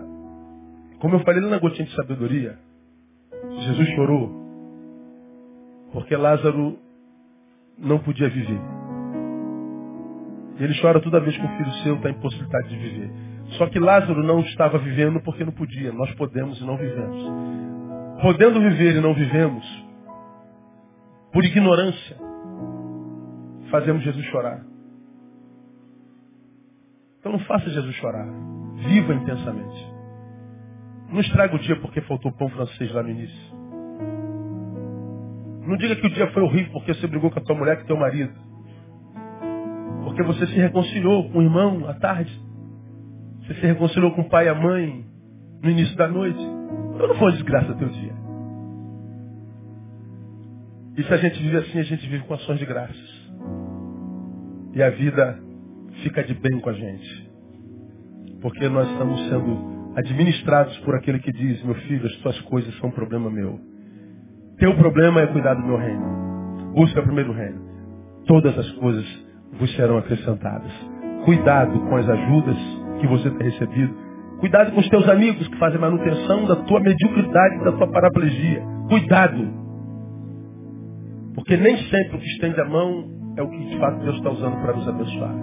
como 0.99 1.15
eu 1.15 1.19
falei 1.21 1.41
na 1.41 1.57
gotinha 1.57 1.87
de 1.87 1.95
sabedoria, 1.95 2.59
Jesus 3.65 3.89
chorou 3.95 4.42
porque 5.93 6.15
Lázaro 6.15 6.79
não 7.77 7.99
podia 7.99 8.27
viver. 8.27 8.59
Ele 10.59 10.81
chora 10.81 10.99
toda 10.99 11.19
vez 11.19 11.37
que 11.37 11.43
um 11.43 11.57
filho 11.57 11.71
seu 11.83 11.95
está 11.95 12.09
em 12.09 12.19
possibilidade 12.19 12.69
de 12.69 12.77
viver. 12.77 13.11
Só 13.57 13.67
que 13.67 13.79
Lázaro 13.79 14.23
não 14.23 14.39
estava 14.41 14.77
vivendo 14.79 15.21
porque 15.21 15.45
não 15.45 15.51
podia. 15.51 15.91
Nós 15.93 16.11
podemos 16.15 16.59
e 16.59 16.65
não 16.65 16.77
vivemos. 16.77 18.21
Podendo 18.21 18.59
viver 18.59 18.95
e 18.95 19.01
não 19.01 19.13
vivemos, 19.13 19.63
por 21.31 21.43
ignorância, 21.43 22.17
fazemos 23.69 24.03
Jesus 24.03 24.25
chorar. 24.27 24.63
Então 27.19 27.31
não 27.31 27.39
faça 27.39 27.69
Jesus 27.69 27.95
chorar. 27.95 28.27
Viva 28.75 29.13
intensamente. 29.13 29.93
Não 31.09 31.19
estrague 31.19 31.55
o 31.55 31.59
dia 31.59 31.79
porque 31.79 32.01
faltou 32.01 32.31
pão 32.31 32.49
francês 32.49 32.91
lá 32.91 33.03
no 33.03 33.09
início. 33.09 33.52
Não 35.65 35.77
diga 35.77 35.95
que 35.95 36.07
o 36.07 36.09
dia 36.09 36.29
foi 36.31 36.43
horrível 36.43 36.71
porque 36.73 36.93
você 36.93 37.07
brigou 37.07 37.31
com 37.31 37.39
a 37.39 37.41
tua 37.41 37.55
mulher, 37.55 37.77
com 37.77 37.83
o 37.83 37.87
teu 37.87 37.97
marido. 37.97 38.33
Porque 40.03 40.23
você 40.23 40.45
se 40.47 40.55
reconciliou 40.55 41.29
com 41.29 41.39
o 41.39 41.41
irmão 41.41 41.87
à 41.87 41.93
tarde. 41.93 42.31
Você 43.41 43.55
se 43.55 43.65
reconciliou 43.65 44.11
com 44.13 44.21
o 44.21 44.29
pai 44.29 44.45
e 44.45 44.49
a 44.49 44.55
mãe 44.55 45.05
no 45.61 45.69
início 45.69 45.95
da 45.95 46.07
noite. 46.07 46.39
Então 46.39 47.07
não 47.07 47.15
foi 47.15 47.31
desgraça 47.31 47.73
teu 47.75 47.89
dia. 47.89 48.13
E 50.97 51.03
se 51.03 51.13
a 51.13 51.17
gente 51.17 51.41
vive 51.41 51.57
assim, 51.57 51.79
a 51.79 51.83
gente 51.83 52.07
vive 52.07 52.23
com 52.25 52.33
ações 52.33 52.59
de 52.59 52.65
graças. 52.65 53.31
E 54.73 54.83
a 54.83 54.89
vida 54.89 55.39
fica 56.03 56.23
de 56.23 56.33
bem 56.33 56.59
com 56.59 56.69
a 56.69 56.73
gente. 56.73 57.31
Porque 58.41 58.67
nós 58.67 58.89
estamos 58.91 59.19
sendo 59.29 59.93
administrados 59.95 60.77
por 60.79 60.95
aquele 60.95 61.19
que 61.19 61.31
diz, 61.31 61.63
meu 61.63 61.75
filho, 61.75 62.05
as 62.05 62.15
tuas 62.17 62.39
coisas 62.41 62.75
são 62.77 62.89
um 62.89 62.91
problema 62.91 63.29
meu. 63.29 63.72
Teu 64.57 64.75
problema 64.75 65.21
é 65.21 65.27
cuidar 65.27 65.55
do 65.55 65.65
meu 65.65 65.77
reino. 65.77 66.73
Busca 66.75 67.01
primeiro 67.01 67.31
o 67.31 67.35
reino. 67.35 67.59
Todas 68.27 68.57
as 68.57 68.69
coisas 68.73 69.05
vos 69.59 69.75
serão 69.75 69.97
acrescentadas. 69.97 70.71
Cuidado 71.25 71.79
com 71.79 71.95
as 71.95 72.07
ajudas 72.07 72.57
que 72.99 73.07
você 73.07 73.29
tem 73.31 73.49
recebido. 73.49 73.93
Cuidado 74.39 74.71
com 74.71 74.79
os 74.79 74.89
teus 74.89 75.07
amigos 75.07 75.47
que 75.47 75.57
fazem 75.57 75.79
manutenção 75.79 76.45
da 76.45 76.55
tua 76.57 76.79
mediocridade, 76.79 77.63
da 77.63 77.71
tua 77.71 77.87
paraplegia. 77.87 78.61
Cuidado. 78.89 79.63
Porque 81.35 81.57
nem 81.57 81.77
sempre 81.77 82.17
o 82.17 82.19
que 82.19 82.27
estende 82.27 82.59
a 82.61 82.65
mão 82.65 83.05
é 83.37 83.41
o 83.41 83.49
que 83.49 83.65
de 83.65 83.79
fato 83.79 84.03
Deus 84.03 84.17
está 84.17 84.29
usando 84.29 84.61
para 84.61 84.73
nos 84.73 84.87
abençoar. 84.87 85.33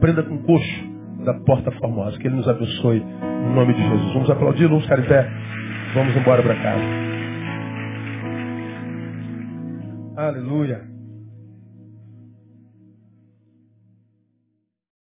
Prenda 0.00 0.22
com 0.22 0.34
o 0.34 0.42
coxo 0.42 0.92
da 1.24 1.34
porta 1.46 1.70
formosa. 1.72 2.18
Que 2.18 2.28
Ele 2.28 2.36
nos 2.36 2.48
abençoe 2.48 2.98
em 2.98 3.54
nome 3.54 3.74
de 3.74 3.82
Jesus. 3.82 4.12
Vamos 4.12 4.30
aplaudir, 4.30 4.66
vamos 4.66 4.84
ficar 4.84 4.98
em 4.98 5.04
pé. 5.04 5.28
Vamos 5.94 6.16
embora 6.16 6.42
para 6.42 6.54
casa. 6.56 6.84
Aleluia. 10.22 10.91